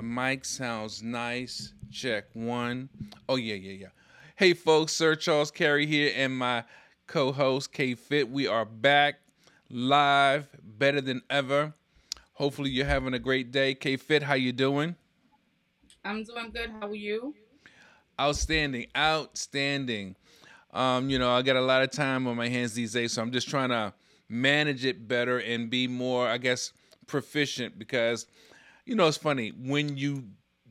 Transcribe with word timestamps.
My 0.00 0.30
mic 0.30 0.46
sounds 0.46 1.02
nice. 1.02 1.74
Check 1.90 2.24
one. 2.32 2.88
Oh 3.28 3.36
yeah, 3.36 3.54
yeah, 3.54 3.72
yeah. 3.72 3.88
Hey 4.36 4.54
folks, 4.54 4.92
Sir 4.92 5.14
Charles 5.14 5.50
Carey 5.50 5.84
here 5.84 6.10
and 6.16 6.34
my 6.34 6.64
co-host 7.06 7.72
K 7.72 7.94
Fit. 7.94 8.30
We 8.30 8.46
are 8.46 8.64
back 8.64 9.16
live, 9.68 10.48
better 10.62 11.02
than 11.02 11.20
ever. 11.28 11.74
Hopefully 12.32 12.70
you're 12.70 12.86
having 12.86 13.12
a 13.12 13.18
great 13.18 13.52
day. 13.52 13.74
K 13.74 13.98
Fit, 13.98 14.22
how 14.22 14.32
you 14.34 14.52
doing? 14.52 14.96
I'm 16.02 16.24
doing 16.24 16.50
good. 16.50 16.70
How 16.80 16.88
are 16.88 16.94
you? 16.94 17.34
Outstanding, 18.18 18.86
outstanding. 18.96 20.16
Um, 20.72 21.10
you 21.10 21.18
know, 21.18 21.30
I 21.30 21.42
got 21.42 21.56
a 21.56 21.60
lot 21.60 21.82
of 21.82 21.90
time 21.90 22.26
on 22.26 22.36
my 22.36 22.48
hands 22.48 22.72
these 22.72 22.94
days, 22.94 23.12
so 23.12 23.20
I'm 23.20 23.32
just 23.32 23.50
trying 23.50 23.68
to 23.68 23.92
manage 24.30 24.86
it 24.86 25.06
better 25.06 25.40
and 25.40 25.68
be 25.68 25.86
more, 25.88 26.26
I 26.26 26.38
guess, 26.38 26.72
proficient 27.06 27.78
because 27.78 28.26
you 28.90 28.96
know, 28.96 29.06
it's 29.06 29.16
funny 29.16 29.52
when 29.56 29.96
you 29.96 30.24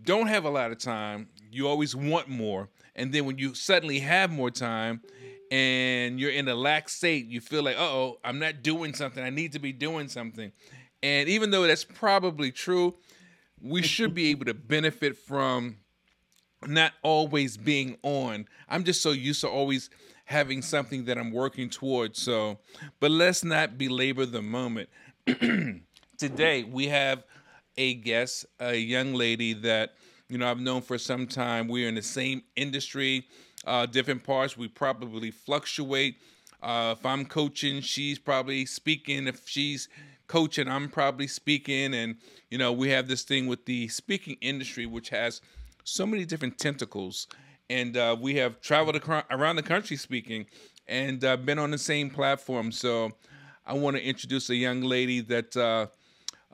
don't 0.03 0.27
have 0.27 0.43
a 0.43 0.49
lot 0.49 0.73
of 0.73 0.77
time, 0.77 1.29
you 1.49 1.69
always 1.69 1.95
want 1.95 2.27
more. 2.27 2.67
And 2.93 3.13
then 3.13 3.23
when 3.23 3.37
you 3.37 3.53
suddenly 3.53 3.99
have 3.99 4.29
more 4.29 4.51
time 4.51 4.99
and 5.51 6.19
you're 6.19 6.29
in 6.29 6.49
a 6.49 6.53
lax 6.53 6.95
state, 6.95 7.27
you 7.27 7.39
feel 7.39 7.63
like, 7.63 7.77
oh, 7.79 8.17
I'm 8.25 8.37
not 8.37 8.61
doing 8.61 8.93
something. 8.93 9.23
I 9.23 9.29
need 9.29 9.53
to 9.53 9.59
be 9.59 9.71
doing 9.71 10.09
something. 10.09 10.51
And 11.01 11.29
even 11.29 11.49
though 11.49 11.65
that's 11.65 11.85
probably 11.85 12.51
true, 12.51 12.93
we 13.61 13.83
should 13.83 14.13
be 14.13 14.31
able 14.31 14.43
to 14.47 14.53
benefit 14.53 15.15
from 15.15 15.77
not 16.67 16.91
always 17.03 17.55
being 17.55 17.95
on. 18.03 18.47
I'm 18.67 18.83
just 18.83 19.01
so 19.01 19.11
used 19.11 19.39
to 19.41 19.47
always 19.47 19.89
having 20.25 20.61
something 20.61 21.05
that 21.05 21.17
I'm 21.17 21.31
working 21.31 21.69
towards. 21.69 22.21
So, 22.21 22.59
but 22.99 23.11
let's 23.11 23.45
not 23.45 23.77
belabor 23.77 24.25
the 24.25 24.41
moment. 24.41 24.89
Today, 26.17 26.65
we 26.65 26.89
have 26.89 27.23
a 27.79 27.93
guest, 27.95 28.45
a 28.59 28.75
young 28.75 29.13
lady 29.13 29.53
that 29.53 29.95
you 30.27 30.37
know 30.37 30.51
I've 30.51 30.59
known 30.59 30.81
for 30.81 30.99
some 30.99 31.25
time. 31.25 31.67
We're 31.67 31.87
in 31.87 31.95
the 31.95 32.03
same 32.03 32.43
industry, 32.55 33.25
uh, 33.65 33.87
different 33.87 34.23
parts. 34.23 34.55
We 34.55 34.67
probably 34.67 35.31
fluctuate. 35.31 36.17
Uh, 36.61 36.93
if 36.97 37.05
I'm 37.05 37.25
coaching, 37.25 37.79
she's 37.79 38.19
probably 38.19 38.65
speaking. 38.65 39.27
If 39.27 39.47
she's 39.47 39.87
coaching, 40.27 40.67
I'm 40.67 40.89
probably 40.89 41.25
speaking. 41.25 41.93
And 41.93 42.17
you 42.51 42.57
know, 42.57 42.73
we 42.73 42.89
have 42.89 43.07
this 43.07 43.23
thing 43.23 43.47
with 43.47 43.65
the 43.65 43.87
speaking 43.87 44.35
industry, 44.41 44.85
which 44.85 45.09
has 45.09 45.39
so 45.85 46.05
many 46.05 46.25
different 46.25 46.59
tentacles. 46.59 47.27
And 47.69 47.95
uh, 47.95 48.17
we 48.19 48.35
have 48.35 48.59
traveled 48.59 49.01
around 49.31 49.55
the 49.55 49.63
country 49.63 49.95
speaking, 49.95 50.47
and 50.85 51.23
uh, 51.23 51.37
been 51.37 51.59
on 51.59 51.71
the 51.71 51.77
same 51.77 52.09
platform. 52.09 52.73
So 52.73 53.11
I 53.65 53.73
want 53.73 53.95
to 53.95 54.03
introduce 54.03 54.49
a 54.49 54.55
young 54.55 54.81
lady 54.81 55.21
that 55.21 55.55
uh, 55.55 55.87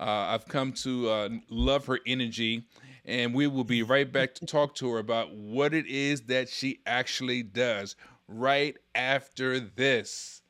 I've 0.03 0.47
come 0.47 0.73
to 0.73 1.09
uh, 1.09 1.29
love 1.49 1.85
her 1.85 1.99
energy, 2.05 2.65
and 3.05 3.33
we 3.33 3.47
will 3.47 3.63
be 3.63 3.83
right 3.83 4.11
back 4.11 4.35
to 4.35 4.45
talk 4.45 4.75
to 4.75 4.91
her 4.91 4.99
about 4.99 5.33
what 5.33 5.73
it 5.73 5.85
is 5.88 6.21
that 6.23 6.49
she 6.49 6.79
actually 6.85 7.43
does 7.43 7.95
right 8.27 8.75
after 8.93 9.59
this. 9.59 10.41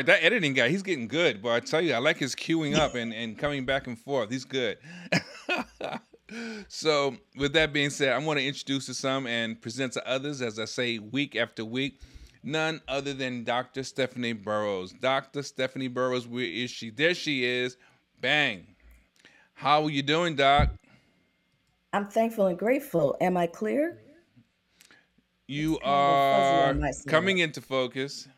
Right, 0.00 0.06
that 0.06 0.24
editing 0.24 0.54
guy, 0.54 0.68
he's 0.68 0.82
getting 0.82 1.08
good. 1.08 1.42
But 1.42 1.50
I 1.50 1.60
tell 1.60 1.80
you, 1.80 1.94
I 1.94 1.98
like 1.98 2.18
his 2.18 2.34
queuing 2.34 2.76
up 2.76 2.94
and, 2.94 3.12
and 3.12 3.38
coming 3.38 3.64
back 3.64 3.86
and 3.86 3.98
forth. 3.98 4.30
He's 4.30 4.44
good. 4.44 4.78
so, 6.68 7.16
with 7.36 7.52
that 7.52 7.72
being 7.72 7.90
said, 7.90 8.12
I 8.12 8.18
want 8.18 8.38
to 8.38 8.46
introduce 8.46 8.86
to 8.86 8.94
some 8.94 9.26
and 9.26 9.60
present 9.60 9.92
to 9.94 10.08
others, 10.08 10.40
as 10.42 10.58
I 10.58 10.64
say 10.64 10.98
week 10.98 11.36
after 11.36 11.64
week, 11.64 12.00
none 12.42 12.80
other 12.88 13.12
than 13.12 13.44
Dr. 13.44 13.82
Stephanie 13.82 14.32
Burrows. 14.32 14.92
Dr. 14.92 15.42
Stephanie 15.42 15.88
Burrows, 15.88 16.26
where 16.26 16.44
is 16.44 16.70
she? 16.70 16.90
There 16.90 17.14
she 17.14 17.44
is. 17.44 17.76
Bang. 18.20 18.66
How 19.54 19.84
are 19.84 19.90
you 19.90 20.02
doing, 20.02 20.36
Doc? 20.36 20.70
I'm 21.92 22.06
thankful 22.06 22.46
and 22.46 22.58
grateful. 22.58 23.16
Am 23.20 23.36
I 23.36 23.46
clear? 23.46 23.98
You 25.48 25.80
are 25.80 26.78
coming 27.08 27.38
into 27.38 27.60
focus. 27.60 28.28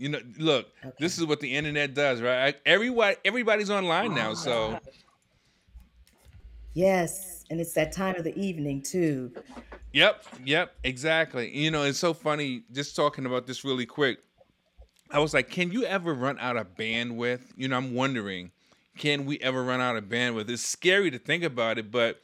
You 0.00 0.08
know, 0.08 0.20
look, 0.38 0.66
okay. 0.82 0.96
this 0.98 1.18
is 1.18 1.26
what 1.26 1.40
the 1.40 1.54
internet 1.54 1.92
does, 1.92 2.22
right? 2.22 2.56
Everybody, 2.64 3.16
everybody's 3.22 3.68
online 3.68 4.14
now, 4.14 4.32
so. 4.32 4.78
Yes, 6.72 7.44
and 7.50 7.60
it's 7.60 7.74
that 7.74 7.92
time 7.92 8.16
of 8.16 8.24
the 8.24 8.34
evening 8.34 8.80
too. 8.80 9.30
Yep, 9.92 10.24
yep, 10.42 10.72
exactly. 10.84 11.54
You 11.54 11.70
know, 11.70 11.82
it's 11.82 11.98
so 11.98 12.14
funny 12.14 12.62
just 12.72 12.96
talking 12.96 13.26
about 13.26 13.46
this 13.46 13.62
really 13.62 13.84
quick. 13.84 14.20
I 15.10 15.18
was 15.18 15.34
like, 15.34 15.50
can 15.50 15.70
you 15.70 15.84
ever 15.84 16.14
run 16.14 16.38
out 16.38 16.56
of 16.56 16.74
bandwidth? 16.76 17.42
You 17.54 17.68
know, 17.68 17.76
I'm 17.76 17.92
wondering, 17.92 18.52
can 18.96 19.26
we 19.26 19.38
ever 19.40 19.62
run 19.62 19.82
out 19.82 19.96
of 19.96 20.04
bandwidth? 20.04 20.48
It's 20.48 20.62
scary 20.62 21.10
to 21.10 21.18
think 21.18 21.44
about 21.44 21.76
it, 21.76 21.90
but 21.90 22.22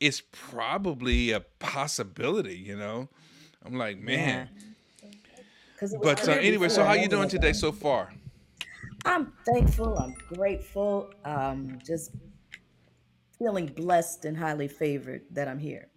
it's 0.00 0.24
probably 0.32 1.30
a 1.30 1.38
possibility, 1.38 2.56
you 2.56 2.76
know? 2.76 3.08
I'm 3.64 3.78
like, 3.78 4.00
man. 4.00 4.48
Yeah 4.52 4.62
but 6.02 6.28
uh, 6.28 6.32
anyway, 6.32 6.68
so 6.68 6.84
how 6.84 6.92
you 6.94 7.08
doing 7.08 7.28
today 7.28 7.52
so 7.52 7.72
far? 7.72 8.12
I'm 9.04 9.32
thankful. 9.44 9.98
I'm 9.98 10.14
grateful. 10.34 11.10
Um, 11.24 11.78
just 11.84 12.12
feeling 13.38 13.66
blessed 13.66 14.24
and 14.24 14.36
highly 14.36 14.68
favored 14.68 15.22
that 15.30 15.48
I'm 15.48 15.58
here. 15.58 15.88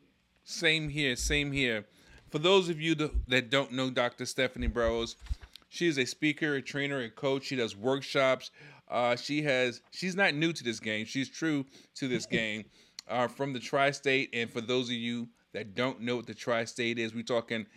Same 0.44 0.90
here. 0.90 1.16
Same 1.16 1.52
here. 1.52 1.86
For 2.32 2.40
those 2.40 2.70
of 2.70 2.82
you 2.82 2.96
that 3.28 3.50
don't 3.50 3.72
know 3.72 3.90
Dr. 3.90 4.26
Stephanie 4.26 4.68
Burrows, 4.68 5.16
she 5.70 5.88
is 5.88 5.98
a 5.98 6.06
speaker, 6.06 6.56
a 6.56 6.62
trainer, 6.62 7.02
a 7.02 7.10
coach. 7.10 7.44
She 7.44 7.56
does 7.56 7.76
workshops. 7.76 8.52
Uh, 8.90 9.16
she 9.16 9.42
has. 9.44 9.82
She's 9.92 10.16
not 10.16 10.34
new 10.34 10.54
to 10.54 10.64
this 10.64 10.80
game. 10.80 11.06
She's 11.06 11.30
true 11.30 11.66
to 11.96 12.08
this 12.08 12.26
game. 12.26 12.66
Uh, 13.08 13.28
from 13.28 13.54
the 13.54 13.60
tri-state, 13.60 14.32
and 14.34 14.50
for 14.50 14.62
those 14.62 14.88
of 14.88 14.96
you 14.96 15.28
that 15.54 15.76
don't 15.76 16.02
know 16.02 16.16
what 16.16 16.26
the 16.26 16.34
tri-state 16.34 16.98
is, 16.98 17.14
we're 17.14 17.22
talking 17.22 17.68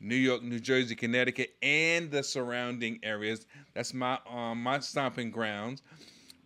New 0.00 0.16
York, 0.16 0.42
New 0.42 0.60
Jersey, 0.60 0.94
Connecticut, 0.94 1.54
and 1.62 2.10
the 2.10 2.22
surrounding 2.22 2.98
areas. 3.02 3.46
That's 3.74 3.94
my 3.94 4.18
um, 4.30 4.62
my 4.62 4.78
stomping 4.80 5.30
grounds. 5.30 5.82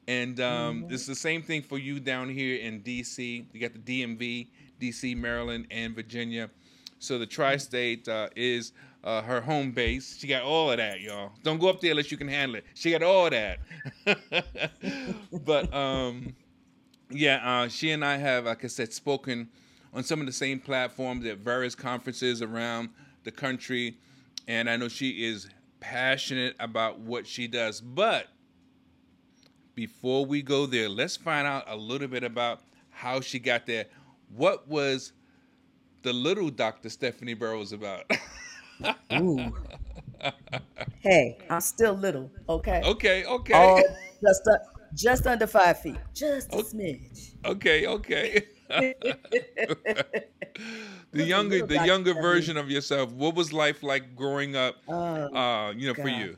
And 0.08 0.40
um, 0.40 0.82
mm-hmm. 0.82 0.94
it's 0.94 1.06
the 1.06 1.14
same 1.14 1.42
thing 1.42 1.62
for 1.62 1.78
you 1.78 2.00
down 2.00 2.28
here 2.28 2.58
in 2.60 2.80
DC. 2.82 3.44
You 3.52 3.60
got 3.60 3.72
the 3.72 3.78
DMV, 3.78 4.48
DC, 4.80 5.16
Maryland, 5.16 5.66
and 5.70 5.94
Virginia. 5.94 6.50
So 6.98 7.18
the 7.18 7.26
tri-state 7.26 8.08
uh, 8.08 8.28
is 8.34 8.72
uh, 9.04 9.22
her 9.22 9.40
home 9.40 9.70
base. 9.72 10.16
She 10.18 10.26
got 10.26 10.42
all 10.42 10.70
of 10.70 10.78
that, 10.78 11.00
y'all. 11.00 11.32
Don't 11.42 11.58
go 11.58 11.68
up 11.68 11.80
there 11.80 11.92
unless 11.92 12.10
you 12.10 12.18
can 12.18 12.28
handle 12.28 12.56
it. 12.56 12.64
She 12.74 12.90
got 12.90 13.02
all 13.02 13.30
that. 13.30 13.58
but 15.44 15.72
um, 15.72 16.34
yeah, 17.10 17.40
uh, 17.44 17.68
she 17.68 17.92
and 17.92 18.04
I 18.04 18.16
have, 18.16 18.44
like 18.44 18.64
I 18.64 18.68
said, 18.68 18.92
spoken 18.92 19.48
on 19.94 20.04
some 20.04 20.20
of 20.20 20.26
the 20.26 20.32
same 20.32 20.60
platforms 20.60 21.24
at 21.26 21.38
various 21.38 21.74
conferences 21.74 22.42
around 22.42 22.90
the 23.24 23.30
country, 23.30 23.98
and 24.48 24.68
I 24.68 24.76
know 24.76 24.88
she 24.88 25.24
is 25.24 25.48
passionate 25.80 26.54
about 26.60 27.00
what 27.00 27.26
she 27.26 27.46
does. 27.46 27.80
But 27.80 28.26
before 29.74 30.24
we 30.26 30.42
go 30.42 30.66
there, 30.66 30.88
let's 30.88 31.16
find 31.16 31.46
out 31.46 31.64
a 31.66 31.76
little 31.76 32.08
bit 32.08 32.24
about 32.24 32.60
how 32.90 33.20
she 33.20 33.38
got 33.38 33.66
there. 33.66 33.86
What 34.34 34.68
was 34.68 35.12
the 36.02 36.12
little 36.12 36.50
Dr. 36.50 36.88
Stephanie 36.88 37.34
Burrows 37.34 37.72
about? 37.72 38.04
Ooh. 39.14 39.52
hey, 41.00 41.38
I'm 41.48 41.60
still 41.60 41.94
little. 41.94 42.30
Okay. 42.48 42.82
Okay. 42.84 43.24
Okay. 43.24 43.54
Oh, 43.54 43.82
just 44.22 44.46
uh, 44.48 44.58
just 44.94 45.26
under 45.26 45.46
five 45.46 45.80
feet. 45.80 45.98
Just 46.14 46.52
a 46.52 46.58
okay. 46.58 46.68
smidge. 46.68 47.32
Okay. 47.44 47.86
Okay. 47.86 48.46
the 51.12 51.24
younger 51.24 51.64
the 51.66 51.84
younger 51.86 52.14
version 52.14 52.56
of 52.56 52.70
yourself 52.70 53.12
what 53.12 53.34
was 53.34 53.52
life 53.52 53.82
like 53.82 54.14
growing 54.16 54.56
up 54.56 54.76
oh, 54.88 54.94
uh 54.94 55.72
you 55.72 55.86
know 55.88 55.94
God. 55.94 56.02
for 56.02 56.08
you? 56.08 56.36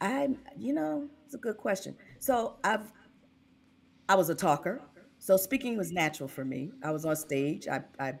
I 0.00 0.28
you 0.56 0.74
know 0.74 1.08
it's 1.24 1.34
a 1.34 1.38
good 1.38 1.56
question. 1.56 1.96
So 2.18 2.56
i've 2.64 2.92
i 4.08 4.14
was 4.14 4.28
a 4.28 4.34
talker. 4.34 4.80
So 5.18 5.36
speaking 5.36 5.76
was 5.76 5.90
natural 5.92 6.28
for 6.28 6.44
me. 6.44 6.72
I 6.84 6.90
was 6.90 7.04
on 7.04 7.16
stage. 7.16 7.66
I 7.68 7.82
i 7.98 8.14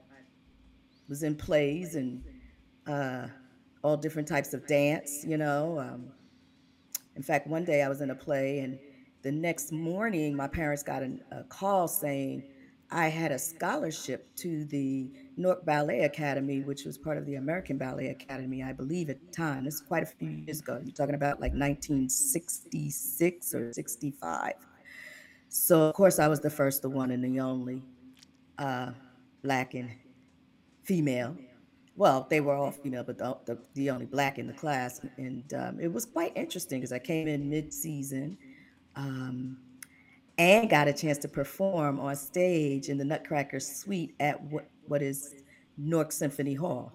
was 1.08 1.22
in 1.22 1.36
plays 1.36 1.94
and 1.94 2.22
uh 2.86 3.28
all 3.82 3.96
different 3.96 4.26
types 4.26 4.52
of 4.52 4.66
dance 4.66 5.24
you 5.24 5.36
know 5.36 5.78
um 5.78 6.08
in 7.14 7.22
fact 7.22 7.46
one 7.46 7.64
day 7.64 7.82
i 7.82 7.88
was 7.88 8.00
in 8.00 8.10
a 8.10 8.14
play 8.14 8.58
and 8.60 8.78
the 9.22 9.30
next 9.30 9.72
morning 9.72 10.36
my 10.36 10.48
parents 10.48 10.82
got 10.82 11.02
an, 11.02 11.22
a 11.30 11.42
call 11.44 11.88
saying 11.88 12.42
I 12.90 13.08
had 13.08 13.32
a 13.32 13.38
scholarship 13.38 14.34
to 14.36 14.64
the 14.66 15.10
Newark 15.36 15.64
Ballet 15.64 16.00
Academy, 16.00 16.60
which 16.60 16.84
was 16.84 16.96
part 16.96 17.18
of 17.18 17.26
the 17.26 17.34
American 17.34 17.78
Ballet 17.78 18.08
Academy, 18.08 18.62
I 18.62 18.72
believe, 18.72 19.10
at 19.10 19.20
the 19.20 19.32
time. 19.32 19.64
This 19.64 19.74
is 19.74 19.80
quite 19.80 20.04
a 20.04 20.06
few 20.06 20.28
years 20.28 20.60
ago. 20.60 20.80
You're 20.84 20.94
talking 20.94 21.16
about 21.16 21.40
like 21.40 21.52
1966 21.52 23.54
or 23.54 23.72
65. 23.72 24.52
So, 25.48 25.82
of 25.82 25.94
course, 25.94 26.18
I 26.18 26.28
was 26.28 26.40
the 26.40 26.50
first, 26.50 26.82
the 26.82 26.90
one, 26.90 27.10
and 27.10 27.24
the 27.24 27.40
only 27.40 27.82
uh, 28.58 28.92
black 29.42 29.74
and 29.74 29.90
female. 30.84 31.36
Well, 31.96 32.26
they 32.30 32.40
were 32.40 32.54
all 32.54 32.70
female, 32.70 33.02
but 33.02 33.18
the, 33.18 33.36
the, 33.46 33.58
the 33.74 33.90
only 33.90 34.06
black 34.06 34.38
in 34.38 34.46
the 34.46 34.52
class. 34.52 35.00
And 35.16 35.52
um, 35.54 35.80
it 35.80 35.92
was 35.92 36.06
quite 36.06 36.36
interesting 36.36 36.80
because 36.80 36.92
I 36.92 37.00
came 37.00 37.26
in 37.26 37.50
mid 37.50 37.72
season. 37.72 38.38
Um, 38.94 39.58
and 40.38 40.68
got 40.68 40.88
a 40.88 40.92
chance 40.92 41.18
to 41.18 41.28
perform 41.28 41.98
on 42.00 42.16
stage 42.16 42.88
in 42.88 42.98
the 42.98 43.04
Nutcracker 43.04 43.60
Suite 43.60 44.14
at 44.20 44.42
what, 44.44 44.68
what 44.86 45.02
is 45.02 45.34
Newark 45.76 46.12
Symphony 46.12 46.54
Hall. 46.54 46.92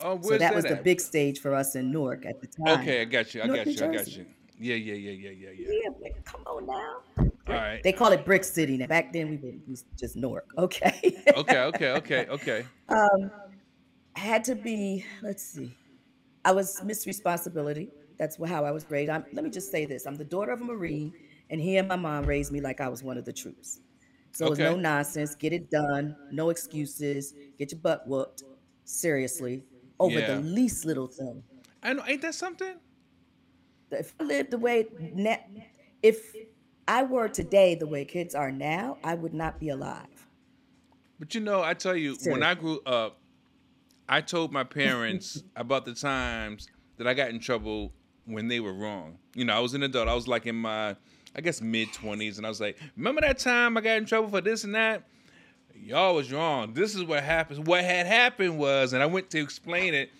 Oh, 0.00 0.18
So 0.22 0.30
that 0.30 0.38
that 0.38 0.54
was 0.54 0.64
the 0.64 0.76
big 0.76 1.00
stage 1.00 1.40
for 1.40 1.54
us 1.54 1.76
in 1.76 1.92
Newark 1.92 2.24
at 2.24 2.40
the 2.40 2.46
time. 2.46 2.80
Okay, 2.80 3.02
I 3.02 3.04
got 3.04 3.34
you. 3.34 3.42
I 3.42 3.46
Newark, 3.46 3.64
got 3.66 3.74
you. 3.74 3.86
I 3.86 3.94
got 3.94 4.16
you. 4.16 4.26
Yeah, 4.58 4.74
yeah, 4.74 4.94
yeah, 4.94 5.10
yeah, 5.10 5.30
yeah, 5.30 5.50
yeah. 5.56 5.90
Yeah, 6.02 6.10
come 6.24 6.42
on 6.46 6.66
now. 6.66 6.96
All 7.18 7.54
right. 7.54 7.82
They 7.82 7.92
call 7.92 8.12
it 8.12 8.24
Brick 8.24 8.44
City 8.44 8.76
now. 8.76 8.86
Back 8.86 9.12
then 9.12 9.30
we 9.30 9.36
were 9.36 9.76
just 9.98 10.16
Newark. 10.16 10.46
Okay. 10.58 11.22
Okay, 11.36 11.58
okay, 11.58 11.90
okay, 11.92 12.26
okay. 12.28 12.66
um, 12.88 13.30
had 14.14 14.44
to 14.44 14.54
be. 14.54 15.04
Let's 15.22 15.42
see. 15.42 15.74
I 16.44 16.52
was 16.52 16.82
Miss 16.84 17.06
Responsibility. 17.06 17.90
That's 18.18 18.36
how 18.46 18.64
I 18.64 18.70
was 18.70 18.84
raised. 18.90 19.10
I'm, 19.10 19.24
let 19.32 19.44
me 19.44 19.50
just 19.50 19.70
say 19.70 19.86
this: 19.86 20.06
I'm 20.06 20.16
the 20.16 20.24
daughter 20.24 20.52
of 20.52 20.60
a 20.60 20.64
Marine, 20.64 21.12
and 21.50 21.60
he 21.60 21.76
and 21.76 21.88
my 21.88 21.96
mom 21.96 22.24
raised 22.24 22.52
me 22.52 22.60
like 22.60 22.80
I 22.80 22.88
was 22.88 23.02
one 23.02 23.18
of 23.18 23.24
the 23.24 23.32
troops. 23.32 23.80
So 24.32 24.46
it 24.46 24.50
was 24.50 24.58
no 24.60 24.76
nonsense. 24.76 25.34
Get 25.34 25.52
it 25.52 25.70
done. 25.70 26.16
No 26.30 26.50
excuses. 26.50 27.34
Get 27.58 27.72
your 27.72 27.80
butt 27.80 28.06
whooped. 28.06 28.44
Seriously, 28.84 29.64
over 29.98 30.18
Yeah. 30.18 30.36
the 30.36 30.40
least 30.40 30.84
little 30.84 31.06
thing. 31.08 31.42
I 31.82 31.92
know. 31.92 32.04
Ain't 32.06 32.22
that 32.22 32.34
something? 32.34 32.76
If 33.90 34.14
I 34.20 34.24
lived 34.24 34.50
the 34.52 34.58
way, 34.58 34.86
na- 35.14 35.36
if 36.02 36.34
I 36.86 37.02
were 37.02 37.28
today 37.28 37.74
the 37.74 37.86
way 37.86 38.04
kids 38.04 38.34
are 38.34 38.52
now, 38.52 38.98
I 39.02 39.14
would 39.14 39.34
not 39.34 39.58
be 39.58 39.68
alive. 39.70 40.28
But 41.18 41.34
you 41.34 41.40
know, 41.40 41.62
I 41.62 41.74
tell 41.74 41.96
you, 41.96 42.16
when 42.24 42.42
I 42.42 42.54
grew 42.54 42.80
up, 42.86 43.18
I 44.08 44.20
told 44.20 44.52
my 44.52 44.64
parents 44.64 45.42
about 45.56 45.84
the 45.84 45.94
times 45.94 46.68
that 46.96 47.06
I 47.06 47.14
got 47.14 47.30
in 47.30 47.40
trouble 47.40 47.92
when 48.24 48.48
they 48.48 48.60
were 48.60 48.72
wrong. 48.72 49.18
You 49.34 49.44
know, 49.44 49.54
I 49.54 49.60
was 49.60 49.74
an 49.74 49.82
adult. 49.82 50.08
I 50.08 50.14
was 50.14 50.28
like 50.28 50.46
in 50.46 50.56
my, 50.56 50.96
I 51.34 51.40
guess, 51.40 51.60
mid 51.60 51.92
twenties, 51.92 52.38
and 52.38 52.46
I 52.46 52.48
was 52.48 52.60
like, 52.60 52.78
"Remember 52.96 53.20
that 53.20 53.38
time 53.38 53.76
I 53.76 53.80
got 53.80 53.96
in 53.98 54.06
trouble 54.06 54.28
for 54.28 54.40
this 54.40 54.64
and 54.64 54.74
that? 54.74 55.04
Y'all 55.74 56.14
was 56.14 56.30
wrong. 56.32 56.74
This 56.74 56.94
is 56.94 57.04
what 57.04 57.22
happens. 57.22 57.58
What 57.60 57.84
had 57.84 58.06
happened 58.06 58.58
was, 58.58 58.92
and 58.92 59.02
I 59.02 59.06
went 59.06 59.30
to 59.30 59.38
explain 59.40 59.94
it, 59.94 60.10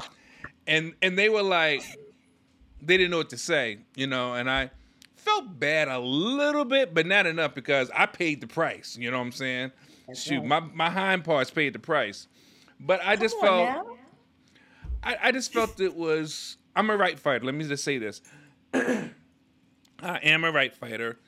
and 0.67 0.95
and 1.03 1.19
they 1.19 1.29
were 1.29 1.43
like, 1.43 1.83
they 2.81 2.97
didn't 2.97 3.11
know 3.11 3.19
what 3.19 3.31
to 3.31 3.39
say, 3.39 3.79
you 3.95 4.07
know, 4.07 4.35
and 4.35 4.51
I 4.51 4.71
felt 5.17 5.59
bad 5.59 5.89
a 5.89 5.99
little 5.99 6.65
bit, 6.65 6.95
but 6.95 7.07
not 7.07 7.27
enough 7.27 7.55
because 7.55 7.91
I 7.95 8.07
paid 8.07 8.41
the 8.41 8.47
price. 8.47 8.97
You 8.99 9.11
know 9.11 9.19
what 9.19 9.25
I'm 9.25 9.33
saying? 9.33 9.73
That's 10.07 10.23
Shoot, 10.23 10.39
right. 10.41 10.47
my 10.47 10.61
my 10.61 10.91
hind 10.91 11.25
parts 11.25 11.51
paid 11.51 11.73
the 11.73 11.79
price, 11.79 12.27
but 12.79 13.01
I 13.05 13.17
just 13.17 13.39
Come 13.41 13.49
on 13.49 13.75
felt. 13.75 13.99
I, 15.03 15.17
I 15.25 15.33
just 15.33 15.53
felt 15.53 15.81
it 15.81 15.95
was. 15.95 16.57
I'm 16.77 16.91
a 16.91 16.97
right 16.97 17.19
fighter. 17.19 17.45
Let 17.45 17.55
me 17.55 17.67
just 17.67 17.85
say 17.85 17.99
this. 17.99 18.23
I 20.03 20.19
am 20.19 20.45
a 20.45 20.53
right 20.53 20.75
fighter, 20.75 21.19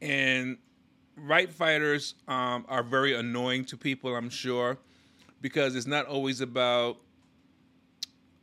and 0.00 0.58
right 1.16 1.50
fighters 1.50 2.14
um, 2.26 2.64
are 2.68 2.82
very 2.82 3.14
annoying 3.14 3.64
to 3.66 3.76
people. 3.76 4.14
I'm 4.14 4.30
sure 4.30 4.78
because 5.40 5.76
it's 5.76 5.86
not 5.86 6.06
always 6.06 6.40
about 6.40 6.98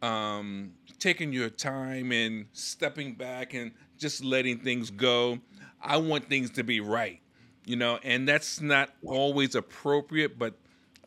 um, 0.01 0.71
taking 0.99 1.33
your 1.33 1.49
time 1.49 2.11
and 2.11 2.45
stepping 2.53 3.15
back 3.15 3.53
and 3.53 3.71
just 3.97 4.23
letting 4.23 4.59
things 4.59 4.89
go. 4.89 5.39
I 5.81 5.97
want 5.97 6.29
things 6.29 6.51
to 6.51 6.63
be 6.63 6.79
right, 6.79 7.21
you 7.65 7.75
know, 7.75 7.99
and 8.03 8.27
that's 8.27 8.61
not 8.61 8.89
always 9.05 9.55
appropriate, 9.55 10.39
but 10.39 10.55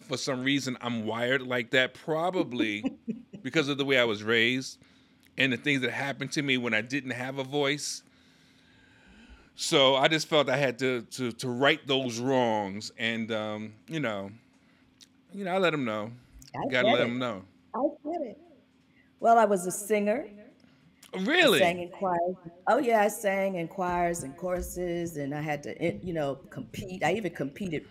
for 0.03 0.17
some 0.17 0.45
reason 0.45 0.77
I'm 0.81 1.05
wired 1.05 1.43
like 1.43 1.71
that, 1.71 1.95
probably 1.95 2.85
because 3.43 3.69
of 3.69 3.79
the 3.79 3.85
way 3.85 3.99
I 3.99 4.05
was 4.05 4.23
raised 4.23 4.79
and 5.37 5.53
the 5.53 5.57
things 5.57 5.83
that 5.83 5.91
happened 5.91 6.33
to 6.33 6.43
me 6.43 6.59
when 6.59 6.75
I 6.75 6.81
didn't 6.81 7.11
have 7.11 7.39
a 7.39 7.45
voice. 7.45 8.03
So 9.61 9.97
I 9.97 10.07
just 10.07 10.29
felt 10.29 10.49
I 10.49 10.57
had 10.57 10.79
to 10.79 11.03
to 11.03 11.33
to 11.33 11.49
right 11.49 11.85
those 11.85 12.21
wrongs, 12.21 12.93
and 12.97 13.33
um, 13.33 13.75
you 13.89 13.99
know, 13.99 14.31
you 15.33 15.45
know, 15.45 15.51
I 15.53 15.59
let 15.59 15.71
them 15.71 15.85
know. 15.85 16.13
I 16.55 16.71
Gotta 16.71 16.87
let 16.87 17.01
it. 17.01 17.09
them 17.09 17.19
know. 17.19 17.43
I 17.75 17.81
get 18.05 18.23
it. 18.23 18.39
Well, 19.19 19.37
I 19.37 19.47
was 19.47 19.67
a 19.67 19.73
singer. 19.73 20.29
I 21.13 21.23
Really? 21.25 21.59
sang 21.59 21.81
in 21.81 21.89
choirs. 21.89 22.37
Oh 22.69 22.79
yeah, 22.79 23.01
I 23.03 23.09
sang 23.09 23.57
in 23.57 23.67
choirs 23.67 24.23
and 24.23 24.37
choruses, 24.37 25.17
and 25.17 25.35
I 25.35 25.41
had 25.41 25.65
to, 25.65 25.83
eh, 25.83 25.99
you 26.05 26.13
know, 26.13 26.37
compete. 26.51 27.03
I 27.03 27.15
even 27.15 27.33
competed 27.35 27.85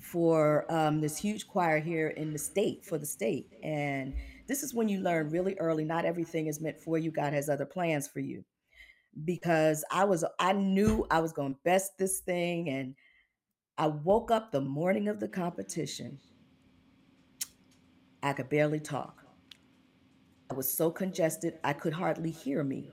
for 0.00 0.64
um, 0.72 1.00
this 1.00 1.16
huge 1.16 1.48
choir 1.48 1.80
here 1.80 2.08
in 2.10 2.32
the 2.32 2.38
state 2.38 2.84
for 2.84 2.98
the 2.98 3.06
state. 3.06 3.48
And 3.64 4.14
this 4.46 4.62
is 4.62 4.72
when 4.72 4.88
you 4.88 5.00
learn 5.00 5.30
really 5.30 5.56
early. 5.58 5.84
Not 5.84 6.04
everything 6.04 6.46
is 6.46 6.60
meant 6.60 6.78
for 6.78 6.98
you. 6.98 7.10
God 7.10 7.32
has 7.32 7.48
other 7.48 7.66
plans 7.66 8.06
for 8.06 8.20
you. 8.20 8.44
Because 9.24 9.84
I 9.90 10.04
was, 10.04 10.24
I 10.38 10.52
knew 10.52 11.06
I 11.10 11.20
was 11.20 11.32
going 11.32 11.54
to 11.54 11.60
best 11.64 11.98
this 11.98 12.20
thing, 12.20 12.68
and 12.68 12.94
I 13.78 13.88
woke 13.88 14.30
up 14.30 14.50
the 14.50 14.60
morning 14.60 15.08
of 15.08 15.20
the 15.20 15.28
competition. 15.28 16.18
I 18.22 18.32
could 18.32 18.48
barely 18.48 18.80
talk. 18.80 19.24
I 20.50 20.54
was 20.54 20.72
so 20.72 20.90
congested, 20.90 21.58
I 21.64 21.72
could 21.72 21.92
hardly 21.92 22.30
hear 22.30 22.62
me. 22.62 22.90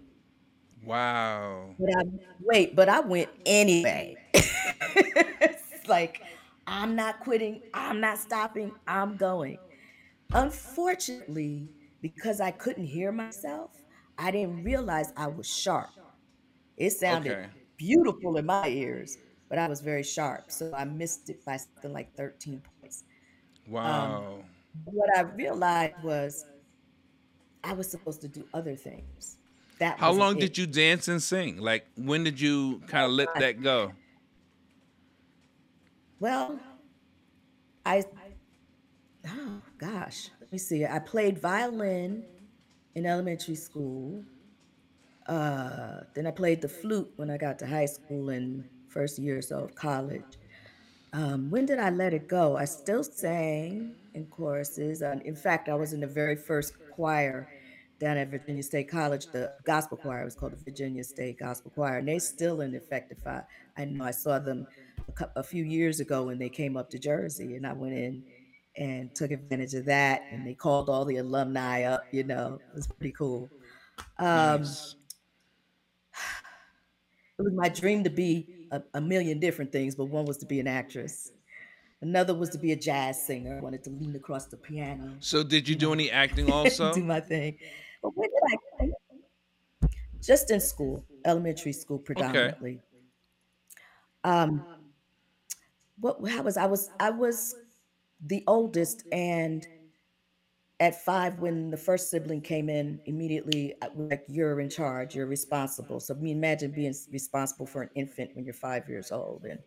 Wow. 0.84 1.76
But 1.80 1.90
I 1.96 2.04
wait, 2.42 2.76
but 2.76 2.90
I 2.90 3.02
went 3.02 3.30
anyway. 3.46 4.16
it's 4.34 5.64
like 5.88 6.22
I'm 6.66 6.96
not 6.96 7.20
quitting, 7.20 7.62
I'm 7.74 8.00
not 8.00 8.18
stopping, 8.18 8.72
I'm 8.88 9.16
going. 9.16 9.60
Unfortunately, 10.34 11.70
because 12.02 12.42
I 12.42 12.52
couldn't 12.52 12.86
hear 12.86 13.12
myself, 13.12 13.72
I 14.18 14.32
didn't 14.32 14.64
realize 14.64 15.14
I 15.18 15.28
was 15.28 15.48
sharp. 15.48 15.90
It 16.78 16.92
sounded 16.92 17.38
Okay. 17.38 17.50
beautiful 17.78 18.38
in 18.38 18.46
my 18.46 18.68
ears, 18.68 19.18
but 19.50 19.60
I 19.60 19.68
was 19.68 19.82
very 19.82 20.04
sharp. 20.04 20.52
So 20.52 20.74
I 20.74 20.86
missed 20.86 21.30
it 21.30 21.44
by 21.46 21.58
something 21.58 21.94
like 21.94 22.16
13 22.16 22.62
points. 22.82 23.04
Um, 23.84 24.22
Wow. 24.22 24.46
what 24.86 25.10
I 25.18 25.22
realized 25.22 26.02
was 26.04 26.46
I 27.64 27.74
was 27.74 27.90
supposed 27.90 28.22
to 28.22 28.28
do 28.28 28.48
other 28.54 28.76
things. 28.76 29.38
That 29.80 30.00
How 30.00 30.12
long 30.12 30.38
it. 30.38 30.40
did 30.40 30.58
you 30.58 30.68
dance 30.68 31.08
and 31.08 31.22
sing? 31.22 31.58
Like 31.58 31.88
when 31.96 32.24
did 32.24 32.40
you 32.40 32.82
kind 32.88 33.06
of 33.06 33.12
let 33.12 33.38
that 33.38 33.62
go? 33.62 33.94
Well, 36.20 36.62
I 37.86 38.04
oh 39.28 39.62
gosh, 39.78 40.30
let 40.40 40.52
me 40.52 40.58
see. 40.58 40.86
I 40.86 41.00
played 41.00 41.40
violin 41.40 42.26
in 42.96 43.06
elementary 43.06 43.56
school. 43.56 44.26
Uh, 45.32 46.04
then 46.14 46.28
I 46.28 46.32
played 46.32 46.62
the 46.62 46.68
flute 46.68 47.10
when 47.16 47.30
I 47.30 47.38
got 47.38 47.58
to 47.60 47.66
high 47.66 47.86
school 47.86 48.32
and 48.32 48.66
first 48.90 49.18
year 49.18 49.38
or 49.38 49.42
so 49.42 49.60
of 49.64 49.74
college. 49.76 50.32
Um, 51.14 51.50
when 51.50 51.66
did 51.66 51.80
I 51.80 51.90
let 51.90 52.14
it 52.14 52.28
go? 52.28 52.58
I 52.58 52.66
still 52.66 53.02
sang 53.02 53.96
in 54.14 54.26
choruses. 54.26 55.02
And 55.02 55.22
in 55.22 55.38
fact, 55.38 55.70
I 55.70 55.76
was 55.76 55.94
in 55.94 56.02
the 56.02 56.08
very 56.08 56.36
first 56.36 56.74
choir 56.94 57.48
down 57.98 58.18
at 58.18 58.28
Virginia 58.30 58.62
State 58.62 58.90
College, 58.90 59.28
the 59.28 59.54
gospel 59.64 59.96
choir. 59.96 60.22
It 60.22 60.26
was 60.26 60.36
called 60.36 60.52
the 60.52 60.64
Virginia 60.66 61.04
State 61.04 61.40
Gospel 61.40 61.72
Choir, 61.74 62.00
and 62.00 62.08
they're 62.10 62.20
still 62.20 62.60
in 62.60 62.76
effect. 62.76 63.14
If 63.14 63.26
I, 63.26 63.44
I 63.78 63.86
know 63.86 64.04
I 64.04 64.12
saw 64.12 64.38
them 64.38 64.68
a, 65.18 65.28
a 65.38 65.44
few 65.44 65.64
years 65.64 66.02
ago 66.02 66.24
when 66.24 66.40
they 66.40 66.50
came 66.50 66.76
up 66.76 66.90
to 66.90 67.00
Jersey, 67.00 67.56
and 67.56 67.66
I 67.66 67.72
went 67.72 67.94
in 67.94 68.24
and 68.76 69.16
took 69.16 69.32
advantage 69.32 69.76
of 69.76 69.86
that. 69.86 70.24
And 70.30 70.46
they 70.46 70.56
called 70.56 70.90
all 70.90 71.06
the 71.06 71.18
alumni 71.18 71.84
up. 71.84 72.04
You 72.12 72.26
know, 72.26 72.60
it 72.70 72.76
was 72.76 72.88
pretty 72.88 73.14
cool. 73.14 73.50
Um, 74.18 74.64
Nice. 74.64 74.96
It 77.42 77.46
was 77.46 77.54
my 77.54 77.70
dream 77.70 78.04
to 78.04 78.10
be 78.10 78.68
a, 78.72 78.84
a 78.94 79.02
million 79.02 79.40
different 79.40 79.72
things, 79.72 79.96
but 79.96 80.06
one 80.06 80.26
was 80.26 80.38
to 80.40 80.46
be 80.46 80.60
an 80.60 80.68
actress. 80.68 81.32
Another 82.02 82.34
was 82.36 82.50
to 82.52 82.58
be 82.58 82.72
a 82.72 82.76
jazz 82.76 83.26
singer. 83.26 83.58
I 83.58 83.62
wanted 83.62 83.84
to 83.86 83.90
lean 83.92 84.16
across 84.16 84.48
the 84.48 84.58
piano, 84.58 85.18
So 85.20 85.44
did 85.44 85.70
you 85.70 85.76
do 85.76 85.94
any 85.94 86.10
acting 86.12 86.52
also? 86.52 86.94
do 86.94 87.04
my 87.04 87.20
thing. 87.20 87.60
But 88.02 88.16
when 88.18 88.30
did 88.30 88.44
I? 88.82 88.92
Just 90.22 90.52
in 90.52 90.60
school, 90.62 91.06
elementary 91.26 91.74
school 91.74 92.00
predominantly. 92.00 92.72
Okay. 92.72 92.82
predominantly. 92.82 92.82
Um, 94.24 94.66
what? 96.00 96.18
How 96.30 96.44
was 96.44 96.58
I? 96.58 96.66
Was 96.66 96.90
I 97.00 97.10
was 97.12 97.56
the 98.20 98.44
oldest, 98.48 99.04
and 99.12 99.68
at 100.82 101.06
five, 101.06 101.40
when 101.40 101.70
the 101.70 101.78
first 101.78 102.10
sibling 102.10 102.42
came 102.42 102.68
in, 102.68 103.00
immediately 103.06 103.76
uh, 103.84 103.88
like 103.96 104.24
you're 104.28 104.60
in 104.60 104.68
charge, 104.68 105.16
you're 105.16 105.28
responsible. 105.28 106.00
So, 106.00 106.16
I 106.16 106.18
mean, 106.18 106.38
imagine 106.38 106.72
being 106.72 106.96
responsible 107.12 107.68
for 107.68 107.84
an 107.84 107.90
infant 107.94 108.32
when 108.34 108.44
you're 108.44 108.56
five 108.56 108.90
years 108.90 109.12
old, 109.12 109.46
and 109.46 109.60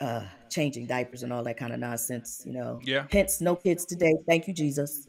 uh, 0.00 0.24
changing 0.48 0.86
diapers 0.86 1.24
and 1.24 1.32
all 1.32 1.42
that 1.42 1.56
kind 1.56 1.72
of 1.72 1.80
nonsense, 1.80 2.44
you 2.46 2.52
know. 2.52 2.80
Yeah. 2.84 3.06
Hence, 3.10 3.40
no 3.40 3.56
kids 3.56 3.84
today. 3.84 4.14
Thank 4.28 4.46
you, 4.46 4.54
Jesus. 4.54 5.08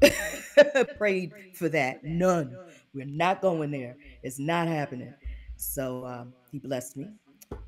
Prayed 0.98 1.32
for 1.54 1.68
that. 1.70 2.04
None. 2.04 2.56
We're 2.94 3.06
not 3.06 3.42
going 3.42 3.72
there. 3.72 3.96
It's 4.22 4.38
not 4.38 4.68
happening. 4.68 5.14
So 5.56 6.06
um, 6.06 6.32
he 6.52 6.60
blessed 6.60 6.96
me. 6.96 7.08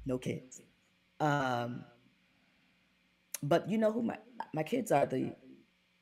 No 0.07 0.19
kids. 0.19 0.63
Um, 1.19 1.85
but 3.43 3.69
you 3.69 3.77
know 3.77 3.91
who 3.91 4.03
my 4.03 4.19
my 4.55 4.63
kids 4.63 4.93
are 4.93 5.07
the 5.07 5.35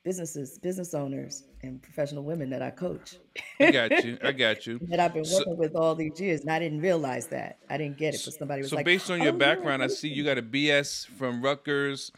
businesses, 0.09 0.57
business 0.57 0.95
owners, 0.95 1.43
and 1.61 1.79
professional 1.83 2.23
women 2.23 2.49
that 2.49 2.63
I 2.63 2.71
coach. 2.71 3.17
I 3.59 3.69
got 3.69 4.03
you. 4.03 4.17
I 4.23 4.31
got 4.31 4.65
you. 4.65 4.79
that 4.89 4.99
I've 4.99 5.13
been 5.13 5.23
So- 5.23 5.37
working 5.37 5.57
with 5.57 5.75
all 5.75 5.93
these 5.93 6.19
years, 6.19 6.41
and 6.41 6.49
I 6.49 6.57
didn't 6.57 6.81
realize 6.81 7.27
that. 7.27 7.59
I 7.69 7.77
didn't 7.77 7.99
get 7.99 8.15
it, 8.15 8.21
but 8.25 8.33
somebody 8.33 8.61
was 8.63 8.71
So 8.71 8.77
like, 8.77 8.85
based 8.85 9.11
on 9.11 9.21
your 9.21 9.35
"Oh, 9.35 9.37
background, 9.37 9.83
I 9.83 9.87
see 9.87 10.07
you 10.07 10.23
got 10.23 10.39
a 10.39 10.41
BS 10.41 11.05
from 11.05 11.43
Rutgers, 11.43 12.11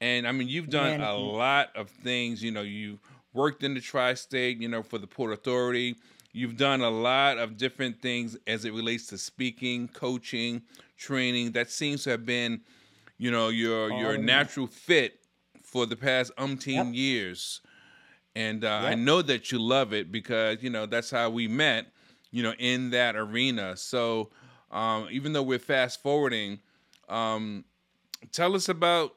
and 0.00 0.28
I 0.28 0.30
mean 0.30 0.46
you've 0.46 0.70
done 0.70 1.00
a 1.00 1.16
lot 1.16 1.70
of 1.74 1.90
things. 1.90 2.44
You 2.44 2.52
know, 2.52 2.62
you 2.62 3.00
worked 3.32 3.64
in 3.64 3.74
the 3.74 3.80
tri-state, 3.80 4.58
you 4.60 4.68
know, 4.68 4.84
for 4.84 4.98
the 4.98 5.08
Port 5.08 5.32
Authority. 5.32 5.96
You've 6.32 6.56
done 6.56 6.80
a 6.80 6.90
lot 6.90 7.38
of 7.38 7.56
different 7.56 8.00
things 8.00 8.36
as 8.46 8.64
it 8.64 8.72
relates 8.72 9.08
to 9.08 9.18
speaking, 9.18 9.88
coaching, 9.88 10.62
training. 10.96 11.50
That 11.52 11.72
seems 11.72 12.04
to 12.04 12.10
have 12.10 12.24
been, 12.24 12.60
you 13.18 13.32
know, 13.32 13.48
your 13.48 13.90
your 13.90 14.16
natural 14.16 14.68
fit 14.68 15.18
for 15.72 15.86
the 15.86 15.96
past 15.96 16.30
umpteen 16.36 16.86
Yep. 16.86 16.94
years. 16.94 17.62
And 18.36 18.64
uh, 18.64 18.82
I 18.84 18.94
know 18.94 19.22
that 19.22 19.50
you 19.50 19.58
love 19.58 19.92
it 19.92 20.12
because 20.12 20.62
you 20.62 20.70
know 20.70 20.86
that's 20.86 21.10
how 21.10 21.30
we 21.30 21.48
met, 21.48 21.86
you 22.30 22.42
know, 22.42 22.54
in 22.58 22.90
that 22.90 23.16
arena. 23.16 23.76
So 23.76 24.30
um, 24.70 25.08
even 25.10 25.32
though 25.32 25.42
we're 25.42 25.58
fast 25.58 26.02
forwarding, 26.02 26.60
um, 27.08 27.64
tell 28.30 28.54
us 28.54 28.68
about 28.68 29.14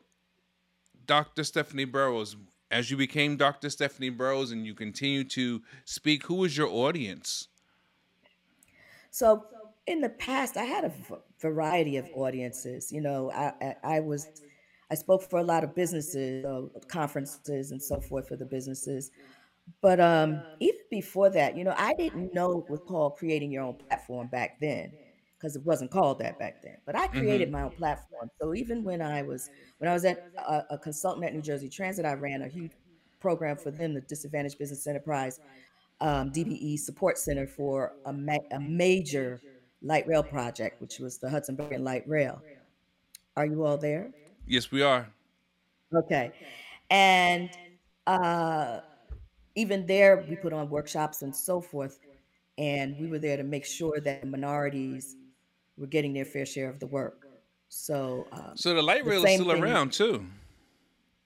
Dr. 1.05 1.43
Stephanie 1.43 1.85
Burrows. 1.85 2.35
As 2.71 2.89
you 2.89 2.97
became 2.97 3.37
Dr. 3.37 3.69
Stephanie 3.69 4.09
Burrows 4.09 4.51
and 4.51 4.65
you 4.65 4.73
continue 4.73 5.23
to 5.25 5.61
speak, 5.85 6.25
who 6.25 6.43
is 6.43 6.57
your 6.57 6.67
audience? 6.67 7.47
So 9.11 9.45
in 9.87 10.01
the 10.01 10.09
past, 10.09 10.57
I 10.57 10.63
had 10.63 10.83
a 10.83 10.89
v- 10.89 11.15
variety 11.39 11.95
of 11.97 12.09
audiences. 12.13 12.91
You 12.91 13.01
know, 13.01 13.31
I, 13.31 13.53
I, 13.61 13.75
I 13.83 13.99
was, 14.01 14.27
I 14.91 14.95
spoke 14.95 15.23
for 15.29 15.39
a 15.39 15.43
lot 15.43 15.63
of 15.63 15.75
businesses, 15.75 16.45
uh, 16.45 16.63
conferences, 16.87 17.71
and 17.71 17.81
so 17.81 17.99
forth 17.99 18.27
for 18.27 18.35
the 18.35 18.45
businesses. 18.45 19.11
But 19.81 19.99
um, 19.99 20.41
even 20.59 20.81
before 20.91 21.29
that, 21.31 21.57
you 21.57 21.63
know, 21.63 21.73
I 21.75 21.93
didn't 21.93 22.33
know 22.33 22.59
it 22.59 22.69
was 22.69 22.81
called 22.87 23.15
creating 23.17 23.51
your 23.51 23.63
own 23.63 23.75
platform 23.75 24.27
back 24.27 24.59
then 24.59 24.91
because 25.37 25.55
it 25.55 25.65
wasn't 25.65 25.89
called 25.89 26.19
that 26.19 26.37
back 26.37 26.61
then. 26.61 26.77
But 26.85 26.95
I 26.95 27.07
created 27.07 27.51
my 27.51 27.63
own 27.63 27.71
platform. 27.71 28.29
So 28.39 28.53
even 28.53 28.83
when 28.83 29.01
I 29.01 29.23
was 29.23 29.49
when 29.79 29.89
I 29.89 29.93
was 29.93 30.05
at 30.05 30.29
a, 30.37 30.63
a 30.71 30.77
consultant 30.77 31.25
at 31.25 31.33
New 31.33 31.41
Jersey 31.41 31.67
Transit, 31.67 32.05
I 32.05 32.13
ran 32.13 32.43
a 32.43 32.47
huge 32.47 32.71
program 33.19 33.57
for 33.57 33.71
them, 33.71 33.95
the 33.95 34.01
Disadvantaged 34.01 34.59
Business 34.59 34.85
Enterprise 34.85 35.39
um, 36.01 36.31
DBE 36.31 36.79
Support 36.79 37.17
Center 37.17 37.47
for 37.47 37.93
a, 38.05 38.13
ma- 38.13 38.37
a 38.51 38.59
major 38.59 39.41
light 39.81 40.07
rail 40.07 40.23
project, 40.23 40.81
which 40.81 40.99
was 40.99 41.17
the 41.17 41.29
Hudson 41.29 41.55
Bergen 41.55 41.83
Light 41.83 42.07
Rail. 42.07 42.41
Are 43.35 43.45
you 43.45 43.65
all 43.65 43.77
there? 43.77 44.11
Yes, 44.47 44.71
we 44.71 44.81
are. 44.81 45.07
Okay. 45.93 46.31
And 46.89 47.49
uh, 48.07 48.81
even 49.55 49.85
there, 49.85 50.25
we 50.29 50.35
put 50.35 50.53
on 50.53 50.69
workshops 50.69 51.21
and 51.21 51.35
so 51.35 51.61
forth. 51.61 51.99
And 52.57 52.97
we 52.99 53.07
were 53.07 53.19
there 53.19 53.37
to 53.37 53.43
make 53.43 53.65
sure 53.65 53.99
that 53.99 54.25
minorities 54.27 55.15
were 55.77 55.87
getting 55.87 56.13
their 56.13 56.25
fair 56.25 56.45
share 56.45 56.69
of 56.69 56.79
the 56.79 56.87
work. 56.87 57.27
So, 57.67 58.27
um, 58.31 58.51
So 58.55 58.73
the 58.73 58.81
light 58.81 59.03
The 59.03 59.09
rail 59.09 59.25
is 59.25 59.33
still 59.33 59.51
thing- 59.51 59.63
around 59.63 59.91
too. 59.91 60.25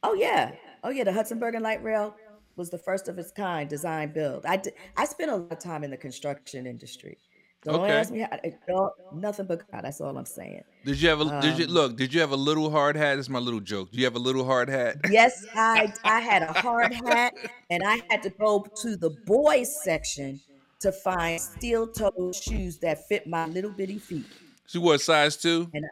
oh 0.04 0.14
yeah, 0.14 0.54
oh 0.84 0.90
yeah, 0.90 1.04
the 1.04 1.14
Hudson 1.14 1.38
Bergen 1.38 1.62
Light 1.62 1.84
Rail 1.84 2.16
was 2.56 2.70
the 2.72 2.78
first 2.80 3.08
of 3.08 3.20
its 3.20 3.32
kind, 3.32 3.70
design 3.70 4.12
build. 4.12 4.46
I 4.46 4.58
did, 4.58 4.74
I 4.98 5.06
spent 5.06 5.30
a 5.30 5.36
lot 5.36 5.52
of 5.52 5.60
time 5.60 5.84
in 5.84 5.92
the 5.92 5.98
construction 5.98 6.66
industry. 6.66 7.18
Don't 7.63 7.82
Okay. 7.82 7.94
ask 8.00 8.12
me 8.12 8.20
how. 8.20 8.30
It, 8.44 8.60
all, 8.70 8.94
nothing 9.12 9.46
but 9.46 9.70
God. 9.72 9.84
That's 9.84 10.00
all 10.01 10.18
I'm 10.18 10.25
saying. 10.25 10.63
Did 10.86 11.01
you 11.01 11.10
have 11.10 11.20
a 11.22 11.42
did 11.42 11.58
you 11.60 11.68
Um, 11.68 11.74
look? 11.74 11.98
Did 11.98 12.13
you 12.13 12.22
have 12.22 12.32
a 12.32 12.38
little 12.38 12.72
hard 12.72 12.96
hat? 12.96 13.16
That's 13.16 13.30
my 13.30 13.39
little 13.39 13.60
joke. 13.60 13.92
Do 13.92 13.98
you 13.98 14.06
have 14.06 14.16
a 14.16 14.20
little 14.20 14.46
hard 14.46 14.70
hat? 14.70 14.98
Yes, 15.10 15.46
I 15.56 15.94
I 16.04 16.20
had 16.22 16.42
a 16.42 16.54
hard 16.54 16.94
hat, 16.94 17.34
and 17.70 17.84
I 17.86 18.01
had 18.10 18.24
to 18.24 18.30
go 18.39 18.66
to 18.82 18.96
the 18.98 19.10
boys 19.25 19.75
section 19.84 20.39
to 20.80 20.92
find 20.94 21.39
steel 21.42 21.88
toe 21.88 22.32
shoes 22.32 22.80
that 22.80 23.06
fit 23.10 23.28
my 23.28 23.46
little 23.46 23.72
bitty 23.72 24.00
feet. 24.00 24.34
She 24.68 24.78
wore 24.78 24.98
size 24.98 25.36
two. 25.36 25.70
And 25.74 25.84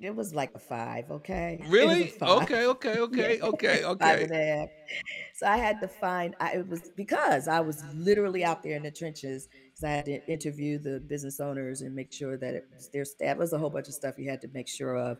it 0.00 0.14
was 0.14 0.32
like 0.34 0.50
a 0.54 0.58
five, 0.58 1.10
okay? 1.10 1.58
It 1.60 1.86
was 1.86 2.00
a 2.00 2.06
Really? 2.06 2.08
five. 2.08 2.42
Okay, 2.42 2.66
okay, 2.66 2.98
okay, 3.00 3.38
Yeah. 3.40 3.46
okay, 3.48 3.84
okay. 3.84 4.22
and 4.24 4.32
a 4.32 4.58
half. 4.60 4.68
So 5.34 5.46
I 5.46 5.56
had 5.56 5.80
to 5.80 5.88
find. 5.88 6.34
I, 6.40 6.52
it 6.58 6.68
was 6.68 6.90
because 6.96 7.48
I 7.48 7.60
was 7.60 7.82
literally 7.94 8.44
out 8.44 8.62
there 8.62 8.76
in 8.76 8.82
the 8.82 8.90
trenches. 8.90 9.48
Because 9.78 9.90
I 9.92 9.96
had 9.96 10.04
to 10.06 10.26
interview 10.32 10.78
the 10.78 10.98
business 10.98 11.38
owners 11.38 11.82
and 11.82 11.94
make 11.94 12.12
sure 12.12 12.36
that 12.36 12.54
it 12.54 12.66
was 12.74 12.88
their 12.88 13.04
staff. 13.04 13.36
It 13.36 13.38
was 13.38 13.52
a 13.52 13.58
whole 13.58 13.70
bunch 13.70 13.86
of 13.86 13.94
stuff 13.94 14.18
you 14.18 14.28
had 14.28 14.40
to 14.42 14.48
make 14.52 14.66
sure 14.66 14.96
of, 14.96 15.18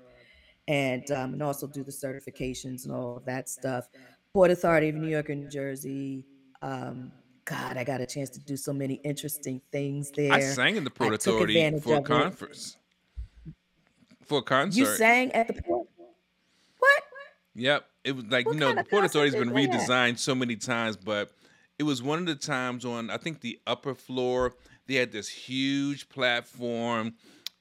and 0.66 1.08
um, 1.12 1.34
and 1.34 1.42
also 1.42 1.68
do 1.68 1.84
the 1.84 1.92
certifications 1.92 2.84
and 2.84 2.92
all 2.92 3.16
of 3.16 3.24
that 3.26 3.48
stuff. 3.48 3.88
Port 4.32 4.50
Authority 4.50 4.88
of 4.88 4.96
New 4.96 5.08
York 5.08 5.28
and 5.28 5.42
New 5.44 5.48
Jersey. 5.48 6.24
Um, 6.60 7.12
God, 7.44 7.76
I 7.76 7.84
got 7.84 8.00
a 8.00 8.06
chance 8.06 8.30
to 8.30 8.40
do 8.40 8.56
so 8.56 8.72
many 8.72 8.94
interesting 9.04 9.60
things 9.70 10.10
there. 10.10 10.32
I 10.32 10.40
sang 10.40 10.76
in 10.76 10.82
the 10.84 10.90
Port 10.90 11.12
I 11.12 11.14
Authority 11.14 11.78
for 11.78 11.94
a 11.94 11.98
it. 11.98 12.04
conference. 12.04 12.76
For 14.26 14.38
a 14.38 14.42
concert. 14.42 14.78
You 14.78 14.86
sang 14.86 15.30
at 15.32 15.46
the 15.46 15.62
port. 15.62 15.86
What? 16.78 17.02
Yep. 17.54 17.86
It 18.04 18.16
was 18.16 18.24
like, 18.26 18.46
What 18.46 18.54
you 18.54 18.60
know, 18.60 18.74
the 18.74 18.84
Port 18.84 19.04
Authority's 19.04 19.34
been 19.34 19.56
is 19.56 19.88
that? 19.88 19.88
redesigned 19.88 20.18
so 20.18 20.34
many 20.34 20.56
times, 20.56 20.96
but 20.96 21.30
it 21.78 21.84
was 21.84 22.02
one 22.02 22.18
of 22.18 22.26
the 22.26 22.34
times 22.34 22.84
on 22.84 23.10
I 23.10 23.16
think 23.16 23.40
the 23.40 23.58
upper 23.66 23.94
floor, 23.94 24.54
they 24.86 24.94
had 24.94 25.12
this 25.12 25.28
huge 25.28 26.08
platform 26.08 27.14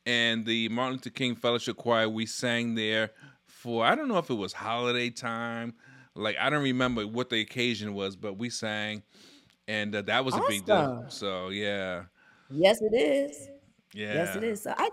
and 0.05 0.45
the 0.45 0.69
Martin 0.69 0.93
Luther 0.93 1.09
King 1.09 1.35
Fellowship 1.35 1.77
Choir, 1.77 2.07
we 2.09 2.25
sang 2.25 2.75
there 2.75 3.11
for 3.45 3.85
I 3.85 3.95
don't 3.95 4.07
know 4.07 4.17
if 4.17 4.29
it 4.29 4.35
was 4.35 4.53
holiday 4.53 5.09
time. 5.09 5.73
Like 6.15 6.37
I 6.39 6.49
don't 6.49 6.63
remember 6.63 7.05
what 7.05 7.29
the 7.29 7.41
occasion 7.41 7.93
was, 7.93 8.15
but 8.15 8.37
we 8.37 8.49
sang 8.49 9.03
and 9.67 9.93
uh, 9.95 10.01
that 10.03 10.23
was 10.23 10.35
a 10.35 10.41
big 10.47 10.65
deal. 10.65 11.05
So, 11.09 11.49
yeah. 11.49 12.03
Yes, 12.49 12.81
it 12.81 12.95
is. 12.95 13.49
Yeah. 13.93 14.13
Yes, 14.13 14.35
it 14.35 14.43
is. 14.43 14.63
So 14.63 14.73
I, 14.77 14.89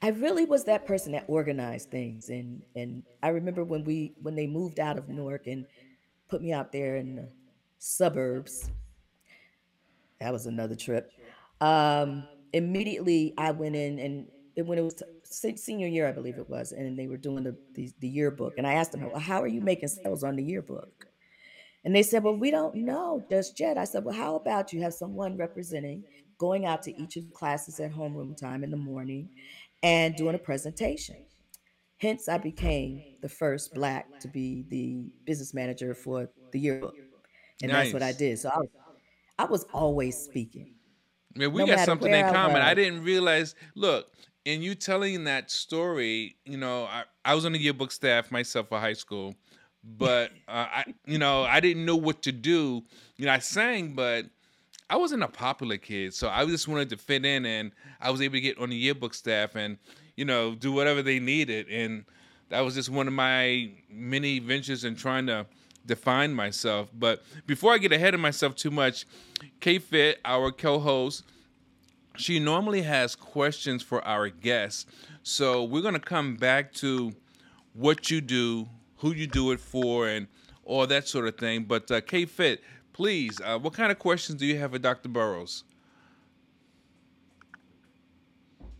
I 0.00 0.08
really 0.08 0.44
was 0.44 0.64
that 0.64 0.86
person 0.86 1.12
that 1.12 1.24
organized 1.28 1.90
things, 1.90 2.28
and 2.28 2.62
and 2.74 3.02
I 3.22 3.28
remember 3.28 3.64
when 3.64 3.84
we 3.84 4.14
when 4.22 4.34
they 4.34 4.46
moved 4.46 4.80
out 4.80 4.98
of 4.98 5.08
Newark 5.08 5.46
and 5.46 5.66
put 6.28 6.42
me 6.42 6.52
out 6.52 6.72
there 6.72 6.96
in 6.96 7.28
suburbs. 7.84 8.70
That 10.20 10.32
was 10.32 10.46
another 10.46 10.76
trip. 10.76 11.12
Um, 11.60 12.28
immediately, 12.52 13.34
I 13.38 13.50
went 13.52 13.76
in 13.76 13.98
and 13.98 14.28
it, 14.56 14.62
when 14.66 14.78
it 14.78 14.82
was 14.82 15.02
se- 15.24 15.56
senior 15.56 15.86
year, 15.88 16.08
I 16.08 16.12
believe 16.12 16.38
it 16.38 16.48
was, 16.48 16.72
and 16.72 16.98
they 16.98 17.08
were 17.08 17.16
doing 17.16 17.44
the 17.44 17.56
the, 17.74 17.90
the 18.00 18.08
yearbook, 18.08 18.54
and 18.56 18.66
I 18.66 18.74
asked 18.74 18.92
them, 18.92 19.02
well, 19.02 19.18
"How 19.20 19.42
are 19.42 19.46
you 19.48 19.60
making 19.60 19.88
sales 19.88 20.22
on 20.22 20.36
the 20.36 20.44
yearbook?" 20.44 21.06
And 21.84 21.94
they 21.96 22.02
said, 22.02 22.24
Well, 22.24 22.36
we 22.36 22.50
don't 22.50 22.76
know 22.76 23.26
just 23.30 23.58
yet. 23.60 23.78
I 23.78 23.84
said, 23.84 24.04
Well, 24.04 24.14
how 24.16 24.36
about 24.36 24.72
you 24.72 24.82
have 24.82 24.94
someone 24.94 25.36
representing 25.36 26.04
going 26.38 26.66
out 26.66 26.82
to 26.84 27.00
each 27.00 27.16
of 27.16 27.24
the 27.26 27.32
classes 27.32 27.80
at 27.80 27.92
homeroom 27.92 28.36
time 28.36 28.64
in 28.64 28.70
the 28.70 28.76
morning 28.78 29.30
and 29.82 30.16
doing 30.16 30.34
a 30.34 30.38
presentation? 30.38 31.16
Hence, 31.98 32.28
I 32.28 32.38
became 32.38 33.04
the 33.22 33.28
first 33.30 33.74
Black 33.74 34.10
to 34.20 34.28
be 34.28 34.64
the 34.68 35.12
business 35.26 35.54
manager 35.54 35.94
for 35.94 36.30
the 36.52 36.60
yearbook. 36.60 36.96
And 37.62 37.72
that's 37.72 37.92
what 37.92 38.02
I 38.02 38.12
did. 38.12 38.38
So 38.38 38.48
I 38.48 38.58
was, 38.58 38.68
I 39.38 39.44
was 39.44 39.66
always 39.72 40.16
speaking. 40.18 40.74
Man, 41.36 41.52
we 41.52 41.64
No 41.64 41.66
got 41.66 41.84
something 41.84 42.12
in 42.12 42.32
common. 42.32 42.62
I 42.62 42.70
was. 42.70 42.76
didn't 42.76 43.02
realize. 43.02 43.54
Look, 43.74 44.12
in 44.44 44.62
you 44.62 44.74
telling 44.74 45.24
that 45.24 45.50
story, 45.50 46.36
you 46.44 46.56
know, 46.56 46.84
I, 46.84 47.04
I 47.24 47.34
was 47.34 47.44
on 47.44 47.52
the 47.52 47.58
yearbook 47.58 47.90
staff 47.92 48.30
myself 48.30 48.68
for 48.68 48.78
high 48.78 48.92
school, 48.92 49.34
but 49.82 50.30
uh, 50.48 50.66
I, 50.70 50.94
you 51.06 51.18
know, 51.18 51.42
I 51.42 51.60
didn't 51.60 51.84
know 51.84 51.96
what 51.96 52.22
to 52.22 52.32
do. 52.32 52.82
You 53.16 53.26
know, 53.26 53.32
I 53.32 53.38
sang, 53.38 53.94
but 53.94 54.26
I 54.90 54.96
wasn't 54.96 55.22
a 55.22 55.28
popular 55.28 55.78
kid, 55.78 56.14
so 56.14 56.28
I 56.28 56.44
just 56.46 56.68
wanted 56.68 56.90
to 56.90 56.96
fit 56.96 57.24
in, 57.24 57.46
and 57.46 57.72
I 58.00 58.10
was 58.10 58.20
able 58.20 58.34
to 58.34 58.40
get 58.40 58.58
on 58.58 58.70
the 58.70 58.76
yearbook 58.76 59.14
staff 59.14 59.56
and, 59.56 59.78
you 60.16 60.24
know, 60.24 60.54
do 60.54 60.72
whatever 60.72 61.02
they 61.02 61.18
needed, 61.18 61.68
and 61.68 62.04
that 62.50 62.60
was 62.60 62.74
just 62.74 62.90
one 62.90 63.08
of 63.08 63.14
my 63.14 63.70
many 63.88 64.38
ventures 64.38 64.84
in 64.84 64.94
trying 64.94 65.26
to 65.26 65.46
define 65.86 66.32
myself. 66.34 66.88
But 66.92 67.22
before 67.46 67.72
I 67.72 67.78
get 67.78 67.92
ahead 67.92 68.14
of 68.14 68.20
myself 68.20 68.54
too 68.54 68.70
much, 68.70 69.06
K 69.60 69.78
Fit, 69.78 70.20
our 70.24 70.50
co-host, 70.52 71.24
she 72.16 72.38
normally 72.38 72.82
has 72.82 73.14
questions 73.16 73.82
for 73.82 74.04
our 74.06 74.28
guests. 74.28 74.86
So 75.22 75.64
we're 75.64 75.82
gonna 75.82 75.98
come 75.98 76.36
back 76.36 76.72
to 76.74 77.12
what 77.72 78.10
you 78.10 78.20
do, 78.20 78.68
who 78.98 79.12
you 79.12 79.26
do 79.26 79.50
it 79.52 79.60
for, 79.60 80.08
and 80.08 80.26
all 80.64 80.86
that 80.86 81.08
sort 81.08 81.26
of 81.26 81.36
thing. 81.36 81.64
But 81.64 81.90
uh, 81.90 82.00
K 82.00 82.24
Fit, 82.26 82.62
please, 82.92 83.40
uh, 83.44 83.58
what 83.58 83.72
kind 83.74 83.90
of 83.90 83.98
questions 83.98 84.38
do 84.38 84.46
you 84.46 84.58
have 84.58 84.70
for 84.72 84.78
Dr. 84.78 85.08
Burrows? 85.08 85.64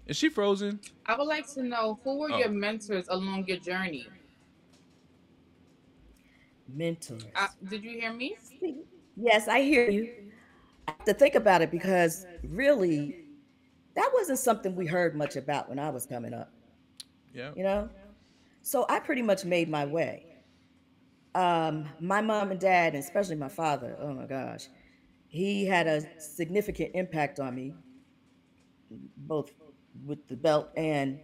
Is 0.07 0.17
she 0.19 0.29
frozen? 0.29 0.81
I 1.07 1.17
would 1.17 1.27
like 1.27 1.49
to 1.55 1.63
know 1.63 1.99
who 2.05 2.19
were 2.19 2.33
Oh. 2.33 2.39
your 2.39 2.51
mentors 2.51 3.07
along 3.09 3.47
your 3.49 3.57
journey. 3.57 4.07
Mentors. 6.69 7.25
Uh, 7.37 7.49
did 7.69 7.85
you 7.85 7.91
hear 7.91 8.13
me? 8.13 8.37
Yes, 9.17 9.49
I 9.49 9.61
hear 9.63 9.89
you. 9.91 10.13
I 10.89 10.93
have 10.93 11.05
to 11.05 11.15
think 11.15 11.35
about 11.35 11.63
it 11.63 11.71
because 11.71 12.27
really, 12.49 13.25
that 13.95 14.11
wasn't 14.15 14.39
something 14.39 14.75
we 14.75 14.87
heard 14.87 15.15
much 15.17 15.37
about 15.37 15.69
when 15.69 15.79
I 15.79 15.91
was 15.91 16.05
coming 16.07 16.35
up, 16.35 16.53
Yeah. 17.33 17.53
you 17.57 17.63
know? 17.63 17.89
So 18.63 18.87
I 18.89 18.99
pretty 19.01 19.23
much 19.23 19.45
made 19.45 19.69
my 19.69 19.85
way. 19.85 20.27
Um, 21.35 21.89
my 22.01 22.21
mom 22.21 22.51
and 22.51 22.61
dad, 22.61 22.95
and 22.95 23.03
especially 23.03 23.37
my 23.37 23.49
father, 23.49 23.97
oh 24.01 24.13
my 24.15 24.27
gosh, 24.27 24.69
he 25.29 25.65
had 25.67 25.87
a 25.87 26.21
significant 26.21 26.93
impact 26.95 27.41
on 27.41 27.55
me, 27.55 27.75
both 29.17 29.53
with 30.05 30.27
the 30.29 30.37
belt 30.37 30.71
and 30.77 31.21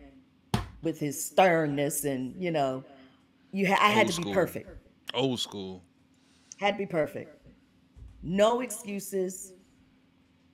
with 0.82 0.98
his 0.98 1.22
sternness. 1.24 2.04
And, 2.04 2.34
you 2.42 2.50
know, 2.50 2.84
you 3.52 3.68
ha- 3.68 3.78
I 3.80 3.90
had 3.90 4.06
Old 4.06 4.14
to 4.14 4.16
be 4.18 4.22
school. 4.22 4.34
perfect. 4.34 4.68
Old 5.14 5.40
school. 5.40 5.82
had 6.58 6.72
to 6.72 6.78
be 6.78 6.86
perfect. 6.86 7.36
No 8.22 8.60
excuses, 8.60 9.52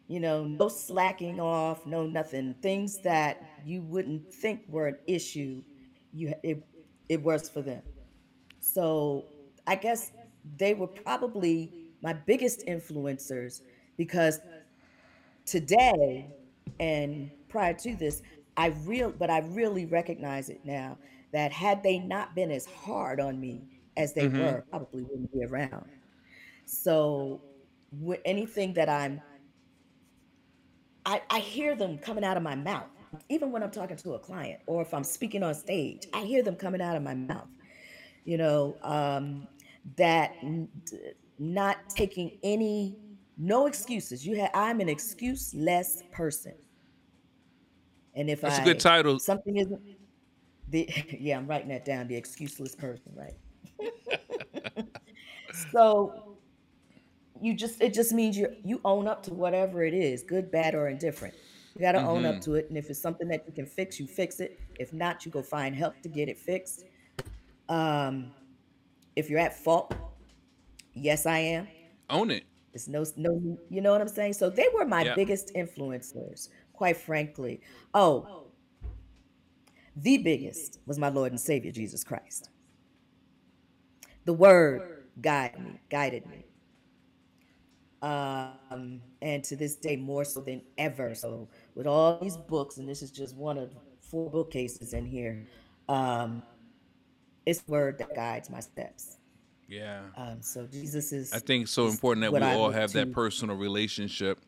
you 0.09 0.21
know, 0.21 0.45
no 0.45 0.69
slacking 0.69 1.41
off, 1.41 1.85
no 1.85 2.07
nothing. 2.07 2.55
Things 2.63 2.99
that 2.99 3.43
you 3.65 3.83
wouldn't 3.83 4.33
think 4.33 4.63
were 4.69 4.87
an 4.87 4.99
issue, 5.07 5.63
you 6.13 6.35
it 6.43 6.63
it 7.09 7.23
was 7.23 7.49
for 7.49 7.63
them. 7.63 7.83
So 8.61 9.27
I 9.67 9.75
guess 9.75 10.13
they 10.59 10.75
were 10.75 10.87
probably 10.87 11.73
my 12.03 12.13
biggest 12.13 12.67
influencers 12.67 13.63
because 13.97 14.41
today 15.45 16.27
and 16.79 17.31
prior 17.49 17.75
to 17.75 17.97
this, 17.97 18.23
I 18.57 18.69
real 18.85 19.11
but 19.11 19.29
I 19.29 19.41
really 19.41 19.87
recognize 19.87 20.49
it 20.49 20.61
now 20.65 20.99
that 21.33 21.53
had 21.53 21.83
they 21.83 21.99
not 21.99 22.35
been 22.35 22.51
as 22.51 22.65
hard 22.67 23.21
on 23.21 23.41
me 23.41 23.76
as 23.97 24.15
they 24.15 24.29
Mhm. 24.29 24.39
were, 24.39 24.65
probably 24.71 25.03
wouldn't 25.05 25.33
be 25.33 25.45
around. 25.45 25.87
So 26.67 27.43
with 27.93 28.21
anything 28.25 28.75
that 28.75 28.89
I'm 28.89 29.23
I, 31.07 31.23
I 31.31 31.39
hear 31.41 31.77
them 31.77 31.99
coming 31.99 32.25
out 32.25 32.37
of 32.37 32.43
my 32.43 32.57
mouth. 32.57 32.89
Even 33.29 33.53
when 33.53 33.63
I'm 33.63 33.71
talking 33.71 33.97
to 33.99 34.15
a 34.15 34.19
client 34.19 34.61
or 34.67 34.83
if 34.83 34.93
I'm 34.93 35.05
speaking 35.05 35.43
on 35.43 35.55
stage, 35.55 36.07
I 36.13 36.23
hear 36.25 36.43
them 36.43 36.57
coming 36.57 36.81
out 36.83 36.97
of 36.97 37.03
my 37.03 37.15
mouth. 37.15 37.49
You 38.25 38.39
know, 38.39 38.79
um, 38.83 39.49
that 39.97 40.33
n- 40.43 40.69
not 41.39 41.79
taking 41.89 42.33
any 42.43 42.99
no 43.37 43.67
excuses. 43.67 44.27
You 44.27 44.37
have 44.41 44.51
I'm 44.55 44.81
an 44.81 44.89
excuse-less 44.89 46.03
person. 46.13 46.55
And 48.15 48.31
if 48.31 48.45
That's 48.45 48.59
a 48.59 48.61
I 48.61 48.65
good 48.65 48.81
title. 48.81 49.21
something 49.21 49.57
isn't 49.57 49.81
the 50.69 50.89
yeah, 51.21 51.37
I'm 51.39 51.47
writing 51.47 51.69
that 51.69 51.85
down, 51.85 52.09
the 52.09 52.21
excuseless 52.21 52.77
person, 52.77 53.13
right? 53.15 53.35
so 55.73 56.39
you 57.41 57.55
just 57.55 57.81
it 57.81 57.93
just 57.95 58.13
means 58.13 58.37
you 58.37 58.49
you 58.65 58.81
own 58.85 59.07
up 59.07 59.23
to 59.25 59.35
whatever 59.35 59.85
it 59.85 59.95
is, 59.95 60.23
good, 60.23 60.51
bad, 60.51 60.75
or 60.75 60.89
indifferent. 60.89 61.35
You 61.75 61.83
got 61.83 61.93
to 61.93 62.03
own 62.03 62.25
up 62.25 62.37
Mhm. 62.37 62.45
to 62.45 62.55
it, 62.55 62.69
and 62.71 62.79
if 62.79 62.89
it's 62.89 63.01
something 63.01 63.29
that 63.29 63.45
you 63.47 63.53
can 63.53 63.67
fix, 63.67 64.01
you 64.01 64.07
fix 64.07 64.41
it. 64.41 64.59
If 64.81 64.93
not, 64.95 65.27
you 65.27 65.31
go 65.31 65.43
find 65.43 65.77
help 65.77 66.01
to 66.03 66.09
get 66.09 66.29
it 66.31 66.39
fixed. 66.39 66.85
Um, 67.69 68.33
if 69.15 69.29
you're 69.29 69.39
at 69.41 69.55
fault, 69.63 69.95
yes, 70.95 71.27
I 71.27 71.39
am. 71.39 71.69
Own 72.09 72.31
it. 72.31 72.45
There's 72.73 72.89
no 72.89 73.05
no, 73.17 73.59
you 73.69 73.81
know 73.83 73.93
what 73.93 74.01
I'm 74.01 74.09
saying. 74.09 74.35
So 74.35 74.49
they 74.49 74.69
were 74.75 74.87
my 74.87 75.05
Yeah. 75.05 75.15
biggest 75.15 75.53
influencers, 75.55 76.49
quite 76.73 76.97
frankly. 76.97 77.61
Oh, 77.93 78.53
the 79.97 80.19
biggest 80.19 80.79
was 80.87 80.99
my 80.99 81.09
Lord 81.09 81.33
and 81.33 81.41
Savior 81.41 81.73
Jesus 81.73 82.05
Christ. 82.05 82.51
The 84.27 84.35
Word 84.35 84.83
guided 85.23 85.61
me, 85.61 85.81
guided 85.91 86.27
me. 86.27 86.45
um, 88.03 89.03
and 89.23 89.43
to 89.45 89.57
this 89.57 89.77
day 89.77 89.97
more 89.97 90.25
so 90.25 90.41
than 90.41 90.63
ever. 90.79 91.15
So 91.15 91.49
with 91.75 91.87
all 91.87 92.19
these 92.21 92.37
books, 92.37 92.79
and 92.79 92.89
this 92.89 93.03
is 93.03 93.11
just 93.11 93.37
one 93.37 93.59
of 93.59 93.75
four 94.01 94.31
bookcases 94.31 94.95
in 94.95 95.07
here, 95.07 95.47
um, 95.89 96.43
it's 97.47 97.61
the 97.63 97.73
word 97.73 97.99
that 97.99 98.15
guides 98.15 98.51
my 98.51 98.61
steps. 98.61 99.19
Yeah. 99.69 100.03
Um, 100.17 100.43
so 100.43 100.67
Jesus 100.67 101.13
is. 101.13 101.33
I 101.33 101.41
think 101.41 101.69
so 101.69 101.89
important 101.89 102.23
that 102.23 102.35
we 102.35 102.51
I 102.51 102.55
all 102.55 102.71
have 102.71 102.93
that 102.95 103.13
personal 103.13 103.57
relationship 103.57 104.39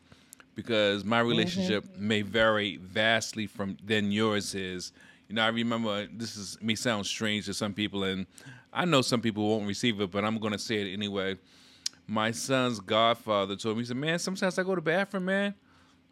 because 0.55 1.05
my 1.05 1.21
Mm-hmm. 1.21 1.29
relationship 1.29 1.97
may 1.97 2.23
vary 2.23 2.77
vastly 2.79 3.47
from 3.47 3.77
than 3.85 4.13
yours 4.13 4.55
is. 4.55 4.93
You 5.29 5.37
know, 5.37 5.43
I 5.45 5.49
remember 5.49 6.07
this 6.07 6.37
is 6.37 6.59
may 6.63 6.75
sound 6.77 7.07
strange 7.07 7.47
to 7.47 7.55
some 7.55 7.75
people, 7.75 8.05
and 8.05 8.27
I 8.73 8.85
know 8.85 9.03
some 9.03 9.21
people 9.21 9.49
won't 9.49 9.67
receive 9.67 10.01
it, 10.01 10.11
but 10.11 10.25
I'm 10.25 10.39
going 10.39 10.53
to 10.53 10.59
say 10.59 10.77
it 10.77 10.93
anyway. 10.93 11.37
My 12.07 12.31
son's 12.31 12.81
godfather 12.81 13.57
told 13.57 13.77
me, 13.77 13.83
he 13.83 13.87
said, 13.87 13.97
"Man, 13.97 14.19
sometimes 14.19 14.59
I 14.59 14.63
go 14.63 14.75
to 14.75 14.81
bathroom, 14.81 15.27
man. 15.27 15.55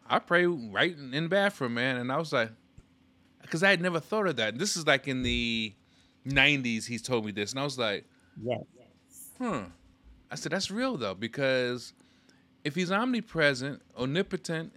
I 0.07 0.19
pray 0.19 0.45
right 0.45 0.95
in 0.95 1.11
the 1.11 1.29
bathroom, 1.29 1.73
man." 1.75 1.97
And 1.97 2.11
I 2.11 2.17
was 2.17 2.33
like, 2.33 2.51
because 3.41 3.63
I 3.63 3.69
had 3.69 3.81
never 3.81 3.99
thought 3.99 4.27
of 4.27 4.35
that. 4.37 4.57
This 4.57 4.77
is 4.77 4.85
like 4.85 5.07
in 5.07 5.23
the 5.23 5.73
'90s. 6.25 6.85
He's 6.85 7.01
told 7.01 7.25
me 7.25 7.31
this, 7.31 7.51
and 7.51 7.59
I 7.59 7.63
was 7.63 7.77
like, 7.77 8.05
Yes. 8.41 8.63
Huh. 9.39 9.63
I 10.29 10.35
said, 10.35 10.51
that's 10.51 10.69
real 10.69 10.97
though, 10.97 11.13
because 11.13 11.93
if 12.63 12.75
he's 12.75 12.91
omnipresent, 12.91 13.81
omnipotent, 13.97 14.73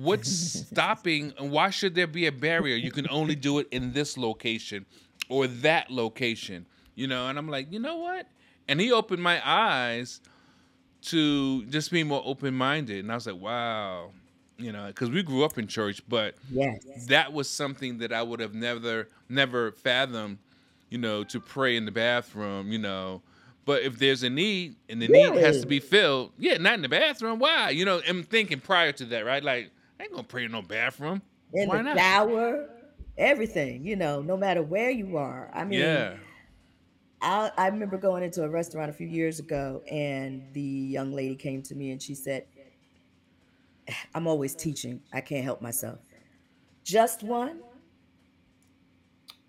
what's 0.00 0.30
stopping 0.66 1.32
and 1.38 1.50
why 1.50 1.70
should 1.70 1.94
there 1.94 2.06
be 2.06 2.26
a 2.26 2.32
barrier? 2.32 2.76
You 2.76 2.90
can 2.90 3.08
only 3.08 3.34
do 3.34 3.58
it 3.58 3.68
in 3.70 3.92
this 3.92 4.16
location 4.16 4.86
or 5.32 5.46
that 5.46 5.90
location, 5.90 6.66
you 6.94 7.06
know? 7.06 7.28
And 7.28 7.38
I'm 7.38 7.48
like, 7.48 7.72
you 7.72 7.78
know 7.78 7.96
what? 7.96 8.28
And 8.68 8.80
he 8.80 8.92
opened 8.92 9.22
my 9.22 9.40
eyes 9.44 10.20
to 11.06 11.64
just 11.66 11.90
be 11.90 12.04
more 12.04 12.22
open 12.24 12.54
minded. 12.54 12.98
And 13.00 13.10
I 13.10 13.14
was 13.14 13.26
like, 13.26 13.40
wow, 13.40 14.10
you 14.58 14.72
know, 14.72 14.86
because 14.86 15.10
we 15.10 15.22
grew 15.22 15.44
up 15.44 15.58
in 15.58 15.66
church, 15.66 16.02
but 16.08 16.34
Yes. 16.50 17.06
that 17.08 17.32
was 17.32 17.48
something 17.48 17.98
that 17.98 18.12
I 18.12 18.22
would 18.22 18.40
have 18.40 18.54
never 18.54 19.08
never 19.28 19.72
fathomed, 19.72 20.38
you 20.90 20.98
know, 20.98 21.24
to 21.24 21.40
pray 21.40 21.76
in 21.76 21.86
the 21.86 21.90
bathroom, 21.90 22.70
you 22.70 22.78
know. 22.78 23.22
But 23.64 23.82
if 23.82 23.98
there's 23.98 24.22
a 24.22 24.30
need 24.30 24.76
and 24.88 25.00
the 25.00 25.08
need 25.08 25.36
has 25.36 25.60
to 25.60 25.66
be 25.66 25.80
filled, 25.80 26.32
yeah, 26.38 26.58
not 26.58 26.74
in 26.74 26.82
the 26.82 26.88
bathroom. 26.88 27.38
Why? 27.38 27.70
You 27.70 27.84
know, 27.84 28.00
I'm 28.06 28.22
thinking 28.22 28.60
prior 28.60 28.92
to 28.92 29.04
that, 29.06 29.24
right? 29.24 29.42
Like, 29.42 29.70
I 29.98 30.04
ain't 30.04 30.12
gonna 30.12 30.24
pray 30.24 30.44
in 30.44 30.52
no 30.52 30.62
bathroom. 30.62 31.22
In 31.54 31.68
Why 31.68 31.78
the 31.78 31.82
not? 31.82 31.96
shower, 31.96 32.68
everything, 33.16 33.84
you 33.84 33.96
know, 33.96 34.22
no 34.22 34.36
matter 34.36 34.62
where 34.62 34.90
you 34.90 35.16
are. 35.16 35.50
I 35.54 35.64
mean, 35.64 35.80
Yeah. 35.80 36.16
I, 37.20 37.52
I 37.56 37.68
remember 37.68 37.98
going 37.98 38.24
into 38.24 38.42
a 38.42 38.48
restaurant 38.48 38.90
a 38.90 38.92
few 38.92 39.06
years 39.06 39.38
ago, 39.38 39.82
and 39.90 40.42
the 40.54 40.60
young 40.60 41.12
lady 41.12 41.36
came 41.36 41.62
to 41.62 41.74
me 41.74 41.92
and 41.92 42.02
she 42.02 42.14
said, 42.16 42.46
I'm 44.14 44.26
always 44.26 44.54
teaching. 44.54 45.00
I 45.12 45.20
can't 45.20 45.44
help 45.44 45.60
myself. 45.62 46.00
Just 46.84 47.22
one? 47.22 47.60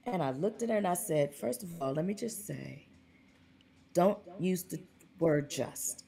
And 0.06 0.22
I 0.22 0.32
looked 0.32 0.62
at 0.64 0.70
her 0.70 0.78
and 0.78 0.88
I 0.88 0.96
said, 0.96 1.34
First 1.34 1.64
of 1.64 1.70
all, 1.82 1.94
let 1.94 2.06
me 2.06 2.14
just 2.14 2.46
say, 2.46 2.88
don't 3.94 4.20
use 4.40 4.64
the 4.64 4.80
word 5.20 5.50
just 5.50 6.06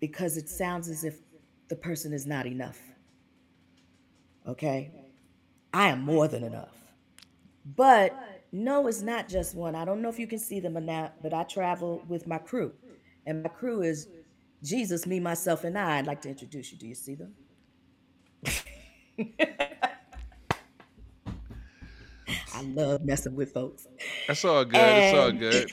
because 0.00 0.36
it 0.36 0.48
sounds 0.48 0.88
as 0.88 1.04
if 1.04 1.18
the 1.68 1.76
person 1.76 2.12
is 2.12 2.26
not 2.26 2.46
enough. 2.46 2.78
Okay? 4.46 4.92
I 5.76 5.88
am 5.88 6.00
more 6.00 6.26
than 6.26 6.42
enough. 6.42 6.74
But 7.76 8.18
no, 8.50 8.86
it's 8.86 9.02
not 9.02 9.28
just 9.28 9.54
one. 9.54 9.74
I 9.74 9.84
don't 9.84 10.00
know 10.00 10.08
if 10.08 10.18
you 10.18 10.26
can 10.26 10.38
see 10.38 10.58
them 10.58 10.74
or 10.74 10.80
not, 10.80 11.22
but 11.22 11.34
I 11.34 11.42
travel 11.42 12.02
with 12.08 12.26
my 12.26 12.38
crew. 12.38 12.72
And 13.26 13.42
my 13.42 13.50
crew 13.50 13.82
is 13.82 14.08
Jesus, 14.62 15.06
me, 15.06 15.20
myself, 15.20 15.64
and 15.64 15.76
I. 15.76 15.98
I'd 15.98 16.06
like 16.06 16.22
to 16.22 16.30
introduce 16.30 16.72
you. 16.72 16.78
Do 16.78 16.86
you 16.86 16.94
see 16.94 17.14
them? 17.14 17.34
I 22.54 22.62
love 22.62 23.04
messing 23.04 23.36
with 23.36 23.52
folks. 23.52 23.86
That's 24.28 24.42
all 24.46 24.64
good. 24.64 24.80
It's 24.80 25.14
all 25.14 25.30
good. 25.32 25.70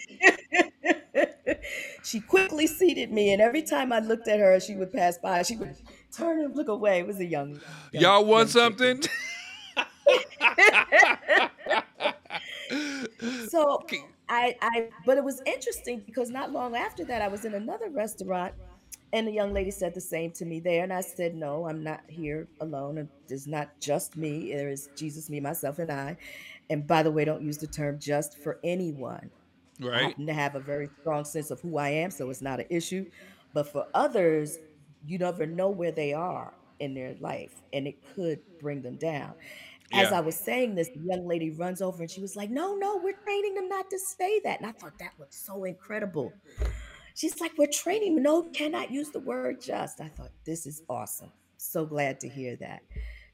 she 2.04 2.20
quickly 2.20 2.68
seated 2.68 3.10
me, 3.14 3.32
and 3.32 3.42
every 3.42 3.62
time 3.62 3.94
I 3.94 4.00
looked 4.00 4.28
at 4.28 4.42
her, 4.42 4.60
she 4.60 4.76
would 4.76 4.92
pass 4.92 5.18
by. 5.18 5.44
She 5.44 5.56
would 5.56 5.78
turn 6.12 6.44
and 6.44 6.54
look 6.54 6.68
away. 6.68 7.00
It 7.00 7.08
was 7.08 7.22
a 7.22 7.26
young, 7.26 7.62
young 7.94 8.04
Y'all 8.04 8.26
want 8.26 8.54
young 8.54 8.76
something? 8.76 9.02
So 13.50 13.84
I, 14.30 14.56
I, 14.62 14.90
but 15.06 15.18
it 15.18 15.24
was 15.24 15.42
interesting 15.46 16.04
because 16.06 16.30
not 16.30 16.52
long 16.52 16.76
after 16.76 17.06
that, 17.06 17.22
I 17.22 17.28
was 17.28 17.46
in 17.46 17.54
another 17.54 17.90
restaurant, 17.90 18.54
and 19.12 19.28
the 19.28 19.32
young 19.32 19.54
lady 19.54 19.72
said 19.72 19.94
the 19.94 20.02
same 20.02 20.32
to 20.34 20.46
me 20.46 20.60
there, 20.60 20.84
and 20.84 20.94
I 20.94 21.02
said, 21.02 21.36
"No, 21.36 21.68
I'm 21.68 21.84
not 21.84 22.02
here 22.08 22.48
alone. 22.62 22.98
and 22.98 23.10
It's 23.30 23.48
not 23.48 23.70
just 23.80 24.18
me. 24.18 24.54
There 24.54 24.70
is 24.70 24.90
Jesus, 24.96 25.30
me, 25.30 25.40
myself, 25.40 25.80
and 25.80 25.92
I." 25.92 26.18
And 26.70 26.88
by 26.88 27.04
the 27.04 27.12
way, 27.12 27.26
don't 27.26 27.44
use 27.44 27.58
the 27.60 27.68
term 27.68 28.00
"just" 28.00 28.38
for 28.40 28.60
anyone. 28.64 29.32
I 29.82 29.86
right? 29.88 30.18
to 30.28 30.34
have 30.34 30.56
a 30.56 30.60
very 30.60 30.90
strong 31.02 31.26
sense 31.26 31.52
of 31.52 31.62
who 31.62 31.78
I 31.78 31.90
am, 31.90 32.12
so 32.12 32.30
it's 32.30 32.42
not 32.42 32.60
an 32.60 32.68
issue. 32.70 33.06
But 33.54 33.68
for 33.72 33.86
others, 33.94 34.60
you 35.06 35.20
never 35.20 35.46
know 35.46 35.70
where 35.70 35.92
they 35.92 36.14
are 36.14 36.54
in 36.80 36.94
their 36.96 37.16
life, 37.20 37.62
and 37.74 37.88
it 37.88 38.04
could 38.16 38.40
bring 38.60 38.82
them 38.82 38.98
down. 38.98 39.36
As 39.94 40.10
Yeah. 40.12 40.18
I 40.18 40.22
was 40.22 40.36
saying 40.36 40.76
this, 40.76 40.90
the 40.90 41.00
young 41.02 41.28
lady 41.28 41.52
runs 41.52 41.82
over 41.82 42.02
and 42.04 42.12
she 42.12 42.22
was 42.22 42.36
like, 42.36 42.50
No, 42.50 42.76
no, 42.76 42.98
we're 43.04 43.14
training 43.24 43.56
them 43.56 43.70
not 43.70 43.90
to 43.90 44.00
say 44.00 44.40
that. 44.44 44.60
And 44.60 44.68
I 44.68 44.74
thought 44.74 44.98
that 45.00 45.12
was 45.20 45.30
so 45.32 45.64
incredible. 45.66 46.34
She's 47.16 47.40
like, 47.40 47.52
We're 47.58 47.68
training, 47.68 48.16
them. 48.16 48.24
no, 48.24 48.44
cannot 48.44 48.92
use 48.92 49.10
the 49.12 49.20
word 49.20 49.62
just. 49.62 50.02
I 50.02 50.10
thought, 50.10 50.32
This 50.46 50.66
is 50.66 50.82
awesome. 50.90 51.32
So 51.58 51.86
glad 51.86 52.20
to 52.22 52.30
hear 52.30 52.56
that. 52.58 52.82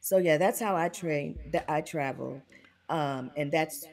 So, 0.01 0.17
yeah, 0.17 0.37
that's 0.37 0.59
how 0.59 0.75
I 0.75 0.89
train, 0.89 1.37
that 1.51 1.65
I 1.67 1.81
travel. 1.81 2.41
Um, 2.89 3.31
and 3.37 3.51
that's 3.51 3.85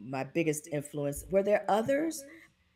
my 0.00 0.24
biggest 0.24 0.68
influence. 0.72 1.24
Were 1.30 1.42
there 1.42 1.64
others? 1.68 2.24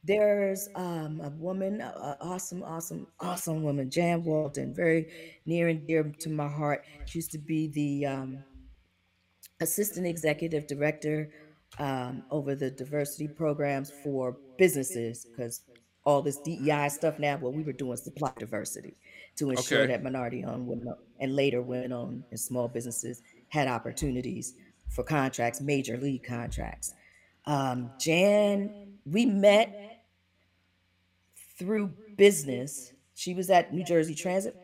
There's 0.04 0.68
um, 0.76 1.20
a 1.22 1.30
woman, 1.30 1.80
a, 1.80 2.16
awesome, 2.20 2.62
awesome, 2.62 3.08
awesome 3.18 3.62
woman, 3.64 3.90
Jan 3.90 4.22
Walton, 4.22 4.72
very 4.74 5.08
near 5.46 5.68
and 5.68 5.84
dear 5.86 6.04
to 6.20 6.28
my 6.28 6.46
heart. 6.48 6.84
She 7.06 7.18
used 7.18 7.32
to 7.32 7.38
be 7.38 7.68
the 7.68 8.06
um, 8.06 8.44
assistant 9.60 10.06
executive 10.06 10.66
director 10.66 11.30
um, 11.78 12.22
over 12.30 12.54
the 12.54 12.70
diversity 12.70 13.28
programs 13.28 13.90
for 14.02 14.36
businesses 14.58 15.26
because 15.26 15.62
all 16.04 16.22
this 16.22 16.38
DEI 16.38 16.88
stuff 16.88 17.18
now, 17.18 17.36
what 17.36 17.52
we 17.52 17.62
were 17.62 17.72
doing 17.72 17.96
supply 17.96 18.30
diversity 18.38 18.94
to 19.36 19.50
ensure 19.50 19.80
Okay. 19.82 19.92
that 19.92 20.02
minority 20.04 20.44
owned 20.44 20.66
women 20.66 20.94
and 21.18 21.34
later 21.34 21.60
women 21.62 21.92
owned 21.92 22.22
and 22.30 22.38
small 22.38 22.68
businesses 22.68 23.22
had 23.48 23.66
opportunities 23.68 24.54
for 24.88 25.02
contracts, 25.02 25.60
major 25.60 25.96
league 25.96 26.22
contracts. 26.22 26.94
Um, 27.44 27.90
Jan, 27.98 28.98
we 29.04 29.26
met 29.26 30.04
through 31.58 31.92
business. 32.16 32.92
She 33.14 33.34
was 33.34 33.50
at 33.50 33.72
New 33.74 33.84
Jersey 33.84 34.14
Transit. 34.14 34.56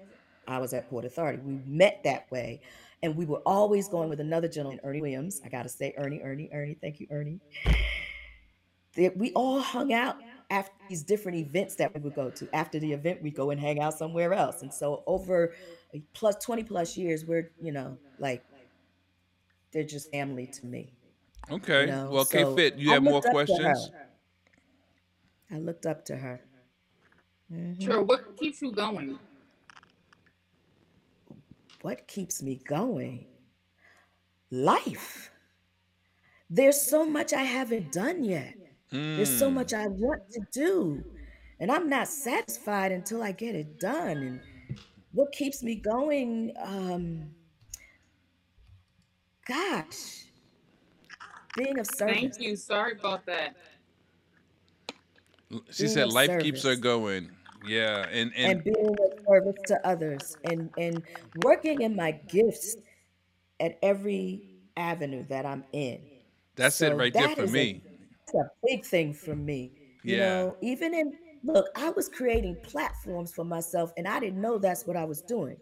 I 0.47 0.59
was 0.59 0.73
at 0.73 0.89
Port 0.91 1.05
Authority. 1.05 1.41
We 1.45 1.61
met 1.67 2.03
that 2.05 2.31
way. 2.31 2.61
And 3.03 3.17
we 3.17 3.25
were 3.27 3.43
always 3.47 3.89
going 3.89 4.09
with 4.09 4.21
another 4.21 4.49
gentleman, 4.49 4.81
Ernie 4.85 5.01
Williams. 5.01 5.41
I 5.45 5.49
got 5.49 5.65
to 5.65 5.69
say, 5.69 5.93
Ernie, 5.99 6.21
Ernie, 6.23 6.51
Ernie. 6.53 6.77
Thank 6.81 7.01
you, 7.01 7.07
Ernie. 7.11 7.41
That 8.97 9.17
we 9.17 9.33
all 9.33 9.61
hung 9.61 9.93
out 9.93 10.17
after 10.51 10.73
these 10.89 11.03
different 11.03 11.39
events 11.39 11.77
that 11.77 11.93
we 11.95 12.01
would 12.01 12.15
go 12.15 12.31
to. 12.31 12.49
After 12.53 12.79
the 12.79 12.93
event, 12.93 13.23
we 13.23 13.31
go 13.31 13.51
and 13.51 13.59
hang 13.61 13.81
out 13.81 13.95
somewhere 13.95 14.33
else. 14.35 14.63
And 14.63 14.73
so 14.73 15.03
over 15.07 15.55
plus 16.15 16.37
20 16.45 16.63
plus 16.65 16.97
years, 16.97 17.25
we're, 17.25 17.51
you 17.61 17.73
know, 17.73 17.99
like, 18.19 18.45
they're 19.73 19.85
just 19.85 20.11
family 20.11 20.47
to 20.47 20.67
me. 20.67 20.93
You 21.49 21.55
Okay. 21.55 21.87
know, 21.87 22.09
Well, 22.11 22.25
K 22.25 22.45
Fit, 22.45 22.75
you 22.77 22.91
have 22.91 23.03
more 23.03 23.15
looked 23.15 23.27
up 23.27 23.33
to 23.33 23.53
questions? 23.57 23.91
I 25.51 25.59
looked 25.59 25.87
up 25.87 26.05
to 26.07 26.17
her. 26.17 26.41
hmm 27.49 27.73
Sure. 27.83 28.03
What 28.03 28.37
keeps 28.37 28.63
you 28.63 28.73
going? 28.73 29.19
What 31.83 32.07
keeps 32.07 32.43
me 32.43 32.61
going? 32.67 33.27
Life. 34.51 35.31
There's 36.49 36.81
so 36.81 37.05
much 37.05 37.33
I 37.33 37.43
haven't 37.43 37.93
done 37.93 38.25
yet. 38.25 38.55
There's 38.91 39.39
so 39.39 39.51
Mm. 39.51 39.55
much 39.55 39.73
I 39.73 39.87
want 39.89 40.31
to 40.33 40.41
do. 40.53 41.05
And 41.59 41.71
I'm 41.71 41.89
not 41.89 42.09
satisfied 42.09 42.93
until 42.93 43.23
I 43.23 43.33
get 43.33 43.55
it 43.55 43.81
done. 43.81 44.17
And 44.19 44.41
what 45.13 45.33
keeps 45.33 45.63
me 45.63 45.77
going? 45.77 46.53
Um, 46.57 47.35
gosh, 49.47 50.27
being 51.57 51.79
of 51.79 51.87
service. 51.87 52.17
Thank 52.21 52.41
you. 52.41 52.57
Sorry 52.57 52.93
about 52.93 53.25
that. 53.27 53.57
She 55.71 55.85
Being 55.85 55.95
said 55.95 56.07
of 56.09 56.13
life 56.13 56.43
keeps 56.43 56.63
her 56.65 56.77
going. 56.77 57.31
Yeah. 57.63 58.07
And 58.11 58.33
and 58.35 58.63
and 58.63 58.65
being 58.65 58.97
of 59.01 59.13
service 59.29 59.63
to 59.67 59.87
others 59.87 60.37
and 60.45 60.71
and 60.77 61.03
working 61.35 61.81
in 61.83 61.95
my 61.97 62.13
gifts 62.13 62.77
at 63.61 63.79
every 63.83 64.45
avenue 64.77 65.25
that 65.29 65.47
I'm 65.47 65.65
in. 65.73 66.09
that's 66.57 66.81
it 66.81 66.95
So 66.95 66.97
right 66.97 67.15
there 67.15 67.31
for 67.31 67.47
is 67.47 67.57
a 67.59 67.67
me. 67.67 67.85
that's 68.27 68.47
a 68.47 68.51
big 68.67 68.87
thing 68.87 69.15
for 69.15 69.37
me. 69.37 69.75
You 70.07 70.17
Yeah. 70.17 70.19
know, 70.19 70.57
even 70.63 70.95
in 70.95 71.19
look, 71.45 71.67
I 71.77 71.91
was 71.91 72.09
creating 72.09 72.61
platforms 72.63 73.33
for 73.35 73.45
myself 73.45 73.93
and 73.97 74.09
I 74.09 74.21
didn't 74.21 74.41
know 74.41 74.59
that's 74.59 74.87
what 74.87 74.97
I 74.97 75.05
was 75.05 75.23
doing. 75.23 75.59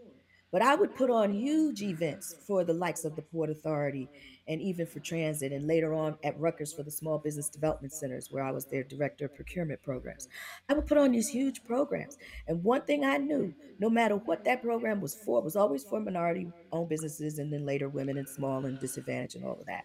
But 0.52 0.62
I 0.62 0.74
would 0.74 0.96
put 0.96 1.10
on 1.10 1.32
huge 1.32 1.80
events 1.82 2.34
for 2.46 2.64
the 2.64 2.72
likes 2.72 3.04
of 3.04 3.14
the 3.14 3.22
Port 3.22 3.50
Authority 3.50 4.08
and 4.48 4.60
even 4.60 4.84
for 4.84 4.98
transit, 4.98 5.52
and 5.52 5.64
later 5.66 5.94
on 5.94 6.16
at 6.24 6.38
Rutgers 6.40 6.72
for 6.72 6.82
the 6.82 6.90
Small 6.90 7.18
Business 7.18 7.48
Development 7.48 7.92
Centers, 7.92 8.32
where 8.32 8.42
I 8.42 8.50
was 8.50 8.66
their 8.66 8.82
director 8.82 9.26
of 9.26 9.34
procurement 9.36 9.80
programs. 9.80 10.26
I 10.68 10.74
would 10.74 10.86
put 10.86 10.98
on 10.98 11.12
these 11.12 11.28
huge 11.28 11.62
programs. 11.62 12.18
And 12.48 12.64
one 12.64 12.82
thing 12.82 13.04
I 13.04 13.18
knew, 13.18 13.54
no 13.78 13.88
matter 13.88 14.16
what 14.16 14.44
that 14.44 14.60
program 14.60 15.00
was 15.00 15.14
for, 15.14 15.38
it 15.38 15.44
was 15.44 15.54
always 15.54 15.84
for 15.84 16.00
minority 16.00 16.48
owned 16.72 16.88
businesses 16.88 17.38
and 17.38 17.52
then 17.52 17.64
later 17.64 17.88
women 17.88 18.18
and 18.18 18.28
small 18.28 18.64
and 18.66 18.80
disadvantaged 18.80 19.36
and 19.36 19.44
all 19.44 19.60
of 19.60 19.66
that. 19.66 19.84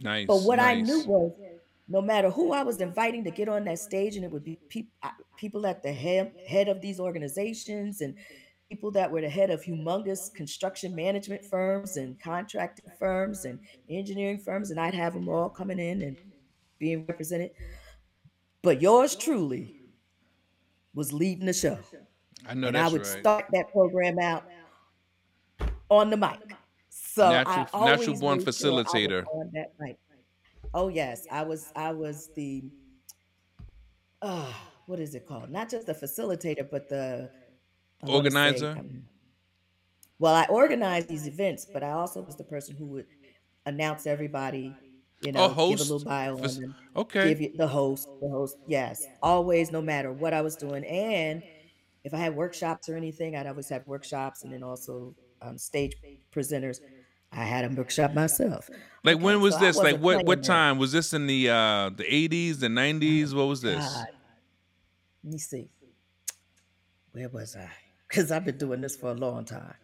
Nice. 0.00 0.26
But 0.28 0.36
Nice. 0.36 0.46
what 0.46 0.60
I 0.60 0.80
knew 0.80 1.02
was 1.04 1.32
no 1.88 2.00
matter 2.00 2.30
who 2.30 2.52
I 2.52 2.62
was 2.62 2.80
inviting 2.80 3.24
to 3.24 3.30
get 3.30 3.48
on 3.48 3.64
that 3.64 3.78
stage, 3.78 4.14
and 4.16 4.24
it 4.24 4.30
would 4.30 4.44
be 4.44 4.58
peop- 4.68 4.92
uh, 5.02 5.10
people 5.36 5.66
at 5.66 5.82
the 5.82 5.92
head, 5.92 6.32
head 6.46 6.68
of 6.68 6.80
these 6.80 7.00
organizations 7.00 8.00
and 8.00 8.14
people 8.70 8.90
that 8.92 9.10
were 9.10 9.20
the 9.20 9.28
head 9.28 9.50
of 9.50 9.62
humongous 9.62 10.32
construction 10.34 10.94
management 10.94 11.44
firms 11.44 11.96
and 11.96 12.18
contracting 12.20 12.90
firms 12.98 13.44
and 13.44 13.58
engineering 13.88 14.38
firms, 14.38 14.70
and 14.70 14.80
I'd 14.80 14.94
have 14.94 15.14
them 15.14 15.28
all 15.28 15.48
coming 15.48 15.78
in 15.78 16.02
and 16.02 16.16
being 16.78 17.04
represented. 17.06 17.50
But 18.62 18.80
yours 18.80 19.14
truly 19.14 19.76
was 20.94 21.12
leading 21.12 21.46
the 21.46 21.52
show. 21.52 21.78
I 22.46 22.54
know 22.54 22.68
And 22.68 22.76
I 22.76 22.88
would 22.88 23.06
right. 23.06 23.20
start 23.20 23.46
that 23.52 23.70
program 23.72 24.18
out 24.18 24.44
on 25.90 26.10
the 26.10 26.16
mic. 26.16 26.54
So 26.88 27.26
I 27.26 27.44
Natural 27.44 27.84
natural 27.84 28.18
born 28.18 28.38
made 28.38 28.44
sure 28.54 28.72
facilitator. 28.72 29.24
on 29.26 29.50
that 29.54 29.72
mic. 29.78 29.98
Oh 30.72 30.88
yes, 30.88 31.26
I 31.30 31.42
was. 31.42 31.70
I 31.76 31.92
was 31.92 32.30
the. 32.34 32.64
Uh, 34.20 34.52
what 34.86 34.98
is 34.98 35.14
it 35.14 35.26
called? 35.26 35.50
Not 35.50 35.70
just 35.70 35.86
the 35.86 35.94
facilitator, 35.94 36.68
but 36.68 36.88
the. 36.88 37.30
I 38.02 38.06
to 38.06 38.12
say. 38.12 38.14
Organizer. 38.16 38.70
Um, 38.78 39.04
well, 40.18 40.34
I 40.34 40.46
organized 40.48 41.08
these 41.08 41.26
events, 41.26 41.66
but 41.72 41.82
I 41.82 41.90
also 41.90 42.22
was 42.22 42.36
the 42.36 42.44
person 42.44 42.76
who 42.76 42.86
would 42.86 43.06
announce 43.66 44.06
everybody. 44.06 44.78
You 45.20 45.32
know, 45.32 45.48
give 45.68 45.80
a 45.80 45.84
little 45.84 46.00
bio 46.00 46.36
on 46.36 46.54
them, 46.54 46.74
Okay. 46.96 47.28
give 47.28 47.40
you 47.40 47.50
the 47.56 47.66
host, 47.66 48.08
the 48.20 48.28
host. 48.28 48.56
Yes, 48.66 49.08
always, 49.22 49.72
no 49.72 49.80
matter 49.80 50.12
what 50.12 50.34
I 50.34 50.42
was 50.42 50.56
doing, 50.56 50.84
and 50.84 51.42
if 52.04 52.12
I 52.12 52.18
had 52.18 52.34
workshops 52.36 52.88
or 52.88 52.96
anything, 52.96 53.34
I'd 53.36 53.46
always 53.46 53.68
have 53.70 53.86
workshops, 53.86 54.44
and 54.44 54.52
then 54.52 54.62
also 54.62 55.14
um, 55.40 55.56
stage 55.58 55.94
presenters. 56.32 56.78
I 57.32 57.44
had 57.44 57.64
a 57.64 57.74
workshop 57.74 58.14
myself. 58.14 58.70
Like 59.02 59.18
when 59.18 59.40
was 59.40 59.54
so 59.54 59.60
this? 59.60 59.76
Like 59.76 59.98
what 59.98 60.24
what 60.26 60.42
that. 60.42 60.46
time 60.46 60.78
was 60.78 60.92
this 60.92 61.12
in 61.12 61.26
the 61.26 61.50
uh 61.50 61.90
the 61.90 62.04
80s, 62.04 62.60
the 62.60 62.68
90s? 62.68 63.34
What 63.34 63.44
was 63.48 63.62
this? 63.62 63.84
God, 63.84 64.06
let 65.24 65.32
me 65.32 65.38
see. 65.38 65.68
Where 67.12 67.28
was 67.28 67.56
I? 67.56 67.70
Because 68.14 68.30
I've 68.30 68.44
been 68.44 68.58
doing 68.58 68.80
this 68.80 68.94
for 68.94 69.10
a 69.10 69.14
long 69.14 69.44
time. 69.44 69.74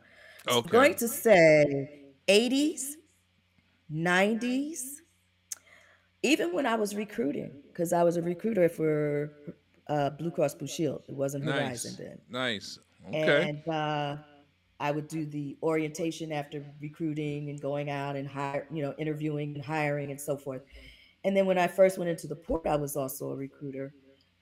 So 0.49 0.59
I'm 0.59 0.67
going 0.67 0.95
to 0.95 1.09
say 1.09 2.13
80s, 2.29 2.93
90s, 3.93 4.83
even 6.23 6.55
when 6.55 6.65
I 6.65 6.77
was 6.77 6.95
recruiting, 6.95 7.51
because 7.67 7.93
I 7.93 8.05
was 8.05 8.17
a 8.17 8.23
recruiter 8.23 8.69
for 8.69 9.33
uh, 9.89 10.11
Blue 10.11 10.31
Cross 10.31 10.55
Blue 10.55 10.69
Shield. 10.69 11.03
It 11.09 11.15
wasn't 11.17 11.45
Horizon 11.45 11.93
Nice. 11.93 11.97
then. 11.97 12.19
Nice. 12.29 12.79
Okay. 13.09 13.49
And 13.49 13.69
uh, 13.69 14.17
I 14.79 14.93
would 14.93 15.09
do 15.09 15.27
the 15.27 15.57
orientation 15.61 16.31
after 16.31 16.65
recruiting 16.81 17.51
and 17.51 17.61
going 17.61 17.91
out 17.91 18.15
and 18.15 18.29
hire, 18.29 18.69
you 18.73 18.83
know, 18.83 18.95
interviewing 18.97 19.57
and 19.57 19.65
hiring 19.65 20.13
and 20.13 20.21
so 20.21 20.37
forth. 20.37 20.63
And 21.25 21.37
then 21.37 21.47
when 21.47 21.59
I 21.59 21.67
first 21.67 21.99
went 21.99 22.11
into 22.11 22.29
the 22.29 22.37
port, 22.37 22.69
I 22.69 22.77
was 22.77 22.97
also 22.97 23.31
a 23.31 23.37
recruiter. 23.37 23.93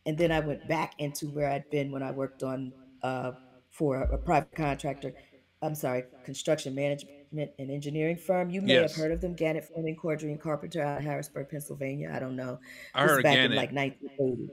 And 0.04 0.18
then 0.18 0.30
I 0.30 0.40
went 0.40 0.68
back 0.68 0.92
into 0.98 1.28
where 1.28 1.50
I'd 1.50 1.68
been 1.70 1.90
when 1.90 2.02
I 2.02 2.10
worked 2.10 2.42
on 2.42 2.72
uh, 3.02 3.32
for 3.78 4.02
a, 4.02 4.14
a 4.14 4.18
private 4.18 4.54
contractor. 4.54 5.14
I'm 5.62 5.74
sorry, 5.74 6.04
construction 6.24 6.74
management 6.74 7.52
and 7.58 7.70
engineering 7.70 8.16
firm. 8.16 8.50
You 8.50 8.60
may 8.60 8.74
have 8.74 8.94
heard 8.94 9.12
of 9.12 9.20
them, 9.20 9.34
Gannett 9.34 9.64
Fleming, 9.64 9.96
Corddry 9.96 10.30
and 10.30 10.40
Carpenter 10.40 10.82
out 10.82 10.98
of 10.98 11.04
Harrisburg, 11.04 11.48
Pennsylvania. 11.48 12.12
I 12.14 12.18
don't 12.18 12.36
know. 12.36 12.58
I 12.94 13.02
This 13.02 13.12
heard 13.12 13.22
back 13.22 13.38
in 13.38 13.54
like 13.54 13.72
1980. 13.72 14.50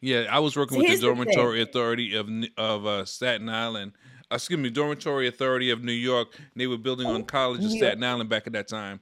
Yeah, 0.00 0.26
I 0.30 0.38
was 0.40 0.56
working 0.56 0.74
So 0.74 0.78
with 0.78 0.86
the 0.86 0.88
here's 0.90 1.00
the. 1.00 1.06
Dormitory 1.06 1.62
Authority 1.62 2.14
of 2.14 2.28
of 2.56 2.86
uh, 2.86 3.04
Staten 3.04 3.48
Island. 3.48 3.92
Uh, 4.30 4.34
excuse 4.34 4.58
me, 4.58 4.70
Dormitory 4.70 5.26
Authority 5.26 5.70
of 5.70 5.82
New 5.82 5.92
York. 5.92 6.38
They 6.54 6.66
were 6.66 6.78
building 6.78 7.06
on 7.06 7.24
college 7.24 7.60
in 7.60 7.68
New 7.68 7.78
York. 7.78 7.84
Staten 7.84 8.04
Island 8.04 8.28
back 8.28 8.46
at 8.46 8.52
that 8.52 8.68
time. 8.68 9.00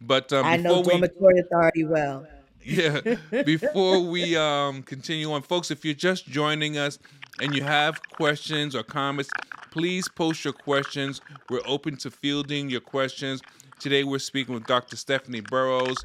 But 0.00 0.32
um, 0.32 0.44
I 0.44 0.56
know 0.56 0.82
before 0.82 1.00
we 1.00 1.08
Dormitory 1.08 1.40
Authority 1.40 1.84
well. 1.84 2.26
Yeah. 2.68 3.16
Before 3.44 4.00
we 4.00 4.36
um 4.36 4.82
continue 4.82 5.32
on 5.32 5.42
folks 5.42 5.70
if 5.70 5.84
you're 5.84 5.94
just 5.94 6.26
joining 6.26 6.76
us 6.76 6.98
and 7.40 7.54
you 7.54 7.62
have 7.62 8.00
questions 8.10 8.74
or 8.74 8.82
comments 8.82 9.30
please 9.70 10.08
post 10.08 10.44
your 10.44 10.52
questions. 10.52 11.20
We're 11.50 11.66
open 11.66 11.96
to 11.98 12.10
fielding 12.10 12.68
your 12.68 12.80
questions. 12.80 13.40
Today 13.78 14.04
we're 14.04 14.18
speaking 14.18 14.54
with 14.54 14.66
dr 14.66 14.94
stephanie 14.96 15.40
burrows. 15.40 15.96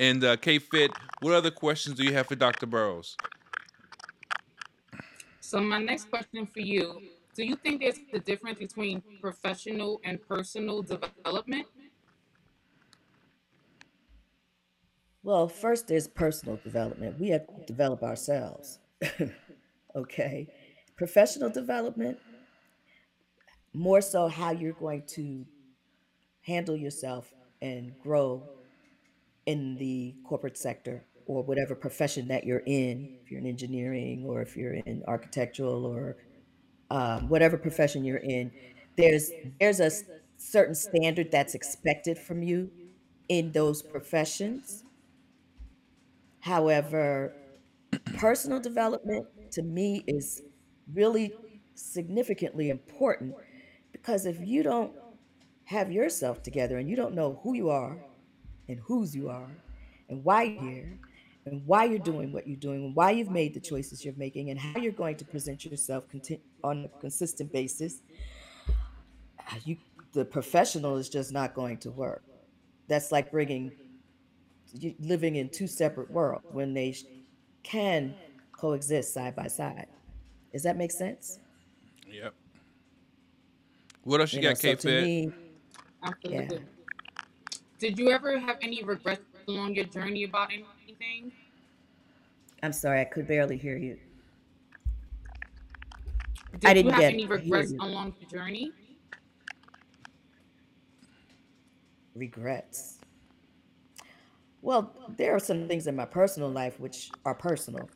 And 0.00 0.24
uh, 0.24 0.36
k-fit 0.36 0.90
what 1.20 1.34
other 1.34 1.50
questions 1.50 1.96
do 1.96 2.04
you 2.04 2.12
have 2.12 2.26
for 2.26 2.34
dr 2.34 2.66
burrows? 2.66 3.16
So 5.40 5.60
my 5.60 5.78
next 5.78 6.10
question 6.10 6.46
for 6.46 6.60
you: 6.60 7.02
Do 7.34 7.44
you 7.44 7.56
think 7.56 7.82
there's 7.82 7.98
a 8.12 8.18
difference 8.18 8.58
between 8.58 9.02
professional 9.20 10.00
and 10.04 10.20
personal 10.26 10.82
development? 10.82 11.66
Well, 15.22 15.48
first 15.48 15.88
there's 15.88 16.08
personal 16.08 16.56
development. 16.62 17.18
We 17.20 17.28
have 17.30 17.46
to 17.46 17.64
develop 17.66 18.02
ourselves. 18.02 18.78
okay. 19.96 20.48
Professional 20.96 21.50
development, 21.50 22.18
more 23.72 24.00
so 24.00 24.28
how 24.28 24.50
you're 24.50 24.72
going 24.72 25.02
to 25.08 25.46
handle 26.42 26.76
yourself 26.76 27.32
and 27.62 27.92
grow 28.02 28.42
in 29.46 29.76
the 29.76 30.14
corporate 30.24 30.56
sector 30.56 31.04
or 31.26 31.42
whatever 31.42 31.74
profession 31.74 32.28
that 32.28 32.44
you're 32.44 32.62
in, 32.66 33.18
if 33.22 33.30
you're 33.30 33.40
in 33.40 33.46
engineering 33.46 34.24
or 34.26 34.42
if 34.42 34.56
you're 34.56 34.74
in 34.74 35.02
architectural 35.06 35.86
or 35.86 36.16
um, 36.90 37.28
whatever 37.28 37.56
profession 37.56 38.04
you're 38.04 38.18
in, 38.18 38.50
there's 38.96 39.30
there's 39.60 39.80
a 39.80 39.90
certain 40.36 40.74
standard 40.74 41.30
that's 41.30 41.54
expected 41.54 42.18
from 42.18 42.42
you 42.42 42.70
in 43.28 43.52
those 43.52 43.82
professions. 43.82 44.84
However, 46.40 47.32
personal 48.16 48.60
development 48.60 49.26
to 49.52 49.62
me 49.62 50.04
is 50.06 50.42
really 50.92 51.32
significantly 51.74 52.70
important 52.70 53.34
because 53.92 54.26
if 54.26 54.38
you 54.40 54.62
don't 54.62 54.92
have 55.64 55.90
yourself 55.92 56.42
together 56.42 56.78
and 56.78 56.88
you 56.88 56.96
don't 56.96 57.14
know 57.14 57.40
who 57.42 57.54
you 57.54 57.70
are 57.70 57.96
and 58.68 58.78
whose 58.80 59.14
you 59.14 59.28
are 59.28 59.50
and 60.08 60.24
why 60.24 60.42
you're 60.42 60.62
here 60.62 60.98
and 61.46 61.66
why 61.66 61.84
you're 61.84 61.98
doing 61.98 62.32
what 62.32 62.46
you're 62.46 62.56
doing 62.56 62.84
and 62.84 62.96
why 62.96 63.10
you've 63.10 63.30
made 63.30 63.54
the 63.54 63.60
choices 63.60 64.04
you're 64.04 64.14
making 64.16 64.50
and 64.50 64.58
how 64.58 64.80
you're 64.80 64.92
going 64.92 65.16
to 65.16 65.24
present 65.24 65.64
yourself 65.64 66.04
on 66.64 66.84
a 66.84 67.00
consistent 67.00 67.52
basis 67.52 68.02
you 69.64 69.76
the 70.12 70.24
professional 70.24 70.96
is 70.96 71.08
just 71.08 71.32
not 71.32 71.54
going 71.54 71.78
to 71.78 71.90
work. 71.90 72.22
That's 72.88 73.12
like 73.12 73.30
bringing 73.30 73.72
living 75.00 75.36
in 75.36 75.48
two 75.48 75.66
separate 75.66 76.10
worlds 76.10 76.44
when 76.50 76.74
they 76.74 76.94
can 77.62 78.14
coexist 78.52 79.12
side 79.14 79.34
by 79.34 79.46
side 79.46 79.86
does 80.52 80.62
that 80.62 80.76
make 80.76 80.90
sense 80.90 81.38
Yep. 82.10 82.34
What 84.02 84.20
else 84.20 84.32
you 84.32 84.38
you 84.40 84.42
know 84.42 84.50
got, 84.50 84.58
so 84.58 84.68
K 84.68 84.74
to 84.76 84.82
Fed? 84.88 85.02
me 85.04 85.32
yeah 86.24 86.48
Did 87.78 87.98
you 87.98 88.10
ever 88.10 88.38
have 88.38 88.56
any 88.62 88.82
regrets 88.82 89.22
along 89.48 89.74
your 89.74 89.84
journey 89.86 90.24
about 90.24 90.50
anything? 90.52 91.32
i'm 92.62 92.72
sorry 92.72 93.00
i 93.00 93.04
could 93.04 93.26
barely 93.26 93.56
hear 93.56 93.76
you 93.76 93.98
i 96.64 96.74
Did 96.74 96.84
you 96.84 96.90
didn't 96.90 96.90
have 96.92 97.00
get 97.00 97.12
any 97.14 97.26
regrets 97.26 97.72
along 97.72 98.14
the 98.20 98.26
journey? 98.26 98.72
regrets 102.14 102.99
Well, 104.62 104.94
there 105.16 105.34
are 105.34 105.40
some 105.40 105.68
things 105.68 105.86
in 105.86 105.96
my 105.96 106.04
personal 106.04 106.50
life 106.50 106.78
which 106.78 107.10
are 107.24 107.34
personal 107.34 107.88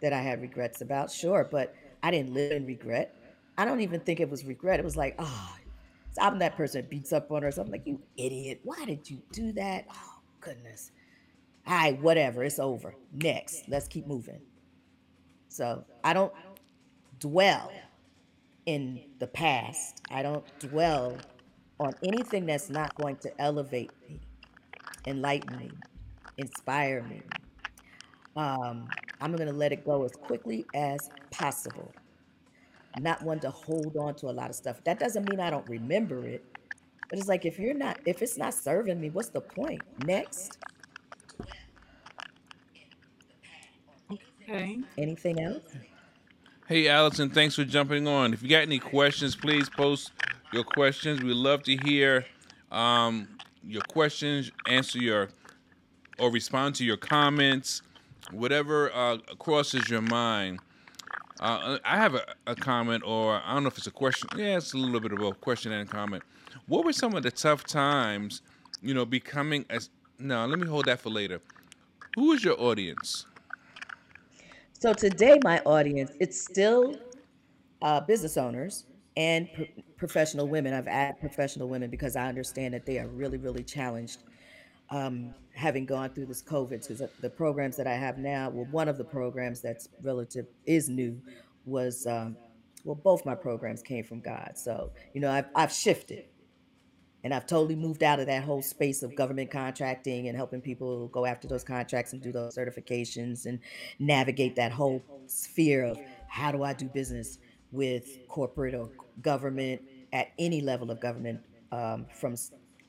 that 0.00 0.12
I 0.12 0.20
had 0.20 0.40
regrets 0.40 0.80
about, 0.80 1.10
sure, 1.10 1.46
but 1.50 1.74
I 2.02 2.10
didn't 2.10 2.32
live 2.32 2.52
in 2.52 2.66
regret. 2.66 3.14
I 3.58 3.64
don't 3.64 3.80
even 3.80 4.00
think 4.00 4.20
it 4.20 4.30
was 4.30 4.44
regret. 4.44 4.78
It 4.80 4.84
was 4.84 4.96
like, 4.96 5.14
oh, 5.18 5.56
I'm 6.20 6.38
that 6.38 6.56
person 6.56 6.82
that 6.82 6.90
beats 6.90 7.12
up 7.12 7.30
on 7.30 7.42
her. 7.42 7.50
So 7.50 7.62
I'm 7.62 7.70
like, 7.70 7.86
you 7.86 8.00
idiot. 8.16 8.60
Why 8.64 8.84
did 8.84 9.08
you 9.10 9.20
do 9.32 9.52
that? 9.52 9.86
Oh, 9.90 10.20
goodness. 10.40 10.92
All 11.66 11.76
right, 11.76 12.00
whatever. 12.00 12.44
It's 12.44 12.58
over. 12.58 12.94
Next. 13.12 13.68
Let's 13.68 13.88
keep 13.88 14.06
moving. 14.06 14.40
So 15.48 15.84
I 16.04 16.12
don't 16.12 16.32
dwell 17.18 17.72
in 18.66 19.02
the 19.18 19.26
past. 19.26 20.02
I 20.10 20.22
don't 20.22 20.44
dwell 20.58 21.16
on 21.78 21.94
anything 22.02 22.46
that's 22.46 22.70
not 22.70 22.94
going 22.96 23.16
to 23.16 23.40
elevate 23.40 23.90
me, 24.08 24.20
enlighten 25.06 25.58
me, 25.58 25.70
inspire 26.38 27.02
me. 27.02 27.22
Um, 28.36 28.88
I'm 29.20 29.32
going 29.32 29.48
to 29.48 29.54
let 29.54 29.72
it 29.72 29.84
go 29.84 30.04
as 30.04 30.12
quickly 30.12 30.66
as 30.74 31.10
possible. 31.30 31.92
I'm 32.94 33.02
not 33.02 33.22
one 33.22 33.40
to 33.40 33.50
hold 33.50 33.96
on 33.96 34.14
to 34.16 34.26
a 34.26 34.32
lot 34.32 34.50
of 34.50 34.56
stuff. 34.56 34.82
That 34.84 34.98
doesn't 34.98 35.28
mean 35.28 35.40
I 35.40 35.50
don't 35.50 35.66
remember 35.68 36.26
it, 36.26 36.44
but 37.08 37.18
it's 37.18 37.28
like 37.28 37.44
if 37.44 37.58
you're 37.58 37.74
not, 37.74 37.98
if 38.06 38.22
it's 38.22 38.38
not 38.38 38.54
serving 38.54 39.00
me, 39.00 39.10
what's 39.10 39.28
the 39.28 39.40
point? 39.40 39.82
Next, 40.06 40.58
Okay. 44.48 44.78
anything 44.96 45.40
else? 45.40 45.64
Hey, 46.68 46.88
Allison, 46.88 47.30
thanks 47.30 47.54
for 47.54 47.64
jumping 47.64 48.08
on. 48.08 48.32
If 48.32 48.42
you 48.42 48.48
got 48.48 48.62
any 48.62 48.78
questions, 48.78 49.36
please 49.36 49.68
post 49.68 50.10
your 50.52 50.64
questions. 50.64 51.22
We 51.22 51.32
love 51.32 51.62
to 51.64 51.76
hear 51.76 52.26
um, 52.70 53.28
your 53.62 53.82
questions, 53.82 54.50
answer 54.68 54.98
your 54.98 55.28
or 56.18 56.30
respond 56.30 56.74
to 56.76 56.84
your 56.84 56.96
comments, 56.96 57.82
whatever 58.30 58.92
uh, 58.94 59.18
crosses 59.38 59.88
your 59.88 60.02
mind. 60.02 60.60
Uh, 61.40 61.78
I 61.84 61.96
have 61.96 62.14
a, 62.14 62.24
a 62.46 62.54
comment, 62.54 63.02
or 63.04 63.40
I 63.44 63.52
don't 63.52 63.62
know 63.62 63.68
if 63.68 63.76
it's 63.76 63.86
a 63.86 63.90
question. 63.90 64.28
Yeah, 64.36 64.56
it's 64.56 64.72
a 64.72 64.78
little 64.78 65.00
bit 65.00 65.12
of 65.12 65.20
a 65.20 65.32
question 65.32 65.72
and 65.72 65.88
comment. 65.88 66.22
What 66.66 66.84
were 66.84 66.92
some 66.92 67.14
of 67.14 67.22
the 67.22 67.30
tough 67.30 67.64
times, 67.64 68.42
you 68.82 68.94
know, 68.94 69.04
becoming 69.04 69.66
as? 69.68 69.90
No, 70.18 70.46
let 70.46 70.58
me 70.58 70.66
hold 70.66 70.86
that 70.86 71.00
for 71.00 71.10
later. 71.10 71.40
Who 72.14 72.32
is 72.32 72.42
your 72.42 72.58
audience? 72.58 73.26
So 74.78 74.94
today, 74.94 75.38
my 75.44 75.60
audience, 75.60 76.12
it's 76.20 76.40
still 76.40 76.96
uh, 77.82 78.00
business 78.00 78.38
owners 78.38 78.84
and 79.16 79.48
pro- 79.54 79.66
professional 79.98 80.48
women. 80.48 80.72
I've 80.72 80.88
added 80.88 81.20
professional 81.20 81.68
women 81.68 81.90
because 81.90 82.16
I 82.16 82.26
understand 82.28 82.72
that 82.72 82.86
they 82.86 82.98
are 82.98 83.08
really, 83.08 83.36
really 83.36 83.62
challenged 83.62 84.20
um, 84.90 85.34
having 85.56 85.86
gone 85.86 86.10
through 86.10 86.26
this 86.26 86.42
COVID. 86.42 86.86
Because 86.86 87.02
the 87.20 87.30
programs 87.30 87.76
that 87.76 87.86
I 87.86 87.94
have 87.94 88.18
now, 88.18 88.50
well, 88.50 88.66
one 88.70 88.88
of 88.88 88.98
the 88.98 89.04
programs 89.04 89.60
that's 89.60 89.88
relative 90.02 90.46
is 90.66 90.88
new 90.88 91.20
was, 91.64 92.06
um, 92.06 92.36
well, 92.84 92.94
both 92.94 93.24
my 93.24 93.34
programs 93.34 93.82
came 93.82 94.04
from 94.04 94.20
God. 94.20 94.52
So, 94.54 94.92
you 95.12 95.20
know, 95.20 95.30
I've, 95.30 95.46
I've 95.54 95.72
shifted 95.72 96.26
and 97.24 97.34
I've 97.34 97.46
totally 97.46 97.74
moved 97.74 98.04
out 98.04 98.20
of 98.20 98.26
that 98.26 98.44
whole 98.44 98.62
space 98.62 99.02
of 99.02 99.16
government 99.16 99.50
contracting 99.50 100.28
and 100.28 100.36
helping 100.36 100.60
people 100.60 101.08
go 101.08 101.26
after 101.26 101.48
those 101.48 101.64
contracts 101.64 102.12
and 102.12 102.22
do 102.22 102.30
those 102.30 102.56
certifications 102.56 103.46
and 103.46 103.58
navigate 103.98 104.54
that 104.54 104.70
whole 104.70 105.02
sphere 105.26 105.84
of 105.84 105.98
how 106.28 106.52
do 106.52 106.62
I 106.62 106.72
do 106.72 106.86
business 106.86 107.38
with 107.72 108.18
corporate 108.28 108.74
or 108.74 108.90
government 109.22 109.82
at 110.12 110.28
any 110.38 110.60
level 110.60 110.90
of 110.92 111.00
government, 111.00 111.40
um, 111.72 112.06
from 112.14 112.36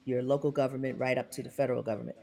your 0.06 0.22
local 0.22 0.52
government 0.52 1.00
right 1.00 1.18
up 1.18 1.32
to 1.32 1.42
the 1.42 1.50
federal 1.50 1.82
government, 1.82 2.16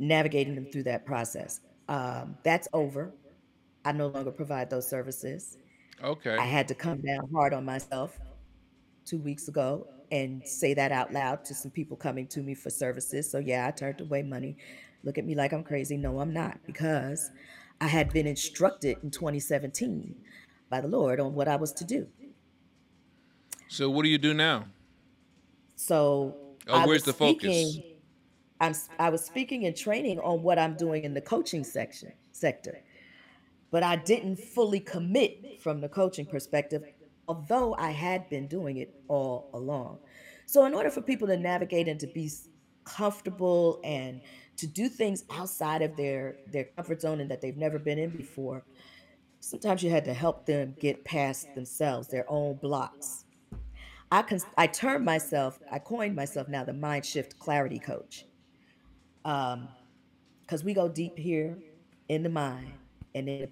navigating 0.00 0.56
them 0.56 0.66
through 0.66 0.84
that 0.84 1.06
process. 1.06 1.60
Um, 1.88 2.38
that's 2.44 2.68
over. 2.74 3.14
I 3.84 3.92
no 3.92 4.08
longer 4.08 4.32
provide 4.32 4.70
those 4.70 4.88
services. 4.88 5.58
Okay. 6.02 6.38
I 6.38 6.46
had 6.46 6.68
to 6.68 6.76
come 6.76 7.02
down 7.02 7.30
hard 7.34 7.54
on 7.54 7.64
myself 7.66 8.20
two 9.04 9.20
weeks 9.20 9.48
ago 9.48 9.88
and 10.10 10.46
say 10.46 10.74
that 10.74 10.92
out 10.92 11.12
loud 11.12 11.44
to 11.46 11.54
some 11.54 11.72
people 11.72 11.96
coming 11.96 12.28
to 12.28 12.42
me 12.42 12.54
for 12.54 12.70
services. 12.70 13.30
So 13.30 13.38
yeah, 13.38 13.66
I 13.66 13.72
turned 13.72 14.00
away 14.00 14.22
money. 14.22 14.56
Look 15.04 15.18
at 15.18 15.26
me 15.26 15.34
like 15.36 15.52
I'm 15.52 15.64
crazy. 15.64 15.96
No, 15.96 16.20
I'm 16.20 16.32
not, 16.32 16.60
because 16.66 17.30
I 17.80 17.88
had 17.88 18.12
been 18.12 18.26
instructed 18.26 18.98
in 19.02 19.10
2017 19.10 20.16
by 20.70 20.82
the 20.82 20.88
Lord 20.88 21.20
on 21.20 21.34
what 21.34 21.48
I 21.48 21.56
was 21.56 21.72
to 21.74 21.84
do. 21.84 22.08
So 23.68 23.88
what 23.90 24.02
do 24.02 24.08
you 24.10 24.18
do 24.18 24.34
now? 24.34 24.66
So 25.76 26.56
Oh, 26.66 26.80
I 26.80 26.86
where's 26.86 27.02
was 27.02 27.04
the 27.04 27.12
focus? 27.12 27.78
speaking. 27.78 27.89
I'm 28.60 28.74
I 28.98 29.08
was 29.08 29.24
speaking 29.24 29.64
and 29.64 29.76
training 29.76 30.20
on 30.20 30.42
what 30.42 30.58
I'm 30.58 30.76
doing 30.76 31.04
in 31.04 31.14
the 31.14 31.20
coaching 31.20 31.64
section 31.64 32.12
sector, 32.32 32.82
but 33.70 33.82
I 33.82 33.96
didn't 33.96 34.36
fully 34.36 34.80
commit 34.80 35.60
from 35.62 35.80
the 35.80 35.88
coaching 35.88 36.26
perspective, 36.26 36.84
although 37.26 37.74
I 37.78 37.90
had 37.90 38.28
been 38.28 38.46
doing 38.46 38.76
it 38.76 38.94
all 39.08 39.50
along. 39.54 39.98
So 40.46 40.64
in 40.66 40.74
order 40.74 40.90
for 40.90 41.00
people 41.00 41.28
to 41.28 41.36
navigate 41.36 41.88
and 41.88 41.98
to 42.00 42.06
be 42.06 42.30
comfortable 42.84 43.80
and 43.84 44.20
to 44.56 44.66
do 44.66 44.88
things 44.88 45.24
outside 45.30 45.80
of 45.80 45.96
their 45.96 46.36
their 46.46 46.64
comfort 46.76 47.00
zone 47.00 47.20
and 47.20 47.30
that 47.30 47.40
they've 47.40 47.56
never 47.56 47.78
been 47.78 47.98
in 47.98 48.10
before, 48.10 48.64
sometimes 49.40 49.82
you 49.82 49.90
had 49.90 50.04
to 50.04 50.12
help 50.12 50.44
them 50.44 50.76
get 50.78 51.04
past 51.04 51.54
themselves, 51.54 52.08
their 52.08 52.30
own 52.30 52.56
blocks. 52.56 53.24
I 54.12 54.22
can 54.22 54.40
I 54.58 54.66
term 54.66 55.04
myself, 55.04 55.60
I 55.70 55.78
coined 55.78 56.14
myself 56.14 56.48
now 56.48 56.64
the 56.64 56.74
mind 56.74 57.06
shift 57.06 57.38
clarity 57.38 57.78
coach. 57.78 58.26
Um, 59.24 59.68
because 60.42 60.64
we 60.64 60.74
go 60.74 60.88
deep 60.88 61.16
here 61.16 61.56
in 62.08 62.24
the 62.24 62.28
mind 62.28 62.72
and 63.14 63.28
then 63.28 63.48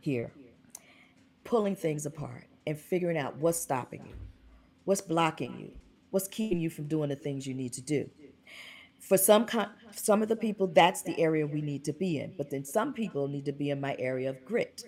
here, 0.00 0.32
pulling 1.44 1.76
things 1.76 2.06
apart 2.06 2.44
and 2.66 2.76
figuring 2.76 3.16
out 3.16 3.36
what's 3.36 3.58
stopping 3.58 4.04
you, 4.04 4.14
what's 4.84 5.00
blocking 5.00 5.56
you, 5.58 5.70
what's 6.10 6.26
keeping 6.26 6.58
you 6.58 6.70
from 6.70 6.88
doing 6.88 7.08
the 7.08 7.16
things 7.16 7.46
you 7.46 7.54
need 7.54 7.72
to 7.72 7.80
do. 7.80 8.10
For 8.98 9.16
some 9.16 9.46
con- 9.46 9.70
some 9.92 10.22
of 10.22 10.28
the 10.28 10.34
people, 10.34 10.66
that's 10.66 11.02
the 11.02 11.18
area 11.20 11.46
we 11.46 11.62
need 11.62 11.84
to 11.84 11.92
be 11.92 12.18
in. 12.18 12.34
But 12.36 12.50
then 12.50 12.64
some 12.64 12.92
people 12.92 13.28
need 13.28 13.44
to 13.44 13.52
be 13.52 13.70
in 13.70 13.80
my 13.80 13.94
area 13.98 14.30
of 14.30 14.44
grit, 14.44 14.82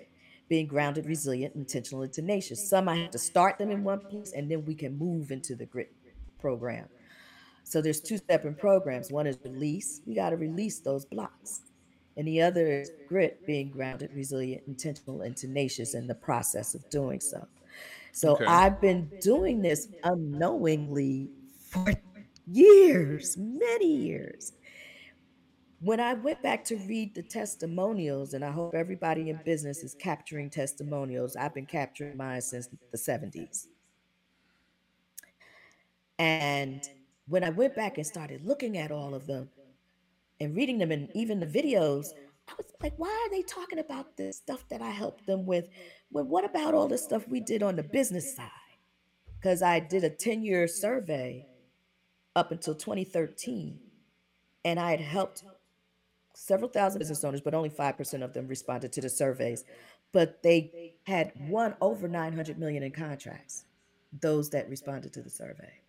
being 0.48 0.66
grounded, 0.66 1.06
resilient, 1.06 1.54
intentional, 1.54 2.02
and 2.02 2.12
tenacious. 2.12 2.68
Some 2.68 2.88
I 2.88 2.96
have 2.96 3.10
to 3.12 3.18
start 3.18 3.56
them 3.56 3.70
in 3.70 3.84
one 3.84 4.00
place, 4.00 4.32
and 4.32 4.50
then 4.50 4.64
we 4.64 4.74
can 4.74 4.98
move 4.98 5.30
into 5.30 5.54
the 5.54 5.64
grit 5.64 5.94
program. 6.40 6.88
So 7.70 7.80
there's 7.80 8.00
two 8.00 8.18
separate 8.28 8.58
programs. 8.58 9.12
One 9.12 9.28
is 9.28 9.38
release. 9.44 10.00
We 10.04 10.16
got 10.16 10.30
to 10.30 10.36
release 10.36 10.80
those 10.80 11.04
blocks. 11.04 11.60
And 12.16 12.26
the 12.26 12.42
other 12.42 12.66
is 12.66 12.90
grit, 13.08 13.46
being 13.46 13.70
grounded, 13.70 14.10
resilient, 14.12 14.64
intentional, 14.66 15.22
and 15.22 15.36
tenacious 15.36 15.94
in 15.94 16.08
the 16.08 16.16
process 16.16 16.74
of 16.74 16.90
doing 16.90 17.20
so. 17.20 17.46
So 18.10 18.32
Okay. 18.32 18.44
I've 18.46 18.80
been 18.80 19.08
doing 19.20 19.62
this 19.62 19.86
unknowingly 20.02 21.30
for 21.68 21.94
years, 22.48 23.36
many 23.38 23.86
years. 23.86 24.52
When 25.78 26.00
I 26.00 26.14
went 26.14 26.42
back 26.42 26.64
to 26.64 26.76
read 26.88 27.14
the 27.14 27.22
testimonials, 27.22 28.34
and 28.34 28.44
I 28.44 28.50
hope 28.50 28.74
everybody 28.74 29.30
in 29.30 29.38
business 29.44 29.84
is 29.84 29.94
capturing 29.94 30.50
testimonials, 30.50 31.36
I've 31.36 31.54
been 31.54 31.66
capturing 31.66 32.16
mine 32.16 32.42
since 32.42 32.68
the 32.90 32.98
70s. 32.98 33.68
And 36.18 36.82
when 37.30 37.44
I 37.44 37.50
went 37.50 37.76
back 37.76 37.96
and 37.96 38.06
started 38.06 38.44
looking 38.44 38.76
at 38.76 38.90
all 38.90 39.14
of 39.14 39.26
them 39.26 39.48
and 40.40 40.56
reading 40.56 40.78
them 40.78 40.90
and 40.90 41.08
even 41.14 41.38
the 41.38 41.46
videos, 41.46 42.08
I 42.48 42.54
was 42.58 42.66
like, 42.82 42.94
why 42.96 43.08
are 43.08 43.30
they 43.30 43.42
talking 43.42 43.78
about 43.78 44.16
this 44.16 44.36
stuff 44.36 44.68
that 44.68 44.82
I 44.82 44.90
helped 44.90 45.26
them 45.26 45.46
with? 45.46 45.68
Well, 46.10 46.24
what 46.24 46.44
about 46.44 46.74
all 46.74 46.88
the 46.88 46.98
stuff 46.98 47.28
we 47.28 47.38
did 47.38 47.62
on 47.62 47.76
the 47.76 47.84
business 47.84 48.34
side? 48.34 48.50
Because 49.38 49.62
I 49.62 49.78
did 49.78 50.02
a 50.02 50.10
10 50.10 50.42
year 50.42 50.66
survey 50.66 51.46
up 52.34 52.50
until 52.50 52.74
2013, 52.74 53.78
and 54.64 54.80
I 54.80 54.90
had 54.90 55.00
helped 55.00 55.44
several 56.34 56.68
thousand 56.68 56.98
business 56.98 57.22
owners, 57.22 57.40
but 57.40 57.54
only 57.54 57.70
5% 57.70 58.24
of 58.24 58.32
them 58.32 58.48
responded 58.48 58.92
to 58.92 59.00
the 59.00 59.08
surveys. 59.08 59.64
But 60.12 60.42
they 60.42 60.94
had 61.06 61.32
won 61.48 61.76
over 61.80 62.08
900 62.08 62.58
million 62.58 62.82
in 62.82 62.90
contracts, 62.90 63.66
those 64.20 64.50
that 64.50 64.68
responded 64.68 65.12
to 65.12 65.22
the 65.22 65.30
survey. 65.30 65.80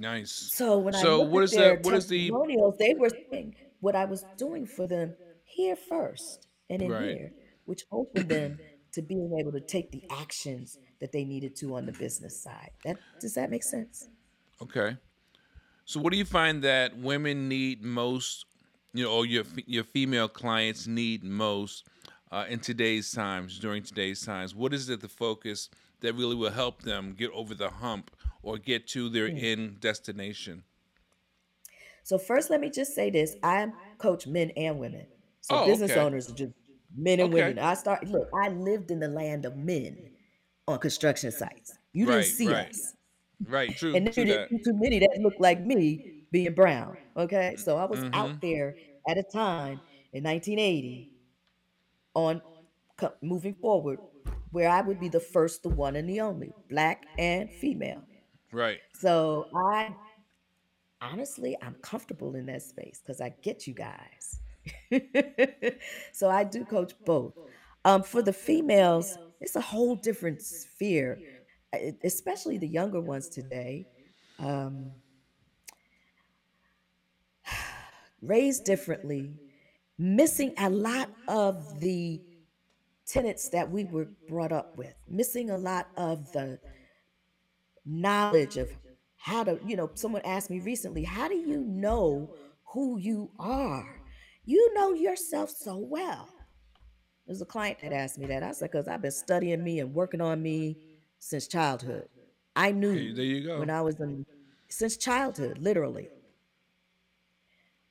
Nice. 0.00 0.52
So 0.52 0.78
when 0.78 0.94
I 0.94 1.02
So 1.02 1.18
look 1.18 1.30
what 1.32 1.42
at 1.42 1.44
is 1.44 1.54
their 1.54 1.76
the 1.76 1.82
what 1.82 1.94
is 1.94 2.06
the 2.08 2.30
testimonials, 2.30 2.76
they 2.78 2.94
were 2.94 3.10
saying 3.30 3.54
what 3.80 3.94
I 3.94 4.04
was 4.04 4.24
doing 4.36 4.66
for 4.66 4.86
them 4.86 5.14
here 5.44 5.76
first 5.76 6.48
and 6.68 6.82
in 6.82 6.90
right? 6.90 7.02
here, 7.02 7.32
which 7.64 7.82
opened 7.92 8.28
them 8.30 8.58
to 8.92 9.02
being 9.02 9.36
able 9.38 9.52
to 9.52 9.60
take 9.60 9.90
the 9.90 10.04
actions 10.10 10.78
that 11.00 11.12
they 11.12 11.24
needed 11.24 11.54
to 11.56 11.74
on 11.76 11.86
the 11.86 11.92
business 11.92 12.42
side. 12.42 12.70
That 12.84 12.98
does 13.20 13.34
that 13.34 13.50
make 13.50 13.62
sense? 13.62 14.08
Okay. 14.62 14.96
So 15.84 16.00
what 16.00 16.12
do 16.12 16.18
you 16.18 16.24
find 16.24 16.62
that 16.62 16.96
women 16.96 17.48
need 17.48 17.82
most, 17.82 18.46
you 18.92 19.04
know, 19.04 19.12
or 19.12 19.26
your 19.26 19.44
your 19.66 19.84
female 19.84 20.28
clients 20.28 20.86
need 20.86 21.22
most 21.22 21.86
uh, 22.32 22.46
in 22.48 22.60
today's 22.60 23.12
times, 23.12 23.58
during 23.58 23.82
today's 23.82 24.24
times? 24.24 24.54
What 24.54 24.74
is 24.74 24.88
it 24.88 25.00
the 25.00 25.08
focus 25.08 25.68
that 26.00 26.14
really 26.14 26.34
will 26.34 26.50
help 26.50 26.82
them 26.82 27.14
get 27.16 27.30
over 27.32 27.54
the 27.54 27.70
hump 27.70 28.15
or 28.46 28.58
get 28.58 28.86
to 28.88 29.10
their 29.10 29.28
Mm. 29.28 29.36
end 29.36 29.80
destination? 29.80 30.64
So 32.04 32.18
first, 32.18 32.50
let 32.50 32.60
me 32.60 32.70
just 32.70 32.94
say 32.94 33.10
this: 33.10 33.36
I 33.42 33.68
coach 33.98 34.26
men 34.26 34.50
and 34.56 34.78
women. 34.78 35.06
So 35.40 35.56
Oh, 35.56 35.64
business 35.64 35.96
okay. 35.96 35.96
owners 35.96 36.28
are 36.30 36.34
just 36.34 36.52
men 36.96 37.20
and 37.20 37.32
Okay. 37.32 37.32
women. 37.32 37.58
I 37.58 37.74
start 37.74 38.06
look. 38.06 38.28
I 38.34 38.48
lived 38.48 38.90
in 38.90 39.00
the 39.00 39.08
land 39.08 39.44
of 39.44 39.56
men 39.56 40.10
on 40.68 40.78
construction 40.78 41.32
sites. 41.32 41.78
You 41.92 42.06
didn't 42.06 42.24
see 42.24 42.52
right. 42.52 42.54
us. 42.54 42.94
Right, 43.44 43.76
true, 43.76 43.94
and 43.94 44.06
then 44.06 44.14
true 44.14 44.24
you 44.24 44.26
didn't 44.26 44.48
see 44.50 44.58
too 44.64 44.78
many 44.78 44.98
that 45.00 45.18
looked 45.22 45.40
like 45.40 45.64
me 45.64 46.04
being 46.32 46.54
brown. 46.54 46.98
Okay, 47.16 47.56
so 47.56 47.76
I 47.76 47.84
was 47.86 48.04
Mm-hmm. 48.04 48.14
out 48.14 48.40
there 48.42 48.76
at 49.08 49.18
a 49.18 49.22
time 49.32 49.80
in 50.12 50.22
1980 50.24 51.10
on 52.14 52.42
moving 53.22 53.54
forward 53.54 54.00
where 54.50 54.68
I 54.68 54.80
would 54.82 55.00
be 55.00 55.08
the 55.08 55.20
first, 55.20 55.62
the 55.62 55.68
one, 55.68 55.96
and 55.96 56.08
the 56.08 56.20
only 56.20 56.54
black 56.68 57.06
and 57.18 57.52
female. 57.52 58.02
Right. 58.52 58.78
So 58.94 59.48
I 59.54 59.94
honestly, 61.00 61.56
I'm 61.62 61.74
comfortable 61.82 62.34
in 62.34 62.46
that 62.46 62.62
space 62.62 63.00
because 63.04 63.20
I 63.20 63.34
get 63.42 63.66
you 63.66 63.74
guys. 63.74 64.40
so 66.12 66.28
I 66.30 66.44
do 66.44 66.64
coach 66.64 66.92
both. 67.04 67.34
Um, 67.84 68.02
for 68.02 68.22
the 68.22 68.32
females, 68.32 69.16
it's 69.40 69.56
a 69.56 69.60
whole 69.60 69.94
different 69.94 70.42
sphere, 70.42 71.20
e- 71.78 71.92
especially 72.02 72.58
the 72.58 72.66
younger 72.66 73.00
ones 73.00 73.28
today. 73.28 73.86
Um, 74.38 74.90
raised 78.22 78.64
differently, 78.64 79.34
missing 79.98 80.52
a 80.58 80.70
lot 80.70 81.10
of 81.28 81.80
the 81.80 82.20
tenets 83.06 83.48
that 83.50 83.70
we 83.70 83.84
were 83.84 84.08
brought 84.28 84.52
up 84.52 84.76
with, 84.76 84.94
missing 85.08 85.50
a 85.50 85.58
lot 85.58 85.88
of 85.96 86.32
the 86.32 86.58
knowledge 87.86 88.56
of 88.56 88.68
how 89.16 89.44
to, 89.44 89.58
you 89.64 89.76
know, 89.76 89.90
someone 89.94 90.22
asked 90.24 90.50
me 90.50 90.60
recently, 90.60 91.04
how 91.04 91.28
do 91.28 91.36
you 91.36 91.60
know 91.60 92.34
who 92.72 92.98
you 92.98 93.30
are? 93.38 94.02
You 94.44 94.74
know 94.74 94.92
yourself 94.92 95.50
so 95.50 95.76
well. 95.76 96.28
There's 97.26 97.42
a 97.42 97.46
client 97.46 97.78
that 97.82 97.92
asked 97.92 98.18
me 98.18 98.26
that. 98.26 98.42
I 98.42 98.52
said, 98.52 98.70
because 98.70 98.86
I've 98.86 99.02
been 99.02 99.10
studying 99.10 99.64
me 99.64 99.80
and 99.80 99.92
working 99.94 100.20
on 100.20 100.42
me 100.42 100.76
since 101.18 101.48
childhood. 101.48 102.08
I 102.54 102.70
knew 102.72 102.92
Hey, 102.94 103.12
there 103.12 103.24
you 103.24 103.44
go. 103.46 103.58
when 103.58 103.70
I 103.70 103.82
was 103.82 103.98
in, 104.00 104.24
since 104.68 104.96
childhood, 104.96 105.58
literally. 105.58 106.08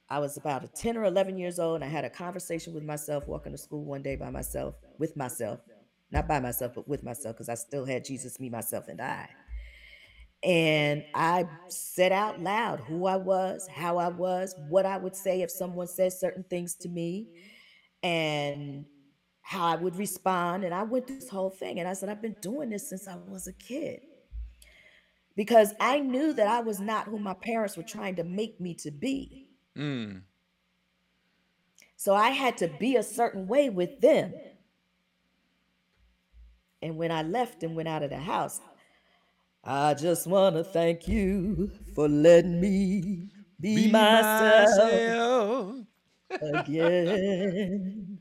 I 0.10 0.20
was 0.20 0.38
about 0.38 0.74
10 0.76 0.98
or 0.98 1.04
11 1.06 1.38
years 1.38 1.60
old, 1.60 1.76
and 1.76 1.84
I 1.84 1.88
had 1.88 2.06
a 2.06 2.10
conversation 2.10 2.74
with 2.74 2.84
myself 2.84 3.28
walking 3.28 3.52
to 3.52 3.58
school 3.58 3.84
one 3.84 4.04
day 4.04 4.16
by 4.16 4.30
myself, 4.30 4.76
with 5.00 5.18
myself, 5.18 5.60
not 6.12 6.28
by 6.28 6.40
myself, 6.40 6.74
but 6.76 6.88
with 6.88 7.04
myself, 7.04 7.36
because 7.36 7.50
I 7.50 7.56
still 7.56 7.86
had 7.86 8.06
Jesus, 8.06 8.40
me, 8.40 8.50
myself, 8.50 8.88
and 8.88 9.02
I. 9.02 9.28
And 10.46 11.04
I 11.16 11.48
said 11.70 12.12
out 12.12 12.40
loud 12.40 12.80
who 12.82 13.08
I 13.08 13.16
was, 13.16 13.68
how 13.68 13.98
I 13.98 14.10
was, 14.10 14.54
what 14.70 14.86
I 14.86 14.96
would 14.96 15.16
say 15.16 15.42
if 15.42 15.50
someone 15.50 15.88
said 15.88 16.14
certain 16.14 16.44
things 16.44 16.76
to 16.76 16.88
me, 16.88 17.30
and 18.04 18.86
how 19.42 19.66
I 19.66 19.76
would 19.76 19.96
respond. 19.96 20.64
And 20.64 20.74
I 20.74 20.84
went 20.84 21.08
through 21.08 21.20
this 21.20 21.30
whole 21.30 21.50
thing. 21.50 21.80
And 21.80 21.88
I 21.90 21.94
said, 21.94 22.10
I've 22.10 22.22
been 22.22 22.36
doing 22.42 22.70
this 22.70 22.88
since 22.88 23.08
I 23.08 23.16
was 23.28 23.48
a 23.48 23.54
kid 23.54 24.02
because 25.36 25.74
I 25.80 26.00
knew 26.00 26.32
that 26.34 26.48
I 26.48 26.62
was 26.62 26.80
not 26.80 27.08
who 27.08 27.18
my 27.18 27.34
parents 27.34 27.76
were 27.76 27.84
trying 27.84 28.16
to 28.18 28.24
make 28.24 28.62
me 28.62 28.76
to 28.76 28.92
be. 28.92 29.48
Mm. 29.76 30.22
So 31.96 32.14
I 32.14 32.30
had 32.30 32.58
to 32.58 32.68
be 32.68 32.98
a 32.98 33.04
certain 33.04 33.48
way 33.48 33.70
with 33.70 34.00
them. 34.00 34.34
And 36.82 36.98
when 36.98 37.12
I 37.12 37.24
left 37.24 37.64
and 37.64 37.76
went 37.76 37.88
out 37.88 38.04
of 38.04 38.12
the 38.12 38.18
house, 38.18 38.62
I 39.66 39.94
just 39.96 40.28
want 40.28 40.56
to 40.56 40.64
thank 40.64 41.08
you 41.08 41.72
for 41.96 42.08
letting 42.08 42.60
me 42.62 43.30
be, 43.60 43.76
Be 43.86 43.92
myself 43.92 44.70
myself. 44.78 45.76
again. 46.42 48.20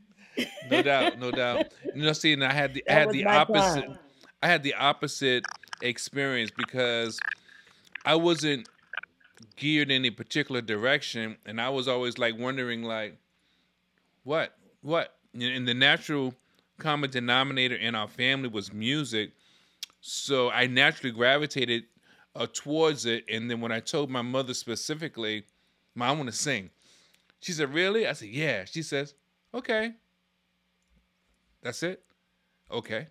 No 0.69 0.81
doubt, 0.81 1.19
no 1.19 1.31
doubt. 1.31 1.67
You 1.93 2.03
know, 2.03 2.13
see, 2.13 2.33
and 2.33 2.43
I 2.43 2.51
had 2.51 2.73
the 2.73 2.83
I 2.89 2.93
had 2.93 3.11
the 3.11 3.25
opposite. 3.25 3.85
time. 3.85 3.99
I 4.41 4.47
had 4.47 4.63
the 4.63 4.73
opposite 4.73 5.45
experience 5.81 6.51
because 6.55 7.19
I 8.05 8.15
wasn't 8.15 8.67
geared 9.55 9.91
in 9.91 10.03
a 10.05 10.09
particular 10.09 10.61
direction, 10.61 11.37
and 11.45 11.61
I 11.61 11.69
was 11.69 11.87
always 11.87 12.17
like 12.17 12.37
wondering, 12.37 12.83
like, 12.83 13.17
what, 14.23 14.53
what? 14.81 15.15
And 15.33 15.67
the 15.67 15.73
natural 15.73 16.33
common 16.79 17.09
denominator 17.11 17.75
in 17.75 17.95
our 17.95 18.07
family 18.07 18.49
was 18.49 18.73
music, 18.73 19.31
so 20.07 20.51
I 20.51 20.67
naturally 20.67 21.11
gravitated 21.11 21.85
uh, 22.35 22.45
towards 22.53 23.07
it. 23.07 23.25
And 23.27 23.49
then 23.49 23.59
when 23.59 23.71
I 23.71 23.79
told 23.79 24.11
my 24.11 24.21
mother 24.21 24.53
specifically, 24.53 25.45
"Mom, 25.95 26.09
I 26.09 26.11
want 26.11 26.29
to 26.29 26.35
sing," 26.35 26.69
she 27.39 27.53
said, 27.53 27.73
"Really?" 27.73 28.07
I 28.07 28.13
said, 28.13 28.29
"Yeah." 28.29 28.65
She 28.65 28.83
says, 28.83 29.15
"Okay." 29.51 29.93
That's 31.63 31.81
it. 31.81 32.03
Okay. 32.69 33.07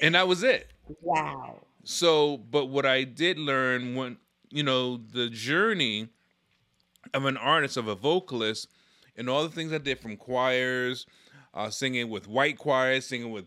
And 0.00 0.14
that 0.14 0.28
was 0.28 0.42
it. 0.44 0.70
Wow. 1.00 1.60
So, 1.84 2.36
but 2.36 2.66
what 2.66 2.84
I 2.84 3.04
did 3.04 3.38
learn 3.38 3.94
when, 3.94 4.18
you 4.50 4.62
know, 4.62 4.98
the 4.98 5.30
journey 5.30 6.08
of 7.14 7.24
an 7.24 7.36
artist, 7.36 7.76
of 7.76 7.88
a 7.88 7.94
vocalist, 7.94 8.68
and 9.16 9.30
all 9.30 9.42
the 9.42 9.48
things 9.48 9.72
I 9.72 9.78
did 9.78 10.00
from 10.00 10.16
choirs, 10.16 11.06
uh, 11.54 11.70
singing 11.70 12.10
with 12.10 12.28
white 12.28 12.58
choirs, 12.58 13.06
singing 13.06 13.30
with 13.30 13.46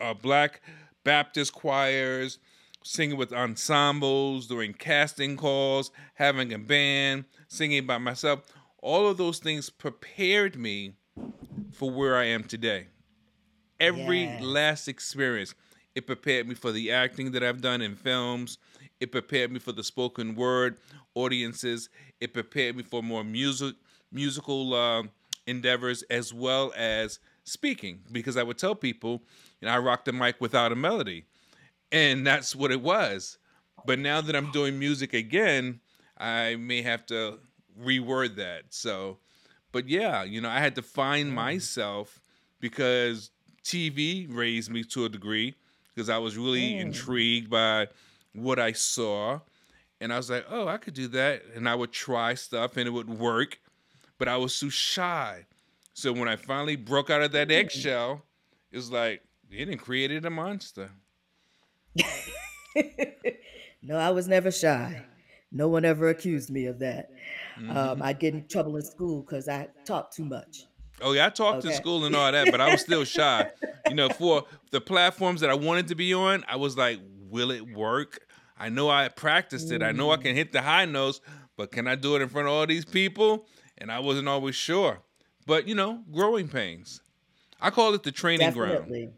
uh, 0.00 0.14
black 0.14 0.62
Baptist 1.06 1.52
choirs, 1.52 2.40
singing 2.82 3.16
with 3.16 3.32
ensembles, 3.32 4.48
doing 4.48 4.72
casting 4.72 5.36
calls, 5.36 5.92
having 6.14 6.52
a 6.52 6.58
band, 6.58 7.26
singing 7.46 7.86
by 7.86 7.96
myself. 7.96 8.40
All 8.82 9.08
of 9.08 9.16
those 9.16 9.38
things 9.38 9.70
prepared 9.70 10.56
me 10.56 10.94
for 11.72 11.92
where 11.92 12.16
I 12.16 12.24
am 12.24 12.42
today 12.42 12.88
every 13.78 14.26
last 14.40 14.88
experience. 14.88 15.54
It 15.94 16.08
prepared 16.08 16.48
me 16.48 16.56
for 16.56 16.72
the 16.72 16.90
acting 16.90 17.30
that 17.32 17.44
I've 17.44 17.60
done 17.60 17.82
in 17.82 17.94
films. 17.94 18.58
It 18.98 19.12
prepared 19.12 19.52
me 19.52 19.60
for 19.60 19.70
the 19.70 19.84
spoken 19.84 20.34
word 20.34 20.76
audiences. 21.14 21.88
It 22.20 22.34
prepared 22.34 22.74
me 22.76 22.82
for 22.82 23.00
more 23.00 23.22
music, 23.22 23.76
musical 24.10 24.74
uh, 24.74 25.04
endeavors 25.46 26.02
as 26.10 26.34
well 26.34 26.72
as 26.76 27.20
speaking. 27.46 28.00
Because 28.12 28.36
I 28.36 28.42
would 28.42 28.58
tell 28.58 28.74
people, 28.74 29.22
you 29.60 29.66
know, 29.66 29.72
I 29.72 29.78
rock 29.78 30.04
the 30.04 30.12
mic 30.12 30.36
without 30.40 30.72
a 30.72 30.76
melody, 30.76 31.24
and 31.90 32.26
that's 32.26 32.54
what 32.54 32.70
it 32.70 32.82
was. 32.82 33.38
But 33.86 33.98
now 33.98 34.20
that 34.20 34.36
I'm 34.36 34.50
doing 34.50 34.78
music 34.78 35.14
again, 35.14 35.80
I 36.18 36.56
may 36.56 36.82
have 36.82 37.06
to 37.06 37.38
reword 37.80 38.36
that. 38.36 38.64
So, 38.70 39.18
but 39.72 39.88
yeah, 39.88 40.24
you 40.24 40.40
know, 40.40 40.48
I 40.48 40.58
had 40.60 40.74
to 40.74 40.82
find 40.82 41.32
myself 41.32 42.20
because 42.60 43.30
TV 43.62 44.26
raised 44.28 44.70
me 44.70 44.82
to 44.84 45.04
a 45.04 45.08
degree 45.08 45.54
because 45.94 46.08
I 46.08 46.18
was 46.18 46.36
really 46.36 46.74
Mm. 46.74 46.80
intrigued 46.80 47.50
by 47.50 47.88
what 48.32 48.58
I 48.58 48.72
saw. 48.72 49.40
And 50.00 50.12
I 50.12 50.16
was 50.16 50.30
like, 50.30 50.46
oh, 50.50 50.68
I 50.68 50.76
could 50.76 50.94
do 50.94 51.08
that. 51.08 51.42
And 51.54 51.68
I 51.68 51.74
would 51.74 51.92
try 51.92 52.34
stuff 52.34 52.76
and 52.76 52.86
it 52.86 52.90
would 52.90 53.08
work, 53.08 53.60
but 54.18 54.28
I 54.28 54.36
was 54.36 54.58
too 54.58 54.70
shy. 54.70 55.46
So 55.96 56.12
when 56.12 56.28
I 56.28 56.36
finally 56.36 56.76
broke 56.76 57.10
out 57.10 57.22
of 57.22 57.32
that 57.32 57.50
eggshell, 57.50 58.22
it 58.70 58.76
was 58.76 58.90
like, 58.92 59.22
it 59.50 59.56
didn't 59.64 59.78
created 59.78 60.26
a 60.26 60.30
monster. 60.30 60.90
No, 63.82 63.96
I 63.98 64.10
was 64.10 64.26
never 64.26 64.50
shy. 64.50 65.06
No 65.52 65.68
one 65.68 65.84
ever 65.84 66.08
accused 66.08 66.50
me 66.50 66.66
of 66.66 66.80
that. 66.80 67.10
Um, 67.68 67.98
hmm 67.98 68.02
I'd 68.02 68.18
get 68.18 68.34
in 68.34 68.48
trouble 68.48 68.76
in 68.76 68.82
school 68.82 69.22
because 69.22 69.48
I 69.48 69.68
talked 69.86 70.14
too 70.16 70.24
much. 70.24 70.66
Oh 71.00 71.12
yeah, 71.12 71.26
I 71.26 71.30
talked 71.30 71.64
in 71.64 71.72
school 71.72 72.04
and 72.04 72.16
all 72.16 72.32
that, 72.32 72.50
but 72.50 72.60
I 72.60 72.68
was 72.68 72.80
still 72.80 73.04
shy. 73.04 73.48
You 73.86 73.94
know, 73.94 74.10
for 74.10 74.44
the 74.70 74.80
platforms 74.80 75.40
that 75.42 75.50
I 75.50 75.54
wanted 75.54 75.88
to 75.88 75.94
be 75.94 76.12
on, 76.14 76.44
I 76.48 76.56
was 76.56 76.76
like, 76.76 77.00
will 77.30 77.50
it 77.50 77.66
work? 77.66 78.26
I 78.56 78.68
know 78.70 78.88
I 78.88 79.08
practiced 79.08 79.70
it. 79.70 79.82
I 79.82 79.92
know 79.92 80.10
I 80.10 80.16
Mm, 80.16 80.22
can 80.22 80.34
hit 80.34 80.52
the 80.52 80.62
high 80.62 80.86
notes, 80.86 81.20
but 81.56 81.70
can 81.70 81.86
I 81.86 81.94
do 81.94 82.16
it 82.16 82.22
in 82.22 82.28
front 82.28 82.48
of 82.48 82.54
all 82.54 82.66
these 82.66 82.84
people? 82.86 83.46
And 83.78 83.92
I 83.92 84.00
wasn't 84.00 84.28
always 84.28 84.54
sure. 84.54 85.02
But 85.46 85.68
you 85.68 85.74
know, 85.74 86.02
growing 86.12 86.48
pains. 86.48 87.00
I 87.60 87.70
call 87.70 87.94
it 87.94 88.02
the 88.02 88.12
training 88.12 88.50
ground. 88.52 88.72
definitely. 88.72 89.10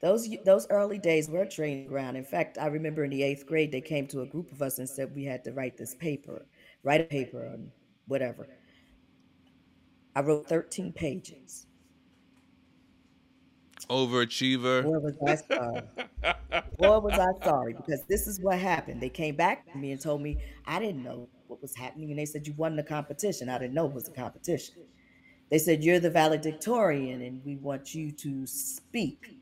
Those 0.00 0.28
those 0.44 0.66
early 0.68 0.98
days 0.98 1.28
were 1.28 1.42
a 1.42 1.48
training 1.48 1.86
ground. 1.86 2.16
In 2.16 2.24
fact, 2.24 2.58
I 2.58 2.66
remember 2.66 3.04
in 3.04 3.10
the 3.10 3.22
eighth 3.22 3.46
grade, 3.46 3.70
they 3.70 3.80
came 3.80 4.08
to 4.08 4.22
a 4.22 4.26
group 4.26 4.50
of 4.50 4.60
us 4.60 4.78
and 4.78 4.88
said 4.88 5.14
we 5.14 5.24
had 5.24 5.44
to 5.44 5.52
write 5.52 5.76
this 5.76 5.94
paper, 5.94 6.44
write 6.82 7.02
a 7.02 7.04
paper 7.04 7.46
on 7.46 7.70
whatever. 8.08 8.48
I 10.16 10.20
wrote 10.22 10.48
13 10.48 10.92
pages. 10.92 11.66
Overachiever. 13.88 14.82
Boy, 14.82 14.98
was 14.98 15.16
I 15.26 15.54
sorry. 15.54 15.82
Boy, 16.78 16.98
was 16.98 17.18
I 17.18 17.44
sorry 17.44 17.74
because 17.74 18.02
this 18.08 18.26
is 18.26 18.40
what 18.40 18.58
happened. 18.58 19.00
They 19.00 19.08
came 19.08 19.36
back 19.36 19.70
to 19.72 19.78
me 19.78 19.92
and 19.92 20.00
told 20.00 20.20
me 20.20 20.38
I 20.66 20.78
didn't 20.78 21.02
know 21.02 21.28
what 21.52 21.62
was 21.62 21.76
happening, 21.76 22.10
and 22.10 22.18
they 22.18 22.24
said 22.24 22.46
you 22.46 22.54
won 22.56 22.76
the 22.76 22.82
competition. 22.82 23.48
I 23.48 23.58
didn't 23.58 23.74
know 23.74 23.86
it 23.86 23.92
was 23.92 24.08
a 24.08 24.12
competition. 24.12 24.76
They 25.50 25.58
said 25.58 25.84
you're 25.84 26.00
the 26.00 26.10
valedictorian, 26.10 27.20
and 27.20 27.44
we 27.44 27.56
want 27.56 27.94
you 27.94 28.10
to 28.10 28.46
speak 28.46 29.36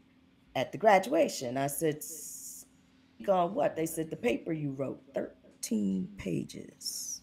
at 0.56 0.72
the 0.72 0.78
graduation. 0.78 1.56
I 1.56 1.68
said, 1.68 2.02
speak 2.02 3.28
on 3.28 3.54
what? 3.54 3.76
They 3.76 3.86
said 3.86 4.11
the 4.11 4.16
paper 4.16 4.52
you 4.52 4.72
wrote, 4.72 5.00
13 5.14 6.08
pages. 6.18 7.20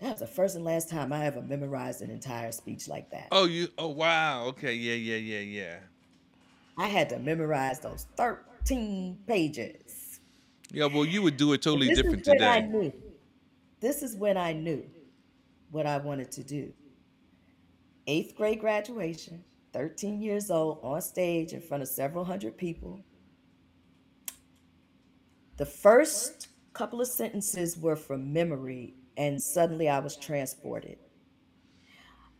That 0.00 0.12
was 0.12 0.20
the 0.20 0.26
first 0.26 0.56
and 0.56 0.64
last 0.64 0.88
time 0.88 1.12
I 1.12 1.26
ever 1.26 1.42
memorized 1.42 2.00
an 2.00 2.10
entire 2.10 2.52
speech 2.52 2.88
like 2.88 3.10
that. 3.10 3.28
Oh, 3.30 3.44
you. 3.44 3.68
Oh, 3.76 3.88
wow. 3.88 4.46
Okay. 4.46 4.72
Yeah. 4.72 4.94
Yeah. 4.94 5.16
Yeah. 5.16 5.40
Yeah. 5.40 5.78
I 6.78 6.86
had 6.86 7.10
to 7.10 7.18
memorize 7.18 7.80
those 7.80 8.06
13 8.16 9.18
pages. 9.26 9.99
Yeah. 10.72 10.86
Well, 10.86 11.04
you 11.04 11.22
would 11.22 11.36
do 11.36 11.52
it 11.52 11.62
totally 11.62 11.88
this 11.88 11.98
is 11.98 12.02
different 12.02 12.26
when 12.26 12.42
I 12.42 12.60
today. 12.60 12.68
knew. 12.68 12.92
This 13.80 14.02
is 14.02 14.16
when 14.16 14.36
I 14.36 14.52
knew 14.52 14.84
what 15.70 15.86
I 15.86 15.98
wanted 15.98 16.30
to 16.32 16.42
do. 16.42 16.72
Eighth 18.06 18.34
grade 18.34 18.60
graduation, 18.60 19.44
13 19.72 20.20
years 20.20 20.50
old, 20.50 20.80
on 20.82 21.00
stage 21.00 21.52
in 21.52 21.60
front 21.60 21.82
of 21.82 21.88
several 21.88 22.24
hundred 22.24 22.56
people. 22.56 23.02
The 25.56 25.66
first 25.66 26.48
couple 26.72 27.00
of 27.00 27.06
sentences 27.06 27.76
were 27.76 27.96
from 27.96 28.32
memory, 28.32 28.94
and 29.16 29.40
suddenly 29.42 29.88
I 29.88 29.98
was 29.98 30.16
transported. 30.16 30.98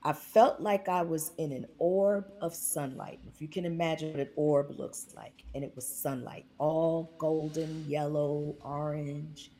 I 0.02 0.14
felt 0.14 0.60
like 0.60 0.88
I 0.88 1.02
was 1.02 1.32
in 1.36 1.52
an 1.52 1.66
orb 1.78 2.24
of 2.40 2.54
sunlight. 2.54 3.20
If 3.28 3.42
you 3.42 3.48
can 3.48 3.66
imagine 3.66 4.12
what 4.12 4.20
an 4.20 4.30
orb 4.34 4.78
looks 4.78 5.08
like, 5.14 5.44
and 5.54 5.62
it 5.62 5.72
was 5.74 5.86
sunlight, 5.86 6.46
all 6.56 7.14
golden, 7.18 7.84
yellow, 7.86 8.56
orange, 8.62 9.50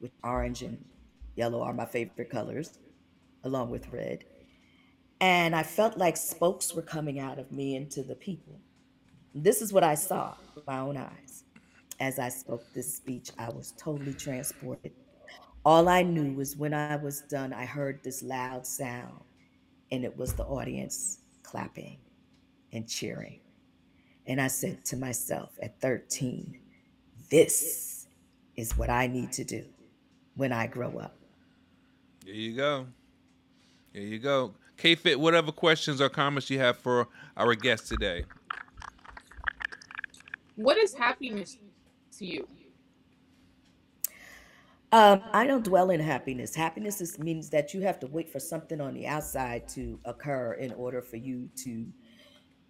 with 0.00 0.12
orange 0.22 0.62
and 0.62 0.84
yellow 1.34 1.62
are 1.62 1.72
my 1.72 1.86
favorite 1.86 2.30
colors, 2.30 2.78
along 3.42 3.70
with 3.70 3.92
red. 3.92 4.24
And 5.20 5.56
I 5.56 5.64
felt 5.64 5.96
like 5.96 6.16
spokes 6.16 6.72
were 6.74 6.82
coming 6.82 7.18
out 7.18 7.40
of 7.40 7.50
me 7.50 7.74
into 7.74 8.02
the 8.02 8.14
people. 8.14 8.60
This 9.34 9.60
is 9.60 9.72
what 9.72 9.82
I 9.82 9.96
saw 9.96 10.34
with 10.54 10.66
my 10.68 10.78
own 10.78 10.96
eyes. 10.96 11.44
As 11.98 12.20
I 12.20 12.28
spoke 12.28 12.62
this 12.74 12.94
speech, 12.94 13.30
I 13.38 13.48
was 13.48 13.72
totally 13.76 14.14
transported. 14.14 14.92
All 15.64 15.88
I 15.88 16.02
knew 16.02 16.34
was 16.34 16.56
when 16.56 16.74
I 16.74 16.94
was 16.96 17.22
done, 17.22 17.52
I 17.52 17.64
heard 17.64 18.04
this 18.04 18.22
loud 18.22 18.66
sound, 18.66 19.22
and 19.94 20.04
it 20.04 20.16
was 20.16 20.32
the 20.32 20.42
audience 20.42 21.18
clapping 21.44 21.98
and 22.72 22.88
cheering. 22.88 23.38
And 24.26 24.40
I 24.40 24.48
said 24.48 24.84
to 24.86 24.96
myself 24.96 25.50
at 25.62 25.80
13, 25.80 26.58
this 27.30 28.08
is 28.56 28.76
what 28.76 28.90
I 28.90 29.06
need 29.06 29.30
to 29.32 29.44
do 29.44 29.64
when 30.34 30.52
I 30.52 30.66
grow 30.66 30.98
up. 30.98 31.14
There 32.24 32.34
you 32.34 32.56
go. 32.56 32.86
There 33.92 34.02
you 34.02 34.18
go. 34.18 34.54
K 34.76 34.96
Fit, 34.96 35.20
whatever 35.20 35.52
questions 35.52 36.00
or 36.00 36.08
comments 36.08 36.50
you 36.50 36.58
have 36.58 36.76
for 36.76 37.06
our 37.36 37.54
guest 37.54 37.86
today. 37.86 38.24
What 40.56 40.76
is 40.76 40.92
happiness 40.94 41.56
to 42.18 42.26
you? 42.26 42.48
Um, 44.94 45.22
I 45.32 45.44
don't 45.44 45.64
dwell 45.64 45.90
in 45.90 45.98
happiness. 45.98 46.54
Happiness 46.54 47.00
is, 47.00 47.18
means 47.18 47.50
that 47.50 47.74
you 47.74 47.80
have 47.80 47.98
to 47.98 48.06
wait 48.06 48.30
for 48.30 48.38
something 48.38 48.80
on 48.80 48.94
the 48.94 49.08
outside 49.08 49.66
to 49.70 49.98
occur 50.04 50.52
in 50.52 50.72
order 50.74 51.02
for 51.02 51.16
you 51.16 51.48
to 51.64 51.84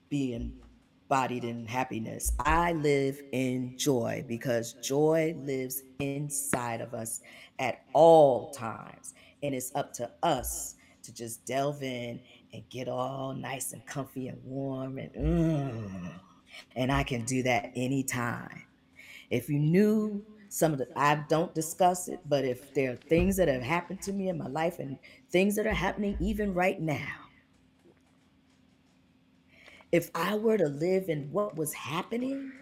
be 0.09 0.33
embodied 0.33 1.45
in 1.45 1.67
happiness. 1.67 2.33
I 2.39 2.73
live 2.73 3.21
in 3.33 3.77
joy 3.77 4.25
because 4.27 4.73
joy 4.83 5.37
lives 5.37 5.83
inside 5.99 6.81
of 6.81 6.95
us 6.95 7.21
at 7.59 7.83
all 7.93 8.53
times. 8.53 9.13
And 9.43 9.55
it's 9.55 9.71
up 9.75 9.93
to 9.93 10.11
us 10.23 10.77
to 11.03 11.13
just 11.13 11.45
delve 11.45 11.83
in 11.83 12.23
and 12.55 12.67
get 12.71 12.89
all 12.89 13.35
nice 13.35 13.75
and 13.75 13.85
comfy 13.85 14.29
and 14.29 14.43
warm 14.43 14.97
and 14.97 15.13
mm, 15.13 16.11
and 16.75 16.91
I 16.91 17.03
can 17.03 17.27
do 17.27 17.43
that 17.43 17.71
anytime. 17.77 18.63
If 19.29 19.51
you 19.51 19.59
knew 19.59 20.25
some 20.49 20.73
of 20.73 20.79
the, 20.79 20.89
I 20.97 21.25
don't 21.29 21.55
discuss 21.55 22.09
it, 22.09 22.21
but 22.29 22.45
if 22.45 22.73
there 22.75 22.93
are 22.93 22.97
things 22.97 23.37
that 23.37 23.49
have 23.49 23.63
happened 23.63 24.03
to 24.03 24.13
me 24.13 24.29
in 24.29 24.39
my 24.39 24.49
life 24.49 24.79
and 24.79 24.99
things 25.31 25.57
that 25.57 25.67
are 25.67 25.75
happening 25.75 26.17
even 26.21 26.55
right 26.55 26.81
now, 26.81 27.25
if 29.93 30.11
I 30.15 30.37
were 30.37 30.59
to 30.59 30.69
live 30.69 31.09
in 31.09 31.31
what 31.31 31.57
was 31.57 31.73
happening, 31.73 32.53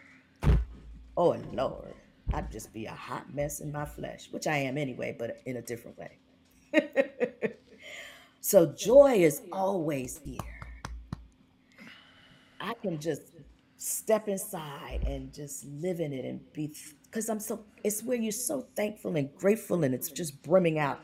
oh 1.16 1.36
Lord, 1.52 1.94
I'd 2.32 2.50
just 2.50 2.72
be 2.72 2.86
a 2.86 2.92
hot 2.92 3.34
mess 3.34 3.60
in 3.60 3.72
my 3.72 3.84
flesh, 3.84 4.28
which 4.30 4.46
I 4.46 4.56
am 4.56 4.78
anyway, 4.78 5.16
but 5.18 5.40
in 5.46 5.56
a 5.56 5.62
different 5.62 5.98
way. 5.98 6.18
so 8.40 8.66
joy 8.66 9.14
is 9.16 9.42
always 9.52 10.20
here. 10.24 10.38
I 12.60 12.74
can 12.74 13.00
just 13.00 13.22
step 13.76 14.28
inside 14.28 15.02
and 15.06 15.32
just 15.34 15.64
live 15.64 16.00
in 16.00 16.12
it 16.12 16.24
and 16.24 16.40
be 16.52 16.72
because 17.12 17.28
I'm 17.28 17.40
so 17.40 17.62
it's 17.84 18.02
where 18.02 18.16
you're 18.16 18.32
so 18.32 18.66
thankful 18.74 19.16
and 19.16 19.34
grateful 19.36 19.84
and 19.84 19.94
it's 19.94 20.10
just 20.10 20.42
brimming 20.42 20.78
out 20.78 21.00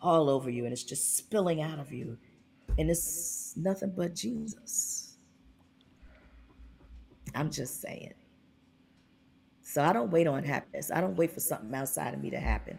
all 0.00 0.30
over 0.30 0.48
you 0.48 0.62
and 0.64 0.72
it's 0.72 0.84
just 0.84 1.16
spilling 1.16 1.60
out 1.60 1.80
of 1.80 1.92
you 1.92 2.16
and 2.78 2.88
it's 2.88 3.54
nothing 3.56 3.92
but 3.96 4.14
Jesus. 4.14 5.16
I'm 7.34 7.50
just 7.50 7.80
saying. 7.80 8.14
So 9.62 9.82
I 9.82 9.92
don't 9.92 10.10
wait 10.12 10.28
on 10.28 10.44
happiness. 10.44 10.92
I 10.94 11.00
don't 11.00 11.16
wait 11.16 11.32
for 11.32 11.40
something 11.40 11.74
outside 11.74 12.14
of 12.14 12.22
me 12.22 12.30
to 12.30 12.38
happen. 12.38 12.78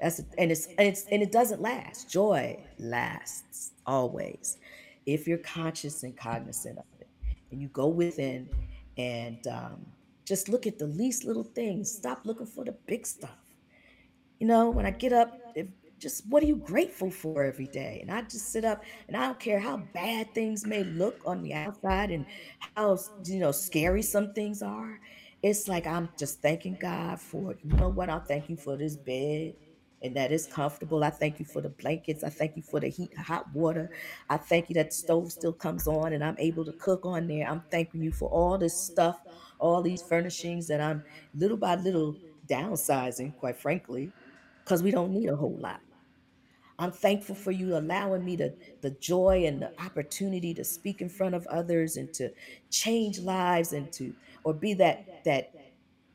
That's 0.00 0.20
and 0.38 0.52
it's 0.52 0.66
and 0.66 0.86
it's 0.88 1.04
and 1.10 1.22
it 1.22 1.32
doesn't 1.32 1.60
last. 1.60 2.10
Joy 2.10 2.64
lasts 2.78 3.72
always 3.86 4.56
if 5.04 5.26
you're 5.26 5.38
conscious 5.38 6.04
and 6.04 6.16
cognizant 6.16 6.78
of 6.78 6.84
it, 7.00 7.08
and 7.50 7.60
you 7.60 7.68
go 7.68 7.88
within 7.88 8.48
and 8.96 9.44
um, 9.48 9.84
just 10.30 10.48
look 10.48 10.66
at 10.66 10.78
the 10.78 10.88
least 10.88 11.26
little 11.26 11.44
things. 11.44 11.92
Stop 11.92 12.22
looking 12.26 12.46
for 12.48 12.64
the 12.64 12.76
big 12.88 13.06
stuff. 13.06 13.38
You 14.40 14.48
know, 14.48 14.70
when 14.70 14.86
I 14.86 14.90
get 14.92 15.12
up, 15.12 15.38
if, 15.54 15.68
just 15.98 16.24
what 16.28 16.42
are 16.42 16.46
you 16.46 16.56
grateful 16.56 17.10
for 17.10 17.44
every 17.44 17.68
day? 17.68 17.98
And 18.02 18.10
I 18.10 18.22
just 18.22 18.52
sit 18.52 18.64
up 18.64 18.82
and 19.08 19.16
I 19.16 19.26
don't 19.26 19.40
care 19.40 19.60
how 19.60 19.78
bad 19.94 20.34
things 20.34 20.66
may 20.66 20.84
look 20.84 21.22
on 21.26 21.42
the 21.42 21.54
outside 21.54 22.10
and 22.10 22.26
how 22.76 22.98
you 23.24 23.40
know 23.40 23.52
scary 23.52 24.02
some 24.02 24.32
things 24.34 24.62
are. 24.62 25.00
It's 25.42 25.68
like 25.68 25.86
I'm 25.86 26.10
just 26.18 26.42
thanking 26.42 26.76
God 26.76 27.20
for. 27.20 27.54
You 27.62 27.76
know 27.76 27.90
what? 27.90 28.10
I'm 28.10 28.22
thanking 28.22 28.56
for 28.58 28.76
this 28.76 28.96
bed. 28.96 29.54
and 30.02 30.16
that 30.16 30.32
is 30.32 30.46
comfortable. 30.46 31.04
I 31.04 31.10
thank 31.10 31.38
you 31.40 31.46
for 31.46 31.60
the 31.62 31.70
blankets. 31.70 32.24
I 32.24 32.30
thank 32.30 32.56
you 32.56 32.62
for 32.62 32.80
the 32.80 32.88
heat, 32.88 33.16
hot 33.18 33.52
water. 33.54 33.90
I 34.30 34.38
thank 34.38 34.70
you 34.70 34.74
that 34.76 34.90
the 34.90 34.96
stove 34.96 35.32
still 35.32 35.52
comes 35.52 35.86
on 35.88 36.14
and 36.14 36.24
I'm 36.24 36.36
able 36.38 36.64
to 36.66 36.72
cook 36.74 37.06
on 37.06 37.28
there. 37.28 37.48
I'm 37.48 37.64
thanking 37.70 38.02
you 38.02 38.12
for 38.12 38.28
all 38.30 38.58
this 38.58 38.78
stuff, 38.80 39.20
all 39.60 39.82
these 39.82 40.02
furnishings 40.02 40.66
that 40.68 40.80
I'm 40.80 41.04
little 41.34 41.56
by 41.56 41.76
little 41.76 42.16
downsizing, 42.48 43.36
quite 43.36 43.56
frankly, 43.56 44.12
because 44.64 44.82
we 44.82 44.90
don't 44.90 45.12
need 45.12 45.28
a 45.28 45.36
whole 45.36 45.56
lot. 45.58 45.80
I'm 46.78 46.92
thankful 46.92 47.34
for 47.34 47.50
you 47.50 47.76
allowing 47.76 48.24
me 48.24 48.38
to 48.38 48.52
the 48.80 48.90
joy 48.92 49.44
and 49.44 49.60
the 49.60 49.70
opportunity 49.80 50.54
to 50.54 50.64
speak 50.64 51.02
in 51.02 51.10
front 51.10 51.34
of 51.34 51.46
others 51.48 51.98
and 51.98 52.12
to 52.14 52.32
change 52.70 53.18
lives 53.18 53.74
and 53.74 53.92
to 53.92 54.14
or 54.44 54.54
be 54.54 54.72
that 54.74 55.24
that 55.24 55.52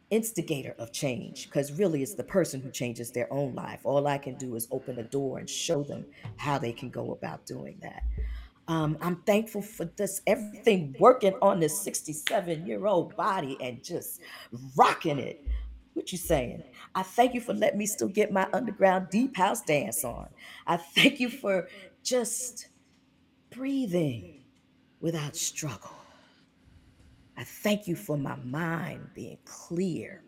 instigator 0.09 0.75
of 0.77 0.91
change 0.91 1.45
because 1.45 1.71
really 1.73 2.01
it's 2.01 2.13
the 2.15 2.23
person 2.23 2.61
who 2.61 2.71
changes 2.71 3.11
their 3.11 3.31
own 3.31 3.53
life. 3.53 3.81
All 3.83 4.07
I 4.07 4.17
can 4.17 4.35
do 4.35 4.55
is 4.55 4.67
open 4.71 4.97
a 4.99 5.03
door 5.03 5.37
and 5.39 5.49
show 5.49 5.83
them 5.83 6.05
how 6.37 6.57
they 6.57 6.71
can 6.71 6.89
go 6.89 7.11
about 7.11 7.45
doing 7.45 7.77
that. 7.81 8.03
Um, 8.67 8.97
I'm 9.01 9.17
thankful 9.17 9.61
for 9.61 9.85
this 9.85 10.21
everything 10.25 10.95
working 10.99 11.35
on 11.41 11.59
this 11.59 11.79
67 11.81 12.65
year 12.65 12.87
old 12.87 13.15
body 13.15 13.57
and 13.61 13.83
just 13.83 14.21
rocking 14.75 15.19
it. 15.19 15.45
What 15.93 16.11
you 16.11 16.17
saying? 16.17 16.63
I 16.93 17.03
thank 17.03 17.33
you 17.33 17.41
for 17.41 17.53
letting 17.53 17.77
me 17.77 17.85
still 17.85 18.09
get 18.09 18.31
my 18.31 18.47
underground 18.53 19.09
deep 19.11 19.37
house 19.37 19.61
dance 19.61 20.03
on. 20.03 20.27
I 20.67 20.77
thank 20.77 21.19
you 21.19 21.29
for 21.29 21.67
just 22.03 22.67
breathing 23.51 24.43
without 24.99 25.35
struggle. 25.35 25.91
I 27.37 27.43
thank 27.43 27.87
you 27.87 27.95
for 27.95 28.17
my 28.17 28.35
mind 28.37 29.09
being 29.13 29.37
clear 29.45 30.23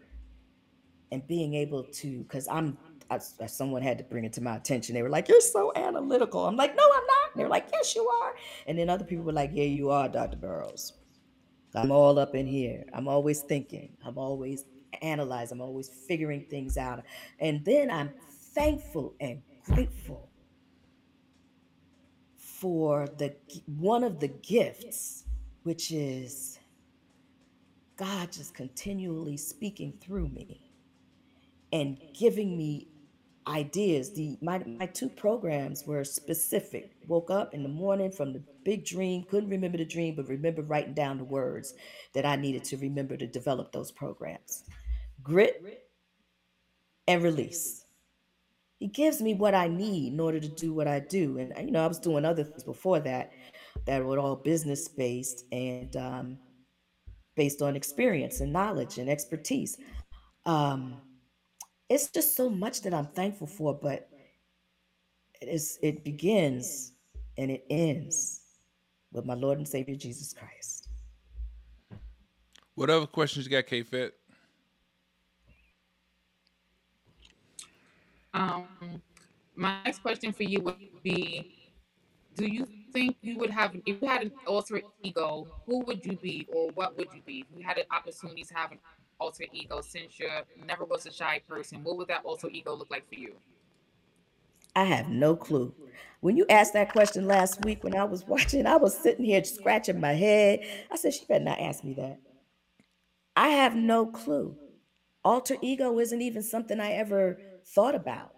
and 1.11 1.25
being 1.27 1.53
able 1.53 1.83
to, 1.83 2.23
because 2.23 2.47
I'm, 2.47 2.77
I, 3.09 3.19
someone 3.47 3.81
had 3.81 3.97
to 3.99 4.03
bring 4.03 4.25
it 4.25 4.33
to 4.33 4.41
my 4.41 4.55
attention. 4.55 4.95
They 4.95 5.01
were 5.01 5.09
like, 5.09 5.27
You're 5.29 5.41
so 5.41 5.71
analytical. 5.75 6.45
I'm 6.45 6.55
like, 6.55 6.75
No, 6.75 6.83
I'm 6.83 7.03
not. 7.03 7.37
They're 7.37 7.49
like, 7.49 7.67
Yes, 7.71 7.95
you 7.95 8.07
are. 8.07 8.35
And 8.67 8.77
then 8.77 8.89
other 8.89 9.05
people 9.05 9.23
were 9.23 9.33
like, 9.33 9.51
Yeah, 9.53 9.65
you 9.65 9.89
are, 9.89 10.09
Dr. 10.09 10.37
Burrows." 10.37 10.93
I'm 11.75 11.91
all 11.91 12.17
up 12.17 12.33
in 12.33 12.47
here. 12.47 12.85
I'm 12.93 13.07
always 13.07 13.41
thinking. 13.41 13.95
I'm 14.03 14.17
always 14.17 14.65
analyzing. 15.01 15.57
I'm 15.57 15.61
always 15.61 15.89
figuring 15.89 16.45
things 16.49 16.77
out. 16.77 17.03
And 17.39 17.63
then 17.65 17.91
I'm 17.91 18.11
thankful 18.55 19.13
and 19.19 19.41
grateful 19.63 20.29
for 22.35 23.07
the 23.17 23.35
one 23.65 24.03
of 24.03 24.19
the 24.19 24.29
gifts, 24.29 25.25
which 25.63 25.91
is 25.91 26.57
God 27.97 28.31
just 28.31 28.55
continually 28.55 29.37
speaking 29.37 29.93
through 30.01 30.29
me 30.29 30.71
and 31.71 31.99
giving 32.17 32.57
me 32.57 32.87
ideas. 33.47 34.13
The 34.13 34.37
my 34.41 34.59
my 34.65 34.85
two 34.85 35.09
programs 35.09 35.85
were 35.85 36.03
specific. 36.03 36.91
Woke 37.07 37.31
up 37.31 37.53
in 37.53 37.63
the 37.63 37.69
morning 37.69 38.11
from 38.11 38.33
the 38.33 38.43
big 38.63 38.85
dream, 38.85 39.23
couldn't 39.29 39.49
remember 39.49 39.77
the 39.77 39.85
dream, 39.85 40.15
but 40.15 40.27
remember 40.27 40.61
writing 40.61 40.93
down 40.93 41.17
the 41.17 41.23
words 41.23 41.73
that 42.13 42.25
I 42.25 42.35
needed 42.35 42.63
to 42.65 42.77
remember 42.77 43.17
to 43.17 43.27
develop 43.27 43.71
those 43.71 43.91
programs. 43.91 44.63
Grit 45.23 45.87
and 47.07 47.23
release. 47.23 47.85
He 48.79 48.87
gives 48.87 49.21
me 49.21 49.33
what 49.33 49.55
I 49.55 49.67
need 49.67 50.13
in 50.13 50.19
order 50.19 50.39
to 50.39 50.47
do 50.47 50.73
what 50.73 50.87
I 50.87 50.99
do. 50.99 51.39
And 51.39 51.53
you 51.65 51.71
know, 51.71 51.83
I 51.83 51.87
was 51.87 51.99
doing 51.99 52.25
other 52.25 52.43
things 52.43 52.63
before 52.63 52.99
that 52.99 53.31
that 53.85 54.03
were 54.05 54.19
all 54.19 54.35
business 54.35 54.87
based 54.87 55.45
and 55.51 55.95
um, 55.95 56.37
based 57.35 57.61
on 57.61 57.75
experience 57.75 58.41
and 58.41 58.53
knowledge 58.53 58.97
and 58.97 59.09
expertise. 59.09 59.77
Um, 60.45 60.97
it's 61.89 62.09
just 62.09 62.35
so 62.35 62.49
much 62.49 62.81
that 62.81 62.93
I'm 62.93 63.07
thankful 63.07 63.47
for, 63.47 63.73
but 63.73 64.09
it 65.41 65.47
is 65.47 65.79
it 65.81 66.03
begins 66.03 66.93
and 67.38 67.51
it 67.51 67.65
ends 67.69 68.41
with 69.11 69.25
my 69.25 69.35
Lord 69.35 69.57
and 69.57 69.67
Savior 69.67 69.95
Jesus 69.95 70.33
Christ. 70.33 70.89
What 72.75 72.89
other 72.89 73.07
questions 73.07 73.45
you 73.45 73.51
got, 73.51 73.65
K 73.65 73.83
Fit? 73.83 74.13
Um, 78.33 78.67
my 79.55 79.81
next 79.83 79.99
question 79.99 80.31
for 80.31 80.43
you 80.43 80.61
would 80.61 80.75
be: 81.01 81.55
Do 82.35 82.45
you 82.45 82.67
think 82.93 83.17
you 83.21 83.38
would 83.39 83.49
have 83.49 83.75
if 83.85 84.01
you 84.01 84.07
had 84.07 84.23
an 84.23 84.31
alter 84.45 84.81
ego? 85.01 85.47
Who 85.65 85.79
would 85.85 86.05
you 86.05 86.17
be, 86.17 86.47
or 86.53 86.69
what 86.71 86.97
would 86.97 87.07
you 87.13 87.21
be? 87.25 87.45
If 87.49 87.57
you 87.57 87.65
had 87.65 87.77
an 87.77 87.85
opportunity 87.91 88.43
to 88.43 88.53
have 88.53 88.71
an 88.71 88.79
alter 89.20 89.45
ego, 89.51 89.82
since 89.82 90.20
you 90.20 90.30
never 90.65 90.86
was 90.86 91.05
a 91.05 91.11
shy 91.11 91.41
person, 91.47 91.84
what 91.84 91.97
would 91.97 92.07
that 92.07 92.24
alter 92.24 92.49
ego 92.49 92.76
look 92.76 92.89
like 92.91 93.07
for 93.07 93.15
you? 93.15 93.36
I 94.76 94.84
have 94.84 95.09
no 95.09 95.36
clue. 95.36 95.74
When 96.22 96.38
you 96.38 96.45
asked 96.49 96.74
that 96.74 96.91
question 96.91 97.26
last 97.26 97.63
week 97.63 97.84
when 97.84 97.95
I 97.95 98.03
was 98.03 98.24
watching, 98.28 98.65
I 98.65 98.78
was 98.78 98.97
sitting 98.97 99.26
here 99.26 99.43
scratching 99.43 99.99
my 99.99 100.13
head. 100.13 100.59
I 100.91 100.97
said, 100.97 101.13
she 101.13 101.26
better 101.26 101.43
not 101.43 101.59
ask 101.59 101.84
me 101.84 101.93
that. 101.95 102.20
I 103.36 103.49
have 103.49 103.76
no 103.76 104.05
clue. 104.05 104.57
Alter 105.24 105.57
ego 105.61 105.99
isn't 105.99 106.22
even 106.22 106.41
something 106.43 106.80
I 106.80 106.93
ever 106.93 107.39
thought 107.65 107.95
about. 107.95 108.34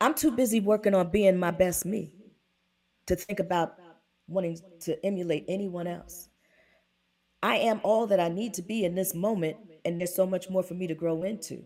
I'm 0.00 0.14
too 0.14 0.30
busy 0.30 0.60
working 0.60 0.94
on 0.94 1.10
being 1.10 1.38
my 1.38 1.50
best 1.50 1.86
me 1.86 2.12
to 3.06 3.16
think 3.16 3.40
about 3.40 3.76
wanting 4.28 4.58
to 4.80 5.04
emulate 5.04 5.44
anyone 5.48 5.86
else. 5.86 6.28
I 7.44 7.56
am 7.56 7.82
all 7.82 8.06
that 8.06 8.20
I 8.20 8.30
need 8.30 8.54
to 8.54 8.62
be 8.62 8.86
in 8.86 8.94
this 8.94 9.14
moment, 9.14 9.58
and 9.84 10.00
there's 10.00 10.14
so 10.14 10.24
much 10.24 10.48
more 10.48 10.62
for 10.62 10.72
me 10.72 10.86
to 10.86 10.94
grow 10.94 11.24
into. 11.24 11.62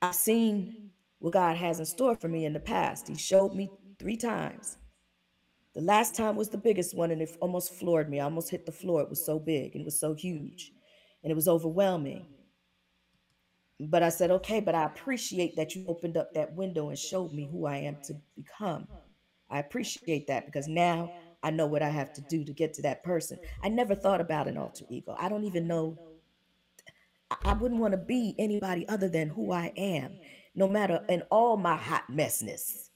I've 0.00 0.14
seen 0.14 0.90
what 1.18 1.32
God 1.32 1.56
has 1.56 1.80
in 1.80 1.86
store 1.86 2.14
for 2.14 2.28
me 2.28 2.44
in 2.44 2.52
the 2.52 2.60
past. 2.60 3.08
He 3.08 3.16
showed 3.16 3.52
me 3.52 3.68
three 3.98 4.16
times. 4.16 4.76
The 5.74 5.80
last 5.80 6.14
time 6.14 6.36
was 6.36 6.50
the 6.50 6.56
biggest 6.56 6.96
one, 6.96 7.10
and 7.10 7.20
it 7.20 7.36
almost 7.40 7.74
floored 7.74 8.08
me. 8.08 8.20
I 8.20 8.24
almost 8.24 8.48
hit 8.48 8.64
the 8.64 8.70
floor. 8.70 9.02
It 9.02 9.10
was 9.10 9.26
so 9.26 9.40
big 9.40 9.72
and 9.74 9.82
it 9.82 9.84
was 9.84 9.98
so 9.98 10.14
huge, 10.14 10.72
and 11.24 11.32
it 11.32 11.34
was 11.34 11.48
overwhelming. 11.48 12.24
But 13.80 14.04
I 14.04 14.08
said, 14.08 14.30
okay, 14.30 14.60
but 14.60 14.76
I 14.76 14.84
appreciate 14.84 15.56
that 15.56 15.74
you 15.74 15.84
opened 15.88 16.16
up 16.16 16.32
that 16.34 16.54
window 16.54 16.90
and 16.90 16.98
showed 16.98 17.32
me 17.32 17.48
who 17.50 17.66
I 17.66 17.78
am 17.78 17.96
to 18.04 18.14
become. 18.36 18.86
I 19.50 19.58
appreciate 19.58 20.28
that 20.28 20.46
because 20.46 20.68
now 20.68 21.10
I 21.42 21.50
know 21.50 21.66
what 21.66 21.82
I 21.82 21.88
have 21.88 22.12
to 22.14 22.20
do 22.22 22.44
to 22.44 22.52
get 22.52 22.74
to 22.74 22.82
that 22.82 23.02
person. 23.02 23.38
I 23.62 23.68
never 23.68 23.94
thought 23.94 24.20
about 24.20 24.48
an 24.48 24.58
alter 24.58 24.84
ego. 24.88 25.14
I 25.18 25.28
don't 25.28 25.44
even 25.44 25.66
know. 25.66 25.98
I 27.44 27.52
wouldn't 27.52 27.80
want 27.80 27.92
to 27.92 27.98
be 27.98 28.34
anybody 28.38 28.88
other 28.88 29.08
than 29.08 29.28
who 29.28 29.52
I 29.52 29.72
am, 29.76 30.18
no 30.54 30.66
matter 30.66 31.04
in 31.08 31.22
all 31.30 31.56
my 31.56 31.76
hot 31.76 32.08
messness. 32.08 32.90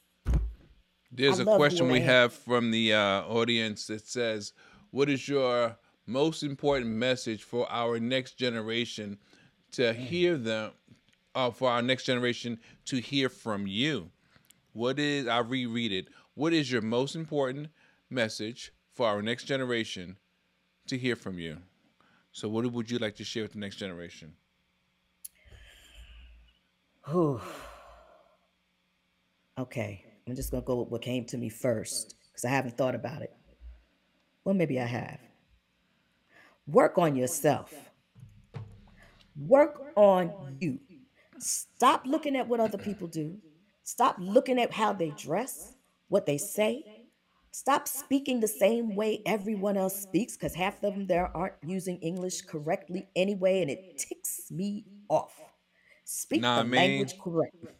There's 1.11 1.39
a 1.39 1.45
question 1.45 1.91
we 1.91 2.01
have 2.01 2.33
from 2.33 2.71
the 2.71 2.95
uh, 2.95 3.23
audience 3.23 3.87
that 3.89 4.07
says, 4.07 4.55
What 4.91 5.11
is 5.11 5.29
your 5.29 5.77
most 6.07 6.43
important 6.43 6.91
message 6.91 7.43
for 7.43 7.71
our 7.71 8.01
next 8.01 8.39
generation 8.39 9.19
to 9.73 9.93
hear 9.93 10.37
them, 10.37 10.73
uh, 11.35 11.51
for 11.51 11.71
our 11.71 11.83
next 11.83 12.05
generation 12.05 12.59
to 12.87 12.97
hear 12.97 13.29
from 13.29 13.67
you. 13.67 14.11
What 14.73 14.99
is, 14.99 15.27
I'll 15.27 15.45
reread 15.45 15.93
it. 15.93 16.09
What 16.35 16.53
is 16.53 16.71
your 16.71 16.83
most 16.83 17.15
important 17.15 17.69
message 18.13 18.73
for 18.93 19.07
our 19.09 19.23
next 19.23 19.45
generation 19.45 20.17
to 20.87 20.99
hear 20.99 21.17
from 21.17 21.39
you? 21.39 21.59
So, 22.33 22.49
what 22.49 22.71
would 22.71 22.91
you 22.91 22.99
like 22.99 23.17
to 23.17 23.25
share 23.25 23.43
with 23.43 23.53
the 23.53 23.59
next 23.59 23.77
generation? 23.77 24.35
Whew. 27.09 27.41
Okay, 29.59 30.05
I'm 30.27 30.37
just 30.37 30.51
to 30.51 30.61
go 30.61 30.77
with 30.77 30.89
what 30.89 31.03
came 31.03 31.25
to 31.27 31.37
me 31.37 31.49
first 31.49 32.15
because 32.31 32.45
I 32.45 32.49
haven't 32.49 32.77
thought 32.77 32.95
about 32.95 33.23
it. 33.23 33.35
Well, 34.45 34.55
maybe 34.55 34.81
I 34.81 34.87
have. 34.87 35.19
Work 36.67 36.97
on 36.99 37.17
yourself. 37.17 37.73
Work 39.37 39.93
on 39.97 40.57
you. 40.61 40.79
Stop 41.39 42.07
looking 42.07 42.37
at 42.37 42.47
what 42.47 42.61
other 42.61 42.79
people 42.79 43.09
do. 43.09 43.37
Stop 43.83 44.17
looking 44.19 44.61
at 44.61 44.73
how 44.73 44.93
they 44.93 45.11
dress, 45.11 45.75
what 46.09 46.25
they 46.25 46.39
say. 46.39 46.85
Stop 47.55 47.87
speaking 47.87 48.41
the 48.41 48.49
same 48.49 48.97
way 48.97 49.21
everyone 49.27 49.77
else 49.77 49.95
speaks 49.95 50.37
because 50.39 50.55
half 50.55 50.83
of 50.83 50.95
them 50.95 51.07
there 51.07 51.31
aren't 51.37 51.53
using 51.63 51.99
English 51.99 52.41
correctly 52.41 53.07
anyway, 53.15 53.61
and 53.61 53.71
it 53.71 53.99
ticks 53.99 54.51
me 54.51 54.87
off. 55.11 55.39
Speak 56.05 56.41
nah, 56.41 56.63
the 56.63 56.65
man. 56.65 56.81
language 56.81 57.15
correctly. 57.23 57.73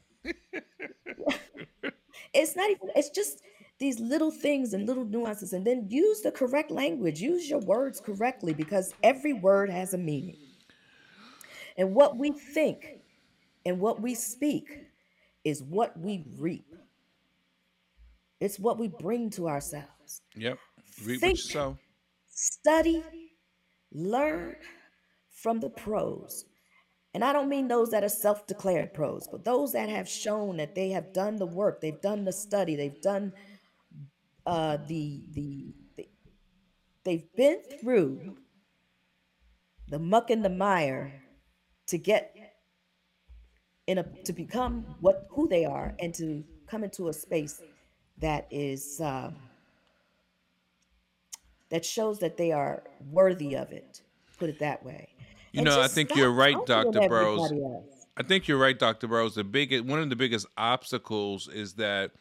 it's 2.35 2.55
not 2.55 2.71
even, 2.71 2.91
it's 2.95 3.09
just 3.09 3.41
these 3.79 3.99
little 3.99 4.31
things 4.31 4.75
and 4.75 4.87
little 4.87 5.07
nuances, 5.07 5.55
and 5.55 5.67
then 5.67 5.87
use 5.89 6.21
the 6.21 6.31
correct 6.31 6.71
language. 6.71 7.23
Use 7.23 7.49
your 7.49 7.61
words 7.61 7.99
correctly 7.99 8.53
because 8.53 8.93
every 9.03 9.33
word 9.33 9.71
has 9.71 9.95
a 9.95 9.99
meaning. 9.99 10.37
And 11.79 11.95
what 11.95 12.19
we 12.19 12.33
think 12.33 13.01
and 13.65 13.81
what 13.81 14.03
we 14.03 14.15
speak 14.15 14.69
is 15.45 15.63
what 15.63 15.99
we 15.99 16.27
reap. 16.37 16.72
It's 18.43 18.59
what 18.59 18.77
we 18.77 18.89
bring 18.89 19.31
to 19.31 19.49
ourselves. 19.49 20.21
Yep. 20.35 20.59
Reap 21.05 21.21
think, 21.21 21.39
so. 21.39 21.79
Study, 22.29 23.05
learn 23.93 24.57
from 25.31 25.61
the 25.61 25.71
pros, 25.71 26.45
And 27.15 27.23
I 27.23 27.33
don't 27.33 27.49
mean 27.49 27.69
those 27.69 27.91
that 27.91 28.03
are 28.03 28.09
self 28.09 28.49
declared 28.49 28.95
pros, 28.95 29.29
but 29.31 29.45
those 29.45 29.73
that 29.75 29.89
have 29.89 30.09
shown 30.09 30.57
that 30.57 30.75
they 30.75 30.91
have 30.91 31.13
done 31.13 31.37
the 31.37 31.47
work, 31.47 31.81
they've 31.81 32.01
done 32.01 32.25
the 32.25 32.33
study, 32.33 32.75
they've 32.75 33.01
done 33.01 33.33
uh, 34.45 34.79
the, 34.89 35.23
the, 35.31 35.75
the, 35.97 36.09
they've 37.05 37.33
been 37.37 37.61
through 37.81 38.39
the 39.87 40.01
muck 40.01 40.31
and 40.31 40.45
the 40.45 40.51
mire 40.51 41.23
to 41.87 41.97
get 41.97 42.35
in 43.87 43.99
a 43.99 44.05
to 44.25 44.33
become 44.33 44.97
what 45.01 45.27
who 45.31 45.47
they 45.47 45.65
are 45.65 45.95
and 46.01 46.13
to 46.15 46.43
come 46.67 46.83
into 46.83 47.09
a 47.09 47.13
space 47.13 47.61
that 48.23 48.49
is 48.51 49.01
um, 49.01 49.37
that 51.71 51.85
shows 51.85 52.21
that 52.21 52.39
they 52.39 52.53
are 52.53 52.85
worthy 53.11 53.55
of 53.57 53.73
it. 53.73 54.03
Put 54.39 54.51
it 54.51 54.61
that 54.61 54.85
way. 54.85 55.09
You 55.53 55.63
And 55.63 55.67
know, 55.67 55.81
I 55.81 55.89
think 55.89 56.17
you're 56.17 56.33
right, 56.33 56.65
Dr. 56.67 57.03
Burrows. 57.03 57.55
I 58.17 58.23
think 58.23 58.49
you're 58.49 58.59
right, 58.59 58.79
Dr. 58.79 59.09
Burrows. 59.09 59.37
The 59.37 59.45
biggest 59.45 59.85
one 59.85 60.01
of 60.01 60.11
the 60.11 60.17
biggest 60.17 60.47
obstacles 60.57 61.49
is 61.49 61.75
that 61.75 62.13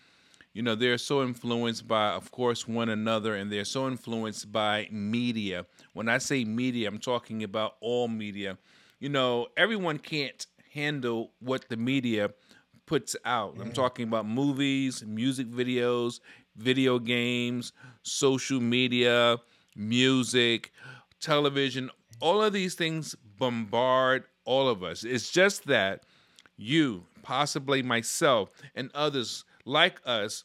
you 0.53 0.63
know 0.63 0.75
they're 0.75 0.97
so 0.97 1.23
influenced 1.23 1.87
by 1.87 2.11
of 2.11 2.31
course 2.31 2.67
one 2.67 2.89
another 2.89 3.35
and 3.35 3.51
they're 3.51 3.65
so 3.65 3.87
influenced 3.87 4.51
by 4.51 4.87
media. 4.91 5.65
When 5.93 6.09
I 6.09 6.19
say 6.19 6.45
media, 6.45 6.87
I'm 6.89 6.99
talking 6.99 7.43
about 7.43 7.75
all 7.81 8.07
media. 8.07 8.57
You 8.99 9.09
know, 9.09 9.47
everyone 9.57 9.99
can't 9.99 10.45
handle 10.73 11.31
what 11.39 11.69
the 11.69 11.77
media 11.77 12.31
puts 12.91 13.15
out. 13.23 13.55
I'm 13.61 13.71
talking 13.71 14.05
about 14.05 14.27
movies, 14.27 15.01
music 15.07 15.49
videos, 15.49 16.19
video 16.57 16.99
games, 16.99 17.71
social 18.03 18.59
media, 18.59 19.37
music, 19.77 20.73
television. 21.21 21.89
All 22.19 22.43
of 22.43 22.51
these 22.51 22.75
things 22.75 23.15
bombard 23.37 24.25
all 24.43 24.67
of 24.67 24.83
us. 24.83 25.05
It's 25.05 25.31
just 25.31 25.67
that 25.67 26.03
you, 26.57 27.05
possibly 27.23 27.81
myself, 27.81 28.51
and 28.75 28.91
others 28.93 29.45
like 29.63 30.01
us, 30.05 30.43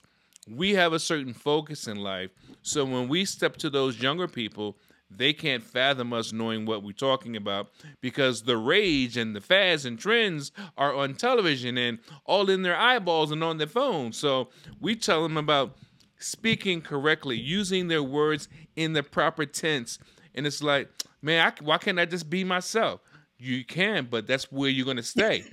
we 0.49 0.75
have 0.75 0.93
a 0.93 1.01
certain 1.01 1.35
focus 1.35 1.89
in 1.89 1.97
life. 1.97 2.31
So 2.63 2.85
when 2.85 3.09
we 3.09 3.25
step 3.25 3.57
to 3.57 3.71
those 3.71 4.01
younger 4.01 4.29
people, 4.29 4.77
they 5.11 5.33
can't 5.33 5.63
fathom 5.63 6.13
us 6.13 6.33
knowing 6.33 6.67
what 6.67 6.83
we're 6.83 6.93
talking 6.93 7.37
about 7.37 7.69
because 8.01 8.43
the 8.43 8.57
rage 8.57 9.17
and 9.17 9.35
the 9.37 9.41
fads 9.41 9.85
and 9.85 9.99
trends 9.99 10.51
are 10.77 10.95
on 10.95 11.15
television 11.15 11.79
and 11.79 11.99
all 12.25 12.51
in 12.51 12.63
their 12.63 12.77
eyeballs 12.77 13.31
and 13.31 13.43
on 13.45 13.59
their 13.59 13.67
phones. 13.67 14.17
So 14.19 14.49
we 14.81 14.95
tell 14.97 15.23
them 15.23 15.37
about 15.37 15.77
speaking 16.19 16.81
correctly, 16.81 17.37
using 17.39 17.89
their 17.89 18.03
words 18.03 18.49
in 18.75 18.93
the 18.95 19.03
proper 19.03 19.47
tense. 19.47 19.99
And 20.35 20.47
it's 20.47 20.63
like, 20.63 20.89
man, 21.23 21.47
I, 21.47 21.65
why 21.65 21.79
can't 21.79 21.99
I 21.99 22.05
just 22.07 22.29
be 22.29 22.45
myself? 22.45 23.01
You 23.39 23.65
can, 23.65 24.07
but 24.11 24.27
that's 24.27 24.51
where 24.51 24.71
you're 24.71 24.85
going 24.85 24.97
to 24.97 25.03
stay. 25.03 25.45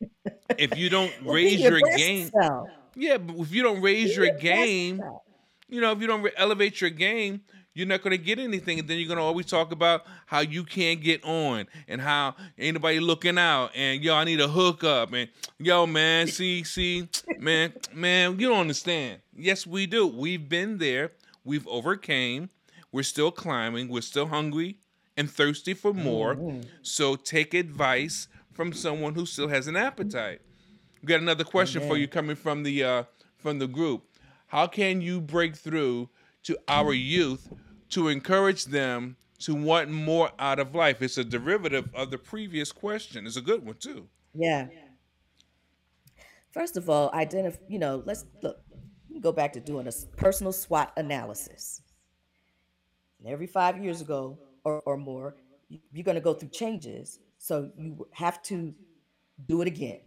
if 0.58 0.76
you 0.76 0.88
don't 0.88 1.12
Well, 1.22 1.34
raise 1.34 1.60
your 1.60 1.78
your 1.78 1.96
game, 1.96 2.30
self. 2.30 2.68
yeah, 2.94 3.18
but 3.18 3.36
if 3.36 3.52
you 3.52 3.62
don't 3.62 3.80
Be 3.80 3.80
raise 3.82 4.16
your 4.16 4.26
your 4.26 4.34
game, 4.38 4.98
self. 4.98 5.22
you 5.68 5.80
know, 5.80 5.92
if 5.92 6.00
you 6.00 6.06
don't 6.06 6.22
re- 6.22 6.32
elevate 6.36 6.80
your 6.80 6.90
game, 6.90 7.42
you're 7.74 7.86
not 7.86 8.02
going 8.02 8.16
to 8.16 8.22
get 8.22 8.38
anything. 8.38 8.78
And 8.78 8.88
then 8.88 8.98
you're 8.98 9.08
going 9.08 9.18
to 9.18 9.24
always 9.24 9.46
talk 9.46 9.72
about 9.72 10.04
how 10.26 10.40
you 10.40 10.64
can't 10.64 11.00
get 11.00 11.24
on 11.24 11.66
and 11.88 12.00
how 12.00 12.34
ain't 12.58 12.74
nobody 12.74 13.00
looking 13.00 13.38
out. 13.38 13.70
And 13.74 14.02
yo, 14.02 14.14
I 14.14 14.24
need 14.24 14.40
a 14.40 14.48
hookup. 14.48 15.12
And 15.12 15.28
yo, 15.58 15.86
man, 15.86 16.26
see, 16.28 16.64
see, 16.64 17.08
man, 17.38 17.72
man, 17.92 18.38
you 18.38 18.48
don't 18.48 18.60
understand. 18.60 19.20
Yes, 19.36 19.66
we 19.66 19.86
do. 19.86 20.06
We've 20.06 20.48
been 20.48 20.78
there. 20.78 21.12
We've 21.44 21.66
overcame. 21.68 22.50
We're 22.92 23.02
still 23.02 23.30
climbing. 23.30 23.88
We're 23.88 24.02
still 24.02 24.26
hungry 24.26 24.78
and 25.16 25.30
thirsty 25.30 25.74
for 25.74 25.92
more. 25.92 26.34
Mm-hmm. 26.34 26.60
So 26.82 27.14
take 27.14 27.54
advice 27.54 28.28
from 28.52 28.72
someone 28.72 29.14
who 29.14 29.26
still 29.26 29.48
has 29.48 29.68
an 29.68 29.76
appetite. 29.76 30.40
We 31.02 31.06
got 31.06 31.20
another 31.20 31.44
question 31.44 31.86
for 31.86 31.96
you 31.96 32.08
coming 32.08 32.36
from 32.36 32.62
the 32.62 32.84
uh, 32.84 33.04
from 33.38 33.58
the 33.58 33.66
group. 33.66 34.04
How 34.48 34.66
can 34.66 35.00
you 35.00 35.20
break 35.20 35.56
through 35.56 36.10
to 36.44 36.58
our 36.68 36.92
youth 36.92 37.52
to 37.90 38.08
encourage 38.08 38.66
them 38.66 39.16
to 39.40 39.54
want 39.54 39.90
more 39.90 40.30
out 40.38 40.58
of 40.58 40.74
life? 40.74 41.02
It's 41.02 41.18
a 41.18 41.24
derivative 41.24 41.88
of 41.94 42.10
the 42.10 42.18
previous 42.18 42.72
question. 42.72 43.26
It's 43.26 43.36
a 43.36 43.40
good 43.42 43.64
one 43.64 43.76
too. 43.76 44.08
Yeah. 44.34 44.68
First 46.52 46.76
of 46.76 46.90
all, 46.90 47.10
identify, 47.14 47.58
you 47.68 47.78
know, 47.78 48.02
let's 48.04 48.24
look, 48.42 48.60
go 49.20 49.32
back 49.32 49.52
to 49.52 49.60
doing 49.60 49.86
a 49.86 49.92
personal 50.16 50.52
SWOT 50.52 50.92
analysis. 50.96 51.82
And 53.18 53.28
every 53.28 53.46
five 53.46 53.82
years 53.82 54.00
ago 54.00 54.38
or, 54.64 54.80
or 54.80 54.96
more, 54.96 55.36
you- 55.68 55.80
you're 55.92 56.04
going 56.04 56.16
to 56.16 56.20
go 56.20 56.34
through 56.34 56.48
changes. 56.50 57.20
So 57.38 57.70
you 57.78 58.08
have 58.12 58.42
to 58.44 58.74
do 59.46 59.62
it 59.62 59.68
again. 59.68 60.00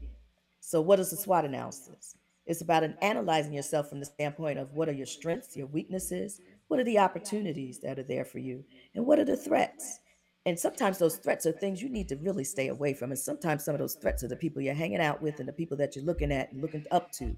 So, 0.60 0.82
what 0.82 1.00
is 1.00 1.12
a 1.12 1.18
SWOT 1.18 1.46
analysis? 1.46 2.16
It's 2.46 2.62
about 2.62 2.84
an 2.84 2.98
analyzing 3.02 3.54
yourself 3.54 3.90
from 3.90 4.00
the 4.00 4.06
standpoint 4.06 4.60
of 4.60 4.74
what 4.74 4.90
are 4.90 4.94
your 4.94 5.06
strengths, 5.08 5.58
your 5.58 5.68
weaknesses, 5.68 6.42
what 6.70 6.80
are 6.80 6.86
the 6.86 7.00
opportunities 7.00 7.80
that 7.82 8.00
are 8.00 8.04
there 8.04 8.26
for 8.26 8.40
you, 8.40 8.66
and 8.96 9.06
what 9.06 9.20
are 9.20 9.26
the 9.26 9.38
threats. 9.38 10.00
And 10.46 10.60
sometimes 10.60 11.00
those 11.00 11.18
threats 11.18 11.46
are 11.46 11.54
things 11.54 11.82
you 11.82 11.90
need 11.90 12.10
to 12.10 12.18
really 12.18 12.44
stay 12.44 12.68
away 12.70 12.94
from. 12.96 13.12
And 13.12 13.20
sometimes 13.20 13.64
some 13.66 13.76
of 13.76 13.80
those 13.80 13.96
threats 13.96 14.24
are 14.24 14.30
the 14.30 14.36
people 14.36 14.62
you're 14.62 14.74
hanging 14.76 15.02
out 15.02 15.22
with 15.22 15.40
and 15.40 15.48
the 15.48 15.54
people 15.54 15.78
that 15.78 15.96
you're 15.96 16.06
looking 16.06 16.34
at 16.34 16.52
and 16.52 16.62
looking 16.62 16.86
up 16.92 17.12
to. 17.14 17.38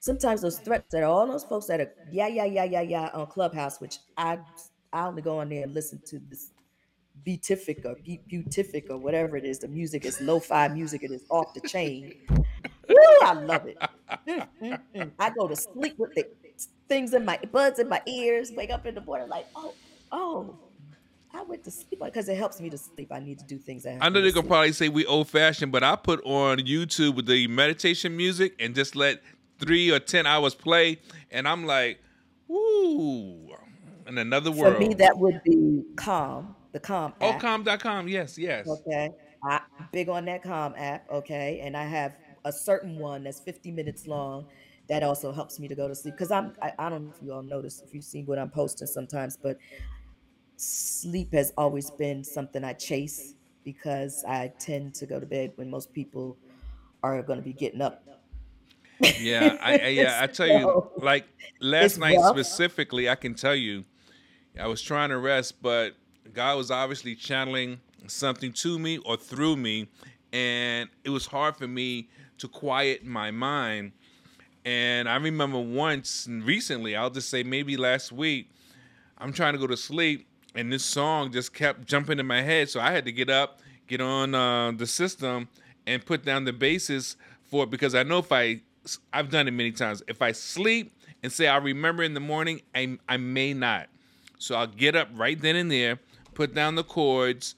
Sometimes 0.00 0.42
those 0.42 0.58
threats 0.58 0.94
are 0.94 1.04
all 1.04 1.26
those 1.26 1.44
folks 1.44 1.66
that 1.66 1.80
are 1.80 1.92
yeah, 2.10 2.28
yeah, 2.28 2.44
yeah, 2.44 2.64
yeah, 2.64 2.82
yeah 2.82 3.10
on 3.14 3.26
Clubhouse, 3.28 3.80
which 3.80 3.98
I 4.18 4.38
I 4.92 5.06
only 5.06 5.22
go 5.22 5.38
on 5.38 5.48
there 5.50 5.64
and 5.64 5.74
listen 5.74 6.02
to 6.08 6.20
this 6.30 6.52
beatific 7.24 7.84
or 7.86 7.96
be- 8.04 8.22
beatific 8.28 8.86
or 8.90 8.98
whatever 8.98 9.36
it 9.36 9.44
is. 9.44 9.60
The 9.60 9.68
music 9.68 10.04
is 10.06 10.20
lo-fi 10.20 10.68
music. 10.68 11.02
It 11.04 11.12
is 11.12 11.24
off 11.30 11.54
the 11.54 11.62
chain. 11.62 12.14
Woo, 12.88 12.96
I 13.22 13.34
love 13.34 13.66
it. 13.66 13.78
I 15.18 15.30
go 15.30 15.48
to 15.48 15.56
sleep 15.56 15.98
with 15.98 16.14
the 16.14 16.26
things 16.88 17.14
in 17.14 17.24
my 17.24 17.38
buds 17.50 17.78
in 17.78 17.88
my 17.88 18.02
ears. 18.06 18.52
Wake 18.52 18.70
up 18.70 18.86
in 18.86 18.94
the 18.94 19.00
morning 19.00 19.28
like, 19.28 19.46
oh, 19.56 19.74
oh, 20.10 20.56
I 21.34 21.42
went 21.42 21.64
to 21.64 21.70
sleep 21.70 22.00
because 22.04 22.28
it 22.28 22.36
helps 22.36 22.60
me 22.60 22.70
to 22.70 22.78
sleep. 22.78 23.10
I 23.10 23.20
need 23.20 23.38
to 23.38 23.44
do 23.44 23.58
things 23.58 23.84
that 23.84 23.98
I 24.00 24.08
know 24.08 24.20
they 24.20 24.28
to 24.28 24.34
could 24.34 24.48
probably 24.48 24.72
say 24.72 24.88
we 24.88 25.06
old 25.06 25.28
fashioned, 25.28 25.72
but 25.72 25.82
I 25.82 25.96
put 25.96 26.22
on 26.24 26.58
YouTube 26.58 27.16
with 27.16 27.26
the 27.26 27.46
meditation 27.48 28.16
music 28.16 28.54
and 28.58 28.74
just 28.74 28.94
let 28.94 29.22
three 29.58 29.90
or 29.90 29.98
ten 29.98 30.26
hours 30.26 30.54
play, 30.54 30.98
and 31.30 31.48
I'm 31.48 31.64
like, 31.64 32.00
woo, 32.48 33.48
in 34.06 34.18
another 34.18 34.50
world. 34.50 34.74
For 34.74 34.80
me, 34.80 34.94
that 34.94 35.16
would 35.16 35.42
be 35.44 35.82
Calm, 35.96 36.54
the 36.72 36.80
Calm 36.80 37.14
oh, 37.20 37.30
app. 37.30 37.40
calm.com. 37.40 38.08
Yes, 38.08 38.36
yes. 38.36 38.68
Okay. 38.68 39.10
I 39.44 39.60
big 39.90 40.08
on 40.08 40.24
that 40.26 40.42
Calm 40.42 40.74
app. 40.76 41.10
Okay. 41.10 41.60
And 41.62 41.76
I 41.76 41.84
have 41.84 42.16
a 42.44 42.52
certain 42.52 42.98
one 42.98 43.24
that's 43.24 43.40
50 43.40 43.70
minutes 43.70 44.06
long 44.06 44.46
that 44.88 45.02
also 45.02 45.32
helps 45.32 45.58
me 45.58 45.68
to 45.68 45.74
go 45.74 45.88
to 45.88 45.94
sleep. 45.94 46.14
Because 46.14 46.30
I'm 46.30 46.54
I, 46.60 46.72
I 46.78 46.88
don't 46.88 47.04
know 47.04 47.12
if 47.16 47.22
you 47.22 47.32
all 47.32 47.42
notice 47.42 47.82
if 47.86 47.94
you've 47.94 48.04
seen 48.04 48.26
what 48.26 48.38
I'm 48.38 48.50
posting 48.50 48.86
sometimes, 48.86 49.36
but 49.36 49.58
sleep 50.56 51.32
has 51.32 51.52
always 51.56 51.90
been 51.90 52.22
something 52.24 52.62
I 52.64 52.72
chase 52.72 53.34
because 53.64 54.24
I 54.26 54.52
tend 54.58 54.94
to 54.96 55.06
go 55.06 55.20
to 55.20 55.26
bed 55.26 55.52
when 55.56 55.70
most 55.70 55.92
people 55.92 56.36
are 57.02 57.22
going 57.22 57.38
to 57.38 57.44
be 57.44 57.52
getting 57.52 57.80
up. 57.80 58.04
Yeah, 59.18 59.56
I, 59.60 59.78
I 59.78 59.86
yeah, 59.88 60.18
I 60.20 60.26
tell 60.28 60.46
you, 60.46 60.90
like 60.96 61.26
last 61.60 61.98
night 61.98 62.18
rough. 62.18 62.36
specifically, 62.36 63.08
I 63.08 63.14
can 63.14 63.34
tell 63.34 63.54
you, 63.54 63.84
I 64.60 64.66
was 64.66 64.82
trying 64.82 65.08
to 65.08 65.18
rest, 65.18 65.60
but 65.62 65.94
God 66.32 66.56
was 66.56 66.70
obviously 66.70 67.14
channeling 67.14 67.80
something 68.06 68.52
to 68.52 68.78
me 68.78 68.98
or 68.98 69.16
through 69.16 69.56
me, 69.56 69.88
and 70.32 70.88
it 71.04 71.10
was 71.10 71.26
hard 71.26 71.56
for 71.56 71.66
me 71.66 72.08
to 72.38 72.48
quiet 72.48 73.04
my 73.04 73.30
mind. 73.30 73.92
And 74.64 75.08
I 75.08 75.16
remember 75.16 75.58
once 75.58 76.28
recently, 76.30 76.94
I'll 76.96 77.10
just 77.10 77.30
say 77.30 77.42
maybe 77.42 77.76
last 77.76 78.12
week, 78.12 78.50
I'm 79.18 79.32
trying 79.32 79.52
to 79.54 79.58
go 79.58 79.66
to 79.66 79.76
sleep, 79.76 80.26
and 80.54 80.72
this 80.72 80.84
song 80.84 81.32
just 81.32 81.54
kept 81.54 81.86
jumping 81.86 82.18
in 82.18 82.26
my 82.26 82.42
head. 82.42 82.68
So 82.68 82.80
I 82.80 82.92
had 82.92 83.04
to 83.04 83.12
get 83.12 83.30
up, 83.30 83.60
get 83.86 84.00
on 84.00 84.34
uh, 84.34 84.72
the 84.72 84.86
system, 84.86 85.48
and 85.86 86.04
put 86.04 86.24
down 86.24 86.44
the 86.44 86.52
basis 86.52 87.16
for 87.44 87.64
it 87.64 87.70
because 87.70 87.94
I 87.94 88.02
know 88.02 88.18
if 88.18 88.32
I, 88.32 88.60
I've 89.12 89.30
done 89.30 89.48
it 89.48 89.52
many 89.52 89.72
times. 89.72 90.02
If 90.08 90.22
I 90.22 90.32
sleep 90.32 90.92
and 91.22 91.32
say 91.32 91.48
I 91.48 91.56
remember 91.56 92.02
in 92.02 92.14
the 92.14 92.20
morning, 92.20 92.62
I, 92.74 92.98
I 93.08 93.16
may 93.16 93.54
not. 93.54 93.88
So 94.38 94.56
I'll 94.56 94.66
get 94.66 94.96
up 94.96 95.08
right 95.14 95.40
then 95.40 95.56
and 95.56 95.70
there, 95.70 96.00
put 96.34 96.54
down 96.54 96.74
the 96.74 96.84
chords, 96.84 97.54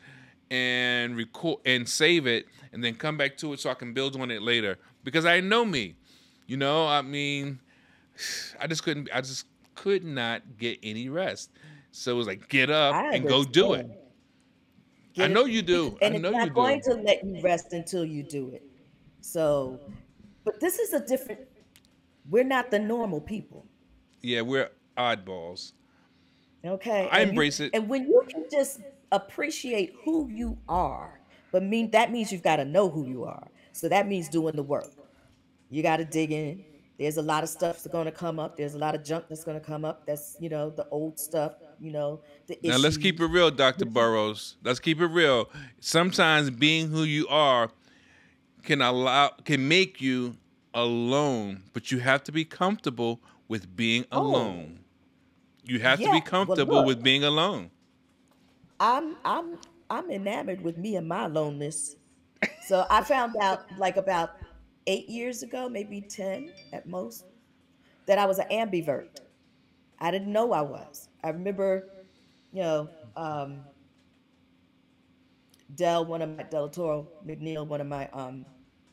and 0.50 1.16
record 1.16 1.60
and 1.64 1.88
save 1.88 2.26
it, 2.26 2.46
and 2.74 2.82
then 2.84 2.94
come 2.96 3.16
back 3.16 3.36
to 3.38 3.52
it 3.54 3.60
so 3.60 3.70
I 3.70 3.74
can 3.74 3.94
build 3.94 4.20
on 4.20 4.30
it 4.30 4.42
later. 4.42 4.78
Because 5.04 5.24
I 5.24 5.40
know 5.40 5.64
me, 5.64 5.94
you 6.46 6.56
know. 6.58 6.86
I 6.86 7.00
mean, 7.02 7.60
I 8.60 8.66
just 8.66 8.82
couldn't. 8.82 9.08
I 9.14 9.20
just 9.22 9.46
could 9.74 10.04
not 10.04 10.42
get 10.58 10.78
any 10.82 11.08
rest. 11.08 11.50
So 11.92 12.12
it 12.12 12.16
was 12.16 12.26
like 12.26 12.48
get 12.48 12.70
up 12.70 12.94
and 13.14 13.26
go 13.26 13.44
do 13.44 13.74
it. 13.74 13.80
understand. 13.80 14.00
I 14.00 15.14
Get 15.14 15.30
it? 15.30 15.34
know 15.34 15.44
you 15.44 15.62
do. 15.62 15.96
And 16.02 16.14
I 16.14 16.16
it's 16.16 16.22
know 16.22 16.30
not 16.32 16.48
you 16.48 16.52
going 16.52 16.80
do. 16.80 16.96
to 16.96 17.00
let 17.02 17.24
you 17.24 17.40
rest 17.40 17.72
until 17.72 18.04
you 18.04 18.24
do 18.24 18.48
it. 18.50 18.62
So, 19.20 19.78
but 20.44 20.58
this 20.60 20.80
is 20.80 20.92
a 20.92 20.98
different, 21.06 21.40
we're 22.28 22.42
not 22.44 22.70
the 22.72 22.80
normal 22.80 23.20
people. 23.20 23.64
Yeah, 24.22 24.40
we're 24.40 24.70
oddballs. 24.98 25.72
Okay. 26.64 27.08
I 27.12 27.20
and 27.20 27.26
you- 27.26 27.30
embrace 27.30 27.60
it. 27.60 27.70
And 27.74 27.88
when 27.88 28.08
you 28.08 28.24
can 28.28 28.44
just 28.50 28.80
appreciate 29.12 29.94
who 30.04 30.28
you 30.28 30.58
are 30.68 31.20
But 31.54 31.62
mean 31.62 31.92
that 31.92 32.10
means 32.10 32.32
you've 32.32 32.42
got 32.42 32.56
to 32.56 32.64
know 32.64 32.90
who 32.90 33.06
you 33.06 33.24
are. 33.24 33.46
So 33.72 33.88
that 33.88 34.08
means 34.08 34.28
doing 34.28 34.56
the 34.56 34.64
work. 34.64 34.88
You 35.70 35.84
got 35.84 35.98
to 35.98 36.04
dig 36.04 36.32
in. 36.32 36.64
There's 36.98 37.16
a 37.16 37.22
lot 37.22 37.44
of 37.44 37.48
stuff 37.48 37.76
that's 37.76 37.86
going 37.86 38.06
to 38.06 38.12
come 38.12 38.40
up. 38.40 38.56
There's 38.56 38.74
a 38.74 38.78
lot 38.78 38.96
of 38.96 39.04
junk 39.04 39.26
that's 39.28 39.44
going 39.44 39.60
to 39.60 39.64
come 39.64 39.84
up. 39.84 40.04
That's 40.04 40.36
you 40.40 40.48
know 40.48 40.70
the 40.70 40.88
old 40.90 41.20
stuff. 41.20 41.54
You 41.78 41.92
know 41.92 42.22
the 42.48 42.58
Now 42.64 42.78
let's 42.78 42.96
keep 42.96 43.20
it 43.20 43.26
real, 43.26 43.52
Dr. 43.52 43.84
Burrows. 43.86 44.56
Let's 44.64 44.80
keep 44.80 45.00
it 45.00 45.06
real. 45.06 45.48
Sometimes 45.78 46.50
being 46.50 46.90
who 46.90 47.04
you 47.04 47.28
are 47.28 47.70
can 48.64 48.82
allow 48.82 49.28
can 49.44 49.68
make 49.68 50.00
you 50.00 50.36
alone, 50.74 51.62
but 51.72 51.92
you 51.92 52.00
have 52.00 52.24
to 52.24 52.32
be 52.32 52.44
comfortable 52.44 53.20
with 53.48 53.76
being 53.76 54.06
Oh, 54.10 54.22
alone. 54.22 54.80
You 55.64 55.80
have 55.80 56.00
to 56.00 56.06
yeah. 56.06 56.12
be 56.12 56.20
Well, 56.20 56.22
comfortable 56.22 56.76
look, 56.78 56.86
with 56.86 57.02
being 57.04 57.24
alone. 57.24 57.70
I'm 58.80 59.16
I'm 59.24 59.58
I'm 59.90 60.10
enamored 60.10 60.62
with 60.62 60.78
me 60.78 60.96
and 60.96 61.08
my 61.08 61.26
aloneness. 61.26 61.96
So 62.66 62.86
I 62.90 63.02
found 63.02 63.36
out 63.40 63.64
like 63.78 63.96
about 63.96 64.30
eight 64.86 65.08
years 65.08 65.42
ago, 65.42 65.68
maybe 65.68 66.00
ten 66.00 66.50
at 66.72 66.86
most, 66.86 67.24
that 68.06 68.18
I 68.18 68.26
was 68.26 68.38
an 68.38 68.48
ambivert. 68.50 69.08
I 69.98 70.10
didn't 70.10 70.32
know 70.32 70.52
I 70.52 70.62
was. 70.62 71.08
I 71.22 71.30
remember, 71.30 71.88
you 72.52 72.62
know, 72.62 72.88
um, 73.16 73.60
Dell, 75.74 76.04
one 76.04 76.22
of 76.22 76.36
my 76.36 76.42
Del 76.44 76.68
Toro 76.68 77.08
McNeil, 77.26 77.66
one 77.66 77.80
of 77.80 77.86
my 77.86 78.08
um, 78.12 78.44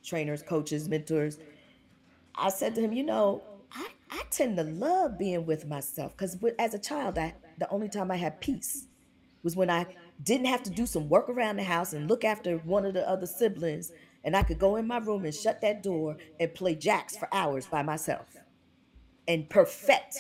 trainers, 0.04 0.42
coaches, 0.42 0.88
mentors. 0.88 1.38
I 2.36 2.50
said 2.50 2.76
to 2.76 2.82
him, 2.82 2.94
you 2.94 3.04
know, 3.04 3.44
I, 3.74 3.88
I 4.10 4.24
tend 4.32 4.58
to 4.58 4.64
love 4.64 5.18
being 5.18 5.46
with 5.46 5.66
myself 5.68 6.16
because 6.16 6.38
as 6.58 6.74
a 6.74 6.80
child, 6.80 7.18
I, 7.18 7.34
the 7.58 7.70
only 7.70 7.90
time 7.90 8.10
I 8.12 8.16
had 8.16 8.40
peace 8.40 8.88
was 9.44 9.56
when 9.56 9.70
I 9.70 9.86
didn't 10.24 10.48
have 10.48 10.64
to 10.64 10.70
do 10.70 10.86
some 10.86 11.10
work 11.10 11.30
around 11.30 11.58
the 11.58 11.64
house 11.64 11.94
and 11.94 12.10
look 12.10 12.24
after 12.24 12.58
one 12.58 12.86
of 12.86 12.94
the 12.94 13.08
other 13.08 13.26
siblings, 13.26 13.92
and 14.24 14.36
I 14.36 14.44
could 14.44 14.60
go 14.60 14.76
in 14.76 14.88
my 14.88 14.98
room 14.98 15.26
and 15.26 15.34
shut 15.34 15.62
that 15.62 15.82
door 15.84 16.18
and 16.40 16.54
play 16.54 16.76
jacks 16.76 17.18
for 17.18 17.28
hours 17.34 17.66
by 17.66 17.82
myself 17.82 18.28
and 19.28 19.50
perfect 19.50 20.18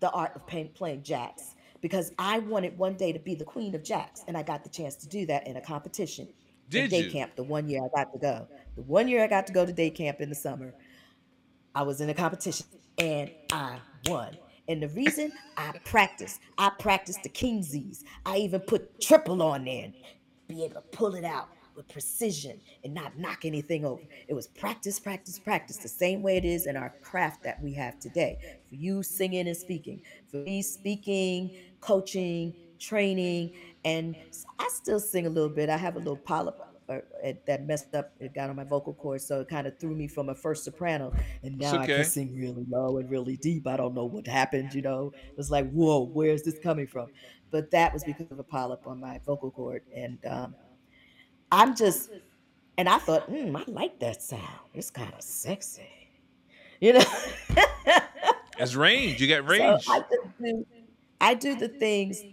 the 0.00 0.10
art 0.10 0.32
of 0.36 0.46
playing, 0.46 0.70
playing 0.70 1.02
jacks 1.02 1.54
because 1.80 2.12
I 2.18 2.40
wanted 2.40 2.76
one 2.76 2.94
day 2.94 3.12
to 3.12 3.18
be 3.18 3.34
the 3.34 3.44
queen 3.44 3.74
of 3.74 3.84
jacks, 3.84 4.24
and 4.26 4.36
I 4.36 4.42
got 4.42 4.64
the 4.64 4.70
chance 4.70 4.96
to 4.96 5.08
do 5.08 5.26
that 5.26 5.46
in 5.46 5.56
a 5.56 5.60
competition 5.60 6.28
Did 6.68 6.90
day 6.90 7.04
you? 7.04 7.10
camp. 7.10 7.36
The 7.36 7.44
one 7.44 7.68
year 7.68 7.80
I 7.84 7.88
got 7.96 8.12
to 8.12 8.18
go, 8.18 8.48
the 8.76 8.82
one 8.82 9.08
year 9.08 9.22
I 9.22 9.28
got 9.28 9.46
to 9.46 9.52
go 9.52 9.64
to 9.64 9.72
day 9.72 9.90
camp 9.90 10.20
in 10.20 10.28
the 10.28 10.34
summer, 10.34 10.74
I 11.74 11.82
was 11.82 12.00
in 12.00 12.10
a 12.10 12.14
competition 12.14 12.66
and 12.98 13.30
I 13.52 13.78
won. 14.06 14.36
And 14.68 14.82
the 14.82 14.88
reason 14.88 15.32
I 15.56 15.72
practice, 15.84 16.40
I 16.58 16.70
practice 16.78 17.16
the 17.22 17.28
Kingsies. 17.28 18.04
I 18.26 18.36
even 18.38 18.60
put 18.60 19.00
triple 19.00 19.42
on 19.42 19.64
there 19.64 19.92
be 20.48 20.64
able 20.64 20.76
to 20.76 20.80
pull 20.80 21.14
it 21.14 21.24
out 21.24 21.48
with 21.76 21.86
precision 21.88 22.60
and 22.82 22.92
not 22.92 23.18
knock 23.18 23.44
anything 23.44 23.84
over. 23.84 24.02
It 24.26 24.34
was 24.34 24.48
practice, 24.48 24.98
practice, 24.98 25.38
practice, 25.38 25.76
the 25.76 25.88
same 25.88 26.22
way 26.22 26.36
it 26.36 26.44
is 26.44 26.66
in 26.66 26.76
our 26.76 26.94
craft 27.02 27.44
that 27.44 27.62
we 27.62 27.72
have 27.74 28.00
today. 28.00 28.38
For 28.68 28.74
you 28.74 29.02
singing 29.02 29.46
and 29.46 29.56
speaking, 29.56 30.02
for 30.28 30.38
me 30.38 30.62
speaking, 30.62 31.54
coaching, 31.80 32.54
training, 32.80 33.52
and 33.84 34.16
I 34.58 34.68
still 34.72 34.98
sing 34.98 35.26
a 35.26 35.30
little 35.30 35.50
bit. 35.50 35.68
I 35.68 35.76
have 35.76 35.96
a 35.96 35.98
little 35.98 36.16
polyp 36.16 36.58
uh, 36.88 37.00
it- 37.22 37.44
that 37.46 37.64
messed 37.66 37.94
up. 37.94 38.12
It 38.20 38.34
got 38.34 38.50
on 38.50 38.56
my 38.56 38.64
vocal 38.64 38.94
cords, 38.94 39.26
so 39.26 39.40
it 39.40 39.48
kind 39.48 39.66
of 39.66 39.78
threw 39.78 39.94
me 39.94 40.08
from 40.08 40.28
a 40.28 40.34
first 40.34 40.64
soprano, 40.64 41.12
and 41.42 41.58
now 41.58 41.78
I 41.78 41.88
can 41.88 42.04
sing 42.04 42.34
really 42.36 42.64
low 42.68 42.98
and 42.98 43.10
really 43.10 43.36
deep. 43.36 43.66
I 43.66 43.76
don't 43.76 43.94
know 43.94 44.06
what 44.06 44.26
happened. 44.26 44.74
You 44.74 44.82
know, 44.82 45.12
it 45.30 45.36
was 45.36 45.50
like, 45.50 45.70
whoa, 45.70 46.00
where 46.04 46.30
is 46.32 46.42
this 46.44 46.58
coming 46.58 46.86
from? 46.86 47.08
But 47.50 47.70
that 47.72 47.92
was 47.92 48.04
because 48.04 48.30
of 48.30 48.38
a 48.38 48.44
polyp 48.44 48.86
on 48.86 49.00
my 49.00 49.18
vocal 49.24 49.50
cord, 49.50 49.82
and 49.94 50.18
um, 50.26 50.56
I'm 51.50 51.76
just, 51.76 52.10
and 52.78 52.88
I 52.88 52.98
thought, 52.98 53.24
hmm, 53.24 53.56
I 53.56 53.64
like 53.66 53.98
that 54.00 54.22
sound. 54.22 54.60
It's 54.74 54.90
kind 54.90 55.12
of 55.14 55.22
sexy, 55.22 55.88
you 56.80 56.94
know. 56.94 57.04
That's 58.58 58.74
range. 58.74 59.20
You 59.20 59.28
got 59.28 59.48
so 59.56 59.78
range. 59.78 59.84
I 59.88 60.00
do, 60.00 60.66
I 61.20 61.34
do 61.34 61.56
the 61.56 61.68
things. 61.68 62.24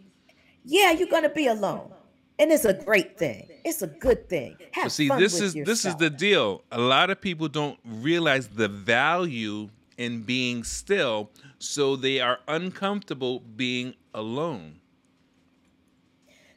Yeah, 0.64 0.92
you're 0.92 1.08
gonna 1.10 1.30
be 1.30 1.48
alone, 1.48 1.95
and 2.38 2.52
it's 2.52 2.66
a 2.66 2.74
great 2.74 3.18
thing. 3.18 3.48
It's 3.64 3.82
a 3.82 3.88
good 3.88 4.30
thing. 4.30 4.56
But 4.58 4.68
Have 4.74 4.92
see, 4.92 5.08
fun 5.08 5.20
this 5.20 5.40
is 5.40 5.54
this 5.54 5.86
is 5.86 5.96
the 5.96 6.10
deal. 6.10 6.64
A 6.72 6.80
lot 6.80 7.10
of 7.10 7.22
people 7.22 7.48
don't 7.48 7.80
realize 7.86 8.48
the 8.48 8.68
value 8.68 9.70
in 9.98 10.24
being 10.24 10.64
still, 10.64 11.32
so 11.60 11.96
they 11.96 12.20
are 12.20 12.40
uncomfortable 12.48 13.40
being 13.40 13.96
alone. 14.14 14.80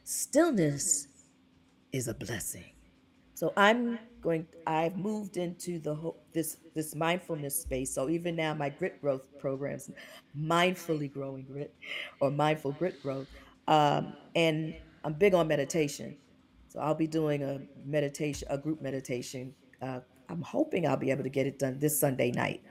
Stillness 0.03 1.07
is 1.91 2.07
a 2.07 2.13
blessing. 2.13 2.71
So 3.35 3.53
I'm 3.55 3.99
going. 4.21 4.47
I've 4.67 4.97
moved 4.97 5.37
into 5.37 5.79
the 5.79 5.95
whole, 5.95 6.17
this 6.33 6.57
this 6.75 6.93
mindfulness 6.93 7.55
space. 7.61 7.93
So 7.93 8.09
even 8.09 8.35
now, 8.35 8.53
my 8.53 8.67
grit 8.67 8.99
growth 8.99 9.27
programs, 9.39 9.89
mindfully 10.37 11.11
growing 11.11 11.45
grit, 11.45 11.73
or 12.19 12.31
mindful 12.31 12.73
grit 12.73 13.01
growth, 13.01 13.27
um, 13.67 14.13
and 14.35 14.75
I'm 15.03 15.13
big 15.13 15.33
on 15.33 15.47
meditation. 15.47 16.17
So 16.67 16.79
I'll 16.79 16.95
be 16.95 17.07
doing 17.07 17.43
a 17.43 17.61
meditation, 17.85 18.47
a 18.51 18.57
group 18.57 18.81
meditation. 18.81 19.53
Uh, 19.81 20.01
I'm 20.29 20.41
hoping 20.41 20.87
I'll 20.87 20.97
be 20.97 21.11
able 21.11 21.23
to 21.23 21.29
get 21.29 21.47
it 21.47 21.57
done 21.57 21.79
this 21.79 21.99
Sunday 21.99 22.31
night. 22.31 22.61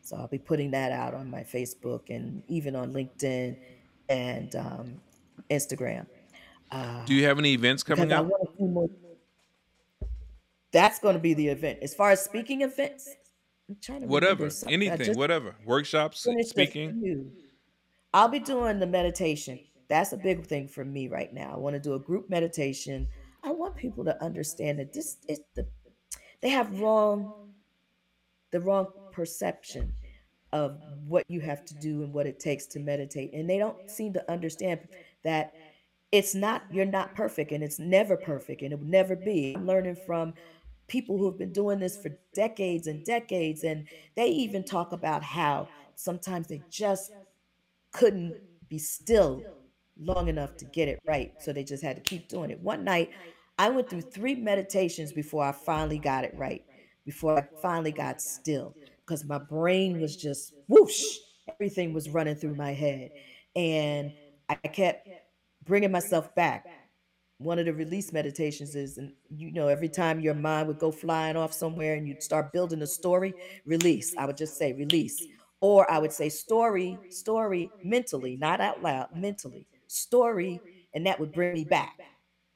So 0.00 0.16
I'll 0.16 0.28
be 0.28 0.38
putting 0.38 0.72
that 0.72 0.92
out 0.92 1.14
on 1.14 1.30
my 1.30 1.42
Facebook 1.42 2.10
and 2.10 2.42
even 2.48 2.74
on 2.74 2.92
LinkedIn 2.92 3.56
and 4.08 4.54
um, 4.56 5.00
Instagram 5.50 6.06
uh, 6.70 7.04
Do 7.04 7.14
you 7.14 7.24
have 7.24 7.38
any 7.38 7.52
events 7.52 7.82
coming 7.82 8.12
up? 8.12 8.26
want 8.26 8.42
to 8.42 8.56
see 8.58 8.64
more. 8.64 8.90
That's 10.72 10.98
going 10.98 11.14
to 11.14 11.20
be 11.20 11.34
the 11.34 11.48
event. 11.48 11.78
As 11.82 11.94
far 11.94 12.10
as 12.10 12.22
speaking 12.22 12.62
events, 12.62 13.08
I'm 13.68 13.76
trying 13.80 14.00
to 14.00 14.06
Whatever, 14.06 14.50
anything, 14.66 15.16
whatever. 15.16 15.54
Workshops, 15.64 16.26
speaking. 16.40 17.30
I'll 18.12 18.28
be 18.28 18.40
doing 18.40 18.80
the 18.80 18.86
meditation. 18.86 19.60
That's 19.88 20.12
a 20.12 20.16
big 20.16 20.46
thing 20.46 20.68
for 20.68 20.84
me 20.84 21.08
right 21.08 21.32
now. 21.32 21.52
I 21.54 21.58
want 21.58 21.74
to 21.74 21.80
do 21.80 21.94
a 21.94 21.98
group 21.98 22.30
meditation. 22.30 23.08
I 23.42 23.50
want 23.50 23.76
people 23.76 24.04
to 24.04 24.22
understand 24.24 24.78
that 24.78 24.92
this 24.92 25.18
is 25.28 25.40
the 25.54 25.66
they 26.40 26.50
have 26.50 26.80
wrong 26.80 27.32
the 28.50 28.60
wrong 28.60 28.86
perception 29.12 29.92
of 30.52 30.78
what 31.08 31.24
you 31.28 31.40
have 31.40 31.64
to 31.64 31.74
do 31.74 32.04
and 32.04 32.12
what 32.12 32.26
it 32.26 32.38
takes 32.38 32.66
to 32.66 32.78
meditate 32.78 33.32
and 33.32 33.50
they 33.50 33.58
don't 33.58 33.90
seem 33.90 34.12
to 34.12 34.30
understand 34.30 34.78
that 35.24 35.52
it's 36.12 36.34
not 36.34 36.62
you're 36.70 36.84
not 36.84 37.14
perfect 37.16 37.50
and 37.50 37.64
it's 37.64 37.80
never 37.80 38.16
perfect 38.16 38.62
and 38.62 38.72
it 38.72 38.78
will 38.78 38.86
never 38.86 39.16
be 39.16 39.54
i'm 39.56 39.66
learning 39.66 39.96
from 40.06 40.32
people 40.86 41.18
who 41.18 41.26
have 41.26 41.38
been 41.38 41.52
doing 41.52 41.80
this 41.80 41.96
for 41.96 42.10
decades 42.34 42.86
and 42.86 43.04
decades 43.04 43.64
and 43.64 43.88
they 44.14 44.28
even 44.28 44.62
talk 44.62 44.92
about 44.92 45.22
how 45.24 45.66
sometimes 45.96 46.46
they 46.46 46.62
just 46.70 47.10
couldn't 47.92 48.36
be 48.68 48.78
still 48.78 49.42
long 49.98 50.28
enough 50.28 50.56
to 50.58 50.64
get 50.66 50.88
it 50.88 51.00
right. 51.06 51.32
So 51.38 51.52
they 51.52 51.64
just 51.64 51.82
had 51.82 51.96
to 51.96 52.02
keep 52.02 52.28
doing 52.28 52.50
it. 52.50 52.60
One 52.60 52.84
night, 52.84 53.10
I 53.58 53.70
went 53.70 53.88
through 53.88 54.02
three 54.02 54.34
meditations 54.34 55.12
before 55.12 55.44
I 55.44 55.52
finally 55.52 55.98
got 55.98 56.24
it 56.24 56.34
right, 56.34 56.64
before 57.04 57.38
I 57.38 57.44
finally 57.62 57.92
got 57.92 58.20
still, 58.20 58.76
because 59.06 59.24
my 59.24 59.38
brain 59.38 60.00
was 60.00 60.16
just 60.16 60.54
whoosh, 60.68 61.18
everything 61.48 61.92
was 61.92 62.10
running 62.10 62.34
through 62.36 62.54
my 62.56 62.72
head. 62.72 63.12
And 63.54 64.12
I 64.48 64.54
kept 64.56 65.08
bringing 65.64 65.92
myself 65.92 66.34
back. 66.34 66.66
One 67.38 67.58
of 67.58 67.66
the 67.66 67.74
release 67.74 68.12
meditations 68.12 68.74
is, 68.76 68.98
and 68.98 69.12
you 69.28 69.52
know, 69.52 69.68
every 69.68 69.88
time 69.88 70.20
your 70.20 70.34
mind 70.34 70.68
would 70.68 70.78
go 70.78 70.92
flying 70.92 71.36
off 71.36 71.52
somewhere 71.52 71.94
and 71.94 72.06
you'd 72.08 72.22
start 72.22 72.52
building 72.52 72.82
a 72.82 72.86
story, 72.86 73.34
release. 73.64 74.14
I 74.16 74.26
would 74.26 74.36
just 74.36 74.56
say 74.56 74.72
release. 74.72 75.28
Or 75.60 75.90
I 75.90 75.98
would 75.98 76.12
say 76.12 76.28
story, 76.28 77.00
story 77.08 77.72
mentally, 77.82 78.36
not 78.36 78.60
out 78.60 78.82
loud, 78.82 79.08
mentally, 79.14 79.68
story, 79.94 80.62
and 80.94 81.06
that 81.06 81.20
would 81.20 81.32
bring 81.32 81.54
me 81.54 81.64
back 81.64 81.98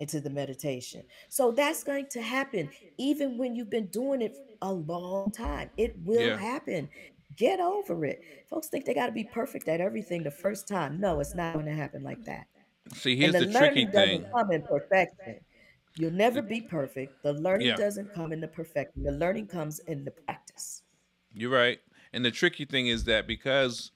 into 0.00 0.20
the 0.20 0.30
meditation. 0.30 1.04
So 1.28 1.50
that's 1.52 1.82
going 1.84 2.08
to 2.10 2.22
happen 2.22 2.70
even 2.98 3.36
when 3.38 3.54
you've 3.56 3.70
been 3.70 3.88
doing 3.88 4.22
it 4.22 4.36
a 4.62 4.72
long 4.72 5.32
time. 5.32 5.70
It 5.76 5.94
will 5.98 6.30
Yeah. 6.30 6.36
happen. 6.36 6.90
Get 7.34 7.60
over 7.60 8.04
it. 8.04 8.20
Folks 8.48 8.68
think 8.68 8.84
they 8.84 8.94
got 8.94 9.06
to 9.06 9.12
be 9.12 9.24
perfect 9.24 9.68
at 9.68 9.80
everything 9.80 10.22
the 10.22 10.30
first 10.30 10.68
time. 10.68 11.00
No, 11.00 11.20
it's 11.20 11.34
not 11.34 11.54
going 11.54 11.66
to 11.66 11.74
happen 11.74 12.02
like 12.02 12.24
that. 12.24 12.46
See, 12.92 13.16
And 13.20 13.32
here's 13.32 13.36
the 13.36 13.40
the 13.40 13.46
tricky 13.46 13.86
learning 13.86 13.92
thing. 13.94 14.24
doesn't 14.24 14.30
come 14.36 14.50
in 14.52 14.62
perfection. 14.64 15.40
You'll 15.96 16.12
never 16.12 16.42
be 16.42 16.62
perfect. 16.62 17.22
The 17.22 17.32
learning 17.34 17.74
Yeah. 17.74 17.76
doesn't 17.76 18.12
come 18.14 18.32
in 18.32 18.40
the 18.40 18.48
perfection. 18.48 19.04
The 19.04 19.12
learning 19.12 19.48
comes 19.48 19.80
in 19.80 20.04
the 20.04 20.12
practice. 20.12 20.82
You're 21.32 21.50
right. 21.50 21.80
And 22.12 22.24
the 22.24 22.30
tricky 22.30 22.64
thing 22.64 22.86
is 22.88 23.04
that 23.04 23.26
because 23.26 23.92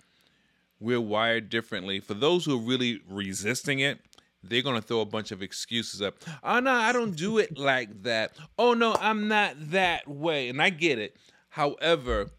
we're 0.83 1.01
wired 1.01 1.49
differently, 1.49 2.01
for 2.01 2.15
those 2.15 2.45
who 2.45 2.59
are 2.59 2.63
really 2.63 3.01
resisting 3.09 3.81
it, 3.81 4.01
they're 4.43 4.63
going 4.63 4.81
to 4.81 4.87
throw 4.87 5.01
a 5.01 5.07
bunch 5.07 5.31
of 5.31 5.43
excuses 5.43 6.03
up. 6.03 6.17
Oh, 6.43 6.59
no, 6.61 6.73
I 6.73 6.93
don't 6.93 7.17
do 7.17 7.39
it 7.39 7.57
like 7.59 8.03
that. 8.03 8.33
Oh, 8.59 8.75
no, 8.75 8.97
I'm 9.01 9.29
not 9.29 9.55
that 9.71 10.09
way. 10.09 10.49
And 10.49 10.61
I 10.61 10.71
get 10.71 10.99
it. 10.99 11.17
However, 11.51 12.31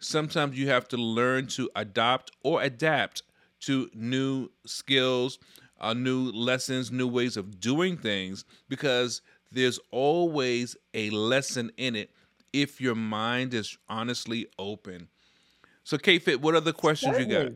sometimes 0.00 0.58
you 0.58 0.68
have 0.68 0.88
to 0.88 0.96
learn 0.96 1.46
to 1.48 1.70
adopt 1.76 2.32
or 2.42 2.62
adapt 2.62 3.22
to 3.60 3.88
new 3.94 4.48
skills, 4.66 5.38
uh, 5.80 5.94
new 5.94 6.32
lessons, 6.32 6.90
new 6.90 7.06
ways 7.06 7.36
of 7.36 7.60
doing 7.60 7.96
things, 7.96 8.44
because 8.68 9.22
there's 9.52 9.78
always 9.92 10.76
a 10.94 11.10
lesson 11.10 11.70
in 11.76 11.94
it 11.94 12.10
if 12.52 12.80
your 12.80 12.94
mind 12.94 13.54
is 13.54 13.78
honestly 13.88 14.48
open. 14.58 15.08
So, 15.84 15.98
K 15.98 16.18
Fit, 16.18 16.40
what 16.40 16.54
other 16.54 16.72
questions 16.72 17.18
you 17.18 17.26
got? 17.26 17.52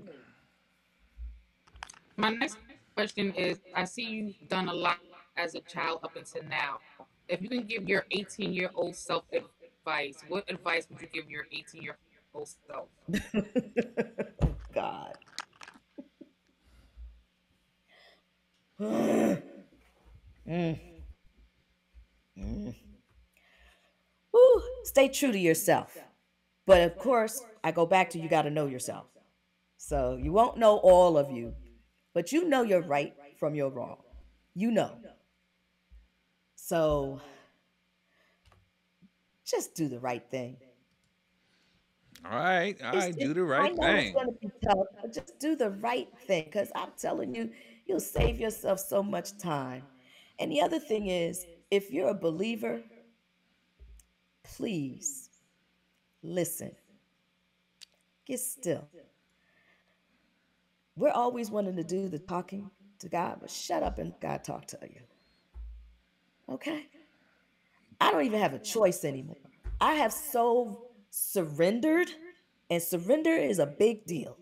My 2.17 2.31
next 2.31 2.57
question 2.95 3.33
is 3.35 3.61
I 3.75 3.85
see 3.85 4.05
you've 4.05 4.49
done 4.49 4.69
a 4.69 4.73
lot 4.73 4.99
as 5.37 5.55
a 5.55 5.61
child 5.61 6.01
up 6.03 6.17
until 6.17 6.43
now. 6.45 6.79
If 7.29 7.43
you 7.43 7.49
can 7.49 7.65
give 7.65 7.89
your 7.89 8.07
18 8.11 8.53
year 8.53 8.71
old 8.75 8.97
self 8.97 9.25
advice, 9.33 10.17
what 10.29 10.45
advice 10.51 10.87
would 10.91 11.01
you 11.01 11.09
give 11.13 11.31
your 11.31 11.47
18 11.53 11.83
year 11.83 11.99
old 12.33 12.49
self? 12.67 12.89
oh, 14.43 14.55
God. 14.75 15.13
mm. 18.81 19.43
Mm. 22.39 22.75
Woo. 24.33 24.63
Stay 24.85 25.09
true 25.09 25.33
to 25.33 25.39
yourself. 25.39 25.97
But 26.67 26.83
of 26.83 26.99
course, 26.99 27.43
I 27.63 27.73
go 27.73 27.87
back 27.87 28.11
to 28.11 28.19
you 28.19 28.29
got 28.29 28.43
to 28.43 28.51
know 28.51 28.67
yourself. 28.67 29.07
So 29.77 30.19
you 30.21 30.33
won't 30.33 30.59
know 30.59 30.79
all 30.79 31.17
of 31.19 31.31
you, 31.31 31.55
but 32.17 32.33
you 32.33 32.49
know 32.49 32.63
your 32.63 32.81
right 32.81 33.15
from 33.39 33.55
your 33.55 33.69
wrong. 33.69 33.99
You 34.55 34.71
know. 34.71 34.93
So 36.55 37.21
just 39.45 39.75
do 39.75 39.87
the 39.87 40.01
right 40.01 40.25
thing. 40.31 40.57
All 42.25 42.39
right, 42.39 42.75
all 42.83 42.93
right, 42.93 43.15
do 43.15 43.35
the 43.35 43.45
right 43.45 43.71
I 43.71 43.77
thing. 43.77 44.07
It's 44.07 44.17
gonna 44.17 44.33
be 44.41 44.51
tough, 44.65 44.87
but 45.03 45.13
just 45.13 45.39
do 45.39 45.57
the 45.57 45.73
right 45.73 46.09
thing, 46.27 46.45
because 46.47 46.73
I'm 46.75 46.93
telling 46.99 47.35
you, 47.35 47.51
you'll 47.85 48.01
save 48.01 48.41
yourself 48.41 48.81
so 48.81 49.03
much 49.03 49.37
time. 49.37 49.83
And 50.39 50.51
the 50.51 50.63
other 50.63 50.79
thing 50.79 51.09
is, 51.09 51.45
if 51.71 51.93
you're 51.93 52.09
a 52.09 52.15
believer, 52.15 52.81
please 54.43 55.29
listen. 56.23 56.73
Get 58.27 58.41
still. 58.41 58.89
We're 60.97 61.11
always 61.11 61.51
wanting 61.51 61.77
to 61.77 61.85
do 61.85 62.09
the 62.09 62.19
talking 62.19 62.71
to 63.01 63.09
God, 63.09 63.39
but 63.41 63.51
shut 63.51 63.83
up 63.83 63.99
and 63.99 64.15
God 64.21 64.45
talk 64.45 64.67
to 64.69 64.79
you. 64.83 65.01
Okay? 66.49 66.87
I 68.01 68.11
don't 68.11 68.25
even 68.25 68.41
have 68.41 68.55
a 68.55 68.59
choice 68.59 69.05
anymore. 69.05 69.37
I 69.81 69.95
have 69.95 70.13
so 70.13 70.87
surrendered, 71.11 72.09
and 72.71 72.83
surrender 72.83 73.31
is 73.31 73.59
a 73.59 73.67
big 73.67 74.07
deal. 74.07 74.39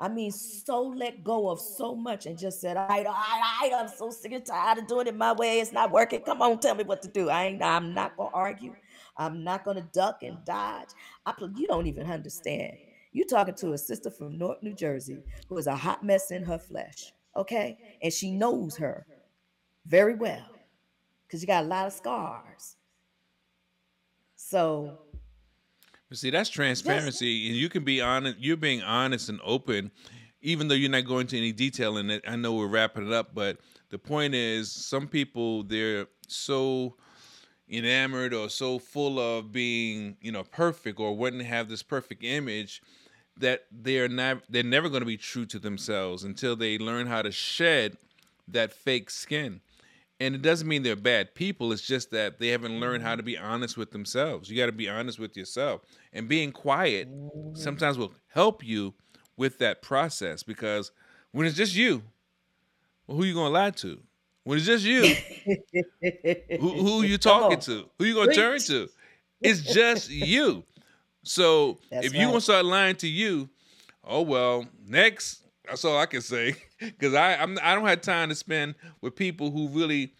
I 0.00 0.08
mean, 0.08 0.32
so 0.32 0.82
let 0.82 1.22
go 1.22 1.48
of 1.48 1.60
so 1.60 1.94
much 1.94 2.26
and 2.26 2.36
just 2.36 2.60
said, 2.60 2.76
all 2.76 2.88
right, 2.88 3.06
I'm 3.06 3.86
so 3.86 4.10
sick 4.10 4.32
and 4.32 4.44
tired 4.44 4.78
of 4.78 4.88
doing 4.88 5.06
it 5.06 5.16
my 5.16 5.32
way. 5.32 5.60
It's 5.60 5.72
not 5.72 5.92
working. 5.92 6.22
Come 6.22 6.42
on, 6.42 6.58
tell 6.58 6.74
me 6.74 6.82
what 6.82 7.02
to 7.02 7.08
do. 7.08 7.30
I 7.30 7.44
ain't, 7.44 7.62
I'm 7.62 7.94
not 7.94 8.16
gonna 8.16 8.30
argue. 8.34 8.74
I'm 9.16 9.44
not 9.44 9.64
gonna 9.64 9.86
duck 9.92 10.24
and 10.24 10.44
dodge. 10.44 10.88
I, 11.24 11.34
you 11.54 11.68
don't 11.68 11.86
even 11.86 12.10
understand. 12.10 12.72
You 13.12 13.26
talking 13.26 13.54
to 13.56 13.72
a 13.72 13.78
sister 13.78 14.10
from 14.10 14.38
North 14.38 14.62
New 14.62 14.74
Jersey 14.74 15.22
who 15.48 15.58
is 15.58 15.66
a 15.66 15.76
hot 15.76 16.02
mess 16.02 16.30
in 16.30 16.42
her 16.44 16.58
flesh, 16.58 17.12
okay? 17.36 17.78
And 18.02 18.12
she 18.12 18.32
knows 18.32 18.76
her 18.76 19.06
very 19.86 20.14
well 20.14 20.46
because 21.26 21.42
you 21.42 21.46
got 21.46 21.64
a 21.64 21.66
lot 21.66 21.86
of 21.86 21.92
scars. 21.92 22.76
So 24.36 24.98
See, 26.12 26.30
that's 26.30 26.50
transparency, 26.50 27.48
and 27.48 27.56
you 27.56 27.68
can 27.68 27.84
be 27.84 28.00
honest. 28.00 28.38
You're 28.38 28.56
being 28.56 28.82
honest 28.82 29.28
and 29.28 29.40
open, 29.42 29.90
even 30.42 30.68
though 30.68 30.74
you're 30.74 30.90
not 30.90 31.06
going 31.06 31.22
into 31.22 31.38
any 31.38 31.52
detail 31.52 31.96
in 31.96 32.10
it. 32.10 32.22
I 32.26 32.36
know 32.36 32.52
we're 32.52 32.66
wrapping 32.66 33.06
it 33.06 33.12
up, 33.12 33.34
but 33.34 33.58
the 33.88 33.98
point 33.98 34.34
is, 34.34 34.70
some 34.70 35.08
people 35.08 35.62
they're 35.62 36.06
so 36.28 36.96
enamored 37.70 38.34
or 38.34 38.50
so 38.50 38.78
full 38.78 39.18
of 39.18 39.52
being, 39.52 40.16
you 40.20 40.32
know, 40.32 40.44
perfect 40.44 41.00
or 41.00 41.16
wanting 41.16 41.38
to 41.38 41.46
have 41.46 41.68
this 41.68 41.82
perfect 41.82 42.22
image 42.22 42.82
that 43.38 43.66
they're 43.70 44.08
not. 44.08 44.42
They're 44.48 44.62
never 44.62 44.88
going 44.88 45.00
to 45.00 45.06
be 45.06 45.16
true 45.16 45.46
to 45.46 45.58
themselves 45.58 46.24
until 46.24 46.56
they 46.56 46.78
learn 46.78 47.06
how 47.06 47.22
to 47.22 47.30
shed 47.32 47.96
that 48.48 48.72
fake 48.72 49.10
skin. 49.10 49.60
And 50.20 50.36
it 50.36 50.42
doesn't 50.42 50.68
mean 50.68 50.84
they're 50.84 50.94
bad 50.94 51.34
people 51.34 51.72
it's 51.72 51.82
just 51.82 52.12
that 52.12 52.38
they 52.38 52.48
haven't 52.48 52.78
learned 52.78 53.02
how 53.02 53.16
to 53.16 53.24
be 53.24 53.36
honest 53.36 53.76
with 53.76 53.90
themselves. 53.90 54.48
You 54.48 54.56
got 54.56 54.66
to 54.66 54.72
be 54.72 54.88
honest 54.88 55.18
with 55.18 55.36
yourself. 55.36 55.80
And 56.12 56.28
being 56.28 56.52
quiet 56.52 57.08
sometimes 57.54 57.98
will 57.98 58.14
help 58.28 58.64
you 58.64 58.94
with 59.36 59.58
that 59.58 59.82
process 59.82 60.44
because 60.44 60.92
when 61.32 61.46
it's 61.46 61.56
just 61.56 61.74
you 61.74 62.02
well, 63.06 63.16
who 63.16 63.24
you 63.24 63.34
gonna 63.34 63.50
lie 63.50 63.70
to? 63.70 64.00
When 64.44 64.58
it's 64.58 64.66
just 64.66 64.84
you 64.84 65.02
who, 66.60 66.70
who 66.70 67.02
you 67.02 67.18
talking 67.18 67.58
to? 67.60 67.88
Who 67.98 68.04
are 68.04 68.06
you 68.06 68.14
gonna 68.14 68.32
turn 68.34 68.60
to? 68.60 68.88
It's 69.40 69.60
just 69.60 70.08
you 70.10 70.64
so 71.22 71.78
That's 71.90 72.06
if 72.06 72.14
you 72.14 72.26
gonna 72.26 72.40
start 72.40 72.64
lying 72.64 72.96
to 72.96 73.08
you 73.08 73.48
oh 74.04 74.22
well 74.22 74.66
next 74.86 75.42
that's 75.72 75.84
all 75.84 75.98
I 75.98 76.06
can 76.06 76.20
say. 76.20 76.54
Because 76.78 77.14
I 77.14 77.36
I'm, 77.36 77.60
I 77.62 77.76
don't 77.76 77.86
have 77.86 78.00
time 78.00 78.28
to 78.30 78.34
spend 78.34 78.74
with 79.00 79.14
people 79.14 79.52
who 79.52 79.68
really 79.68 80.14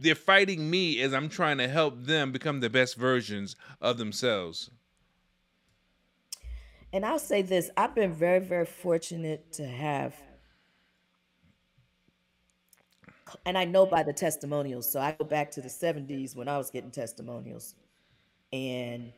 they're 0.00 0.16
fighting 0.16 0.68
me 0.68 1.00
as 1.00 1.14
I'm 1.14 1.28
trying 1.28 1.58
to 1.58 1.68
help 1.68 2.02
them 2.06 2.32
become 2.32 2.58
the 2.58 2.68
best 2.68 2.96
versions 2.96 3.54
of 3.80 3.96
themselves. 3.96 4.68
And 6.92 7.06
I'll 7.06 7.20
say 7.20 7.42
this: 7.42 7.70
I've 7.76 7.94
been 7.94 8.12
very 8.12 8.40
very 8.40 8.66
fortunate 8.66 9.52
to 9.52 9.64
have. 9.64 10.16
And 13.44 13.56
I 13.56 13.64
know 13.64 13.86
by 13.86 14.02
the 14.02 14.12
testimonials. 14.12 14.90
So 14.90 14.98
I 14.98 15.12
go 15.12 15.24
back 15.24 15.52
to 15.52 15.60
the 15.60 15.68
70s 15.68 16.34
when 16.34 16.48
I 16.48 16.58
was 16.58 16.70
getting 16.70 16.90
testimonials 16.90 17.76
and 18.52 19.12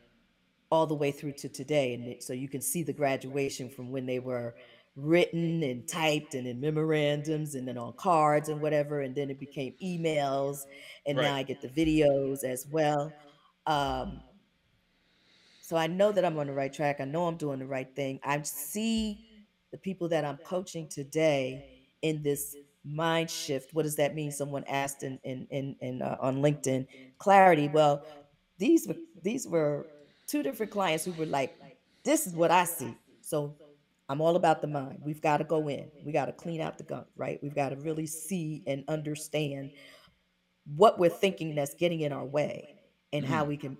all 0.71 0.85
the 0.85 0.95
way 0.95 1.11
through 1.11 1.33
to 1.33 1.49
today. 1.49 1.93
And 1.93 2.21
so 2.23 2.33
you 2.33 2.47
can 2.47 2.61
see 2.61 2.83
the 2.83 2.93
graduation 2.93 3.69
from 3.69 3.91
when 3.91 4.05
they 4.05 4.19
were 4.19 4.55
written 4.95 5.63
and 5.63 5.87
typed 5.87 6.33
and 6.33 6.47
in 6.47 6.59
memorandums 6.59 7.55
and 7.55 7.67
then 7.67 7.77
on 7.77 7.93
cards 7.93 8.49
and 8.49 8.61
whatever 8.61 9.01
and 9.01 9.15
then 9.15 9.29
it 9.29 9.39
became 9.39 9.73
emails 9.83 10.63
and 11.05 11.17
right. 11.17 11.23
now 11.23 11.35
i 11.35 11.43
get 11.43 11.61
the 11.61 11.67
videos 11.67 12.43
as 12.43 12.67
well. 12.71 13.13
Um, 13.65 14.21
so 15.61 15.77
i 15.77 15.87
know 15.87 16.11
that 16.11 16.25
i'm 16.25 16.37
on 16.37 16.47
the 16.47 16.53
right 16.53 16.73
track. 16.73 16.97
I 16.99 17.05
know 17.05 17.27
i'm 17.27 17.37
doing 17.37 17.59
the 17.59 17.67
right 17.67 17.87
thing. 17.95 18.19
I 18.23 18.41
see 18.41 19.25
the 19.71 19.77
people 19.77 20.09
that 20.09 20.25
i'm 20.25 20.37
coaching 20.37 20.87
today 20.87 21.81
in 22.01 22.21
this 22.23 22.55
mind 22.83 23.29
shift. 23.29 23.73
What 23.73 23.83
does 23.83 23.95
that 23.97 24.15
mean? 24.15 24.31
Someone 24.31 24.63
asked 24.67 25.03
in 25.03 25.19
in 25.23 25.47
in, 25.49 25.75
in 25.81 26.01
uh, 26.01 26.17
on 26.19 26.41
linkedin. 26.41 26.87
Clarity. 27.19 27.69
Well 27.69 28.03
these 28.57 28.87
were 28.87 28.95
these 29.21 29.47
were 29.47 29.87
two 30.29 30.43
different 30.43 30.71
clients 30.71 31.05
who 31.05 31.11
were 31.13 31.25
like 31.25 31.57
this 32.03 32.27
is 32.27 32.33
what 32.33 32.51
i 32.51 32.63
see 32.63 32.95
so 33.21 33.55
I'm 34.09 34.21
all 34.21 34.35
about 34.35 34.61
the 34.61 34.67
mind. 34.67 35.01
We've 35.03 35.21
got 35.21 35.37
to 35.37 35.43
go 35.43 35.69
in. 35.69 35.91
We 36.03 36.11
got 36.11 36.25
to 36.25 36.31
clean 36.31 36.61
out 36.61 36.79
the 36.79 36.83
gunk, 36.83 37.05
right? 37.15 37.39
We've 37.43 37.53
got 37.53 37.69
to 37.69 37.75
really 37.75 38.07
see 38.07 38.63
and 38.65 38.83
understand 38.87 39.71
what 40.75 40.97
we're 40.97 41.09
thinking 41.09 41.53
that's 41.53 41.75
getting 41.75 42.01
in 42.01 42.11
our 42.11 42.25
way 42.25 42.75
and 43.13 43.23
mm-hmm. 43.23 43.33
how 43.33 43.45
we 43.45 43.55
can 43.55 43.77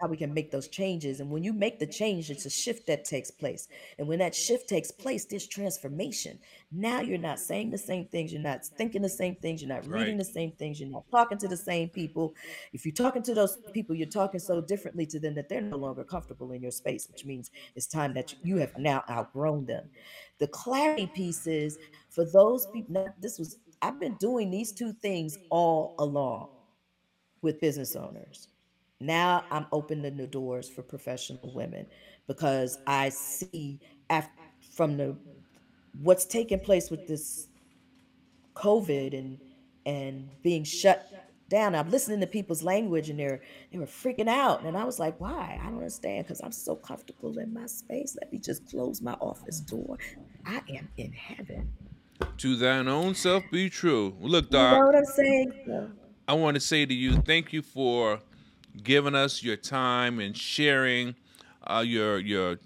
how 0.00 0.08
we 0.08 0.16
can 0.16 0.32
make 0.32 0.50
those 0.50 0.68
changes. 0.68 1.20
And 1.20 1.30
when 1.30 1.42
you 1.42 1.52
make 1.52 1.78
the 1.78 1.86
change, 1.86 2.30
it's 2.30 2.46
a 2.46 2.50
shift 2.50 2.86
that 2.86 3.04
takes 3.04 3.30
place. 3.30 3.68
And 3.98 4.08
when 4.08 4.18
that 4.20 4.34
shift 4.34 4.68
takes 4.68 4.90
place, 4.90 5.26
there's 5.26 5.46
transformation. 5.46 6.38
Now 6.72 7.00
you're 7.00 7.18
not 7.18 7.38
saying 7.38 7.70
the 7.70 7.78
same 7.78 8.06
things, 8.06 8.32
you're 8.32 8.40
not 8.40 8.64
thinking 8.64 9.02
the 9.02 9.08
same 9.08 9.36
things, 9.36 9.60
you're 9.60 9.68
not 9.68 9.86
reading 9.86 10.16
right. 10.16 10.18
the 10.18 10.24
same 10.24 10.52
things, 10.52 10.80
you're 10.80 10.88
not 10.88 11.04
talking 11.10 11.38
to 11.38 11.48
the 11.48 11.56
same 11.56 11.88
people. 11.88 12.34
If 12.72 12.86
you're 12.86 12.94
talking 12.94 13.22
to 13.24 13.34
those 13.34 13.58
people, 13.72 13.94
you're 13.94 14.08
talking 14.08 14.40
so 14.40 14.60
differently 14.60 15.04
to 15.06 15.20
them 15.20 15.34
that 15.34 15.48
they're 15.48 15.60
no 15.60 15.76
longer 15.76 16.04
comfortable 16.04 16.52
in 16.52 16.62
your 16.62 16.70
space, 16.70 17.06
which 17.10 17.24
means 17.24 17.50
it's 17.76 17.86
time 17.86 18.14
that 18.14 18.34
you 18.42 18.56
have 18.56 18.76
now 18.78 19.04
outgrown 19.10 19.66
them. 19.66 19.88
The 20.38 20.46
clarity 20.46 21.06
piece 21.06 21.46
is 21.46 21.78
for 22.08 22.24
those 22.24 22.66
people, 22.66 22.94
now, 22.94 23.14
this 23.20 23.38
was, 23.38 23.58
I've 23.82 24.00
been 24.00 24.14
doing 24.14 24.50
these 24.50 24.72
two 24.72 24.92
things 24.94 25.38
all 25.50 25.94
along 25.98 26.48
with 27.42 27.60
business 27.60 27.96
owners 27.96 28.48
now 29.00 29.44
I'm 29.50 29.66
opening 29.72 30.16
the 30.16 30.26
doors 30.26 30.68
for 30.68 30.82
professional 30.82 31.50
women 31.54 31.86
because 32.26 32.78
I 32.86 33.08
see 33.08 33.80
after, 34.10 34.30
from 34.74 34.96
the 34.96 35.16
what's 36.02 36.26
taking 36.26 36.60
place 36.60 36.90
with 36.90 37.06
this 37.06 37.48
COVID 38.54 39.18
and 39.18 39.38
and 39.86 40.28
being 40.42 40.62
shut 40.64 41.10
down. 41.48 41.74
I'm 41.74 41.90
listening 41.90 42.20
to 42.20 42.26
people's 42.26 42.62
language 42.62 43.08
and 43.08 43.18
they're 43.18 43.40
they 43.72 43.78
were 43.78 43.86
freaking 43.86 44.28
out. 44.28 44.62
And 44.64 44.76
I 44.76 44.84
was 44.84 44.98
like, 44.98 45.18
why? 45.18 45.58
I 45.60 45.66
don't 45.66 45.78
understand 45.78 46.26
because 46.26 46.40
I'm 46.42 46.52
so 46.52 46.76
comfortable 46.76 47.38
in 47.38 47.52
my 47.52 47.66
space. 47.66 48.16
Let 48.20 48.32
me 48.32 48.38
just 48.38 48.70
close 48.70 49.00
my 49.00 49.14
office 49.14 49.60
door. 49.60 49.98
I 50.46 50.62
am 50.68 50.88
in 50.96 51.12
heaven. 51.12 51.72
To 52.38 52.56
thine 52.56 52.86
own 52.86 53.14
self 53.14 53.44
be 53.50 53.70
true. 53.70 54.14
Look, 54.20 54.50
Doc. 54.50 54.74
You 54.74 54.80
know 54.80 54.86
what 54.86 54.96
I'm 54.96 55.04
saying? 55.04 55.92
I 56.28 56.34
want 56.34 56.54
to 56.54 56.60
say 56.60 56.86
to 56.86 56.94
you, 56.94 57.16
thank 57.22 57.52
you 57.52 57.62
for 57.62 58.20
giving 58.82 59.14
us 59.14 59.42
your 59.42 59.56
time 59.56 60.20
and 60.20 60.36
sharing 60.36 61.14
uh, 61.66 61.82
your 61.86 62.18
your 62.18 62.58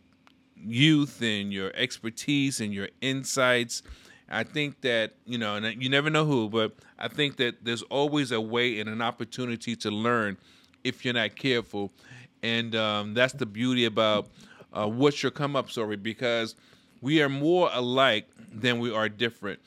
youth 0.56 1.20
and 1.22 1.52
your 1.52 1.72
expertise 1.74 2.60
and 2.60 2.72
your 2.72 2.88
insights. 3.00 3.82
I 4.30 4.42
think 4.42 4.80
that 4.80 5.14
you 5.26 5.38
know, 5.38 5.56
and 5.56 5.82
you 5.82 5.88
never 5.88 6.10
know 6.10 6.24
who, 6.24 6.48
but 6.48 6.74
I 6.98 7.08
think 7.08 7.36
that 7.36 7.64
there's 7.64 7.82
always 7.82 8.32
a 8.32 8.40
way 8.40 8.80
and 8.80 8.88
an 8.88 9.02
opportunity 9.02 9.76
to 9.76 9.90
learn 9.90 10.36
if 10.82 11.04
you're 11.04 11.14
not 11.14 11.36
careful, 11.36 11.92
and 12.42 12.74
um, 12.74 13.14
that's 13.14 13.32
the 13.34 13.46
beauty 13.46 13.84
about 13.84 14.28
uh, 14.72 14.86
what's 14.86 15.22
your 15.22 15.32
come 15.32 15.56
up 15.56 15.70
story 15.70 15.96
because 15.96 16.54
we 17.00 17.22
are 17.22 17.28
more 17.28 17.70
alike 17.72 18.26
than 18.52 18.78
we 18.78 18.92
are 18.92 19.08
different. 19.08 19.60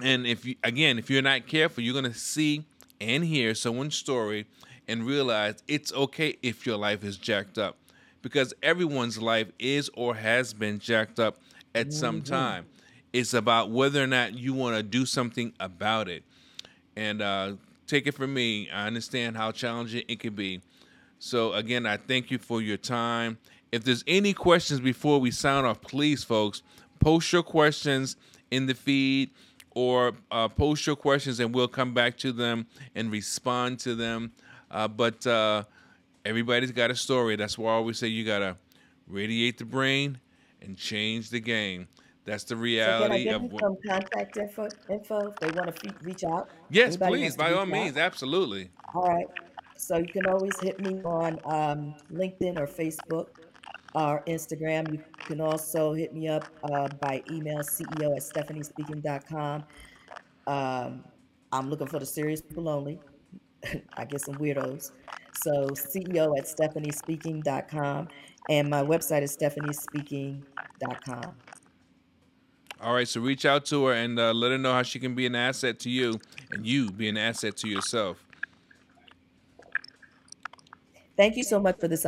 And 0.00 0.26
if 0.26 0.44
you 0.44 0.56
again, 0.64 0.98
if 0.98 1.08
you're 1.08 1.22
not 1.22 1.46
careful, 1.46 1.82
you're 1.84 1.94
gonna 1.94 2.14
see 2.14 2.64
and 3.00 3.24
hear 3.24 3.54
someone's 3.54 3.96
story 3.96 4.46
and 4.88 5.06
realize 5.06 5.62
it's 5.68 5.92
okay 5.92 6.36
if 6.42 6.66
your 6.66 6.76
life 6.76 7.04
is 7.04 7.16
jacked 7.16 7.58
up 7.58 7.76
because 8.22 8.54
everyone's 8.62 9.20
life 9.20 9.48
is 9.58 9.90
or 9.94 10.14
has 10.14 10.54
been 10.54 10.78
jacked 10.78 11.18
up 11.18 11.38
at 11.74 11.88
mm-hmm. 11.88 11.96
some 11.96 12.22
time. 12.22 12.66
It's 13.12 13.34
about 13.34 13.70
whether 13.70 14.02
or 14.02 14.06
not 14.06 14.34
you 14.34 14.54
want 14.54 14.76
to 14.76 14.82
do 14.82 15.04
something 15.04 15.52
about 15.60 16.08
it. 16.08 16.22
And 16.96 17.20
uh, 17.20 17.54
take 17.86 18.06
it 18.06 18.12
from 18.12 18.32
me, 18.32 18.70
I 18.70 18.86
understand 18.86 19.36
how 19.36 19.52
challenging 19.52 20.04
it 20.08 20.20
can 20.20 20.34
be. 20.34 20.62
So, 21.18 21.52
again, 21.52 21.86
I 21.86 21.98
thank 21.98 22.30
you 22.30 22.38
for 22.38 22.62
your 22.62 22.76
time. 22.76 23.38
If 23.70 23.84
there's 23.84 24.02
any 24.06 24.32
questions 24.32 24.80
before 24.80 25.20
we 25.20 25.30
sign 25.30 25.64
off, 25.64 25.80
please, 25.80 26.24
folks, 26.24 26.62
post 27.00 27.32
your 27.32 27.42
questions 27.42 28.16
in 28.50 28.66
the 28.66 28.74
feed 28.74 29.30
or 29.70 30.12
uh, 30.30 30.48
post 30.48 30.86
your 30.86 30.96
questions 30.96 31.40
and 31.40 31.54
we'll 31.54 31.68
come 31.68 31.94
back 31.94 32.16
to 32.18 32.32
them 32.32 32.66
and 32.94 33.10
respond 33.10 33.78
to 33.80 33.94
them. 33.94 34.32
Uh, 34.72 34.88
but 34.88 35.24
uh, 35.26 35.64
everybody's 36.24 36.72
got 36.72 36.90
a 36.90 36.96
story. 36.96 37.36
That's 37.36 37.58
why 37.58 37.72
I 37.72 37.74
always 37.74 37.98
say 37.98 38.08
you 38.08 38.24
got 38.24 38.38
to 38.38 38.56
radiate 39.06 39.58
the 39.58 39.66
brain 39.66 40.18
and 40.62 40.76
change 40.76 41.30
the 41.30 41.40
game. 41.40 41.88
That's 42.24 42.44
the 42.44 42.56
reality 42.56 43.28
so 43.28 43.36
of 43.36 43.42
what. 43.42 43.60
Some 43.60 43.76
contact 43.86 44.36
info, 44.36 44.68
info 44.88 45.28
if 45.28 45.36
they 45.36 45.50
want 45.50 45.74
to 45.74 45.94
reach 46.02 46.24
out. 46.24 46.48
Yes, 46.70 46.94
Anybody 46.94 47.12
please, 47.12 47.36
by 47.36 47.52
all 47.52 47.66
means, 47.66 47.96
out? 47.96 48.04
absolutely. 48.04 48.70
All 48.94 49.02
right. 49.02 49.26
So 49.76 49.98
you 49.98 50.06
can 50.06 50.26
always 50.26 50.58
hit 50.60 50.80
me 50.80 51.02
on 51.02 51.40
um, 51.44 51.94
LinkedIn 52.12 52.58
or 52.58 52.68
Facebook 52.68 53.28
or 53.94 54.22
Instagram. 54.26 54.92
You 54.92 55.02
can 55.18 55.40
also 55.40 55.92
hit 55.92 56.14
me 56.14 56.28
up 56.28 56.46
uh, 56.62 56.88
by 57.00 57.22
email, 57.30 57.58
CEO 57.58 58.16
at 58.16 58.22
stephaniespeaking.com. 58.22 59.64
Um, 60.46 61.04
I'm 61.50 61.68
looking 61.68 61.88
for 61.88 61.98
the 61.98 62.06
serious 62.06 62.40
people 62.40 62.68
only. 62.68 63.00
I 63.96 64.04
get 64.04 64.20
some 64.20 64.36
weirdos. 64.36 64.92
So 65.42 65.68
CEO 65.68 66.36
at 66.38 66.44
stephaniespeaking.com. 66.44 68.08
And 68.48 68.68
my 68.68 68.82
website 68.82 69.22
is 69.22 69.36
stephaniespeaking.com. 69.36 71.34
All 72.80 72.94
right, 72.94 73.06
so 73.06 73.20
reach 73.20 73.46
out 73.46 73.64
to 73.66 73.86
her 73.86 73.92
and 73.92 74.18
uh, 74.18 74.32
let 74.32 74.50
her 74.50 74.58
know 74.58 74.72
how 74.72 74.82
she 74.82 74.98
can 74.98 75.14
be 75.14 75.24
an 75.26 75.36
asset 75.36 75.78
to 75.80 75.90
you 75.90 76.18
and 76.50 76.66
you 76.66 76.90
be 76.90 77.08
an 77.08 77.16
asset 77.16 77.56
to 77.58 77.68
yourself. 77.68 78.24
Thank 81.16 81.36
you 81.36 81.44
so 81.44 81.60
much 81.60 81.78
for 81.78 81.86
this 81.86 82.04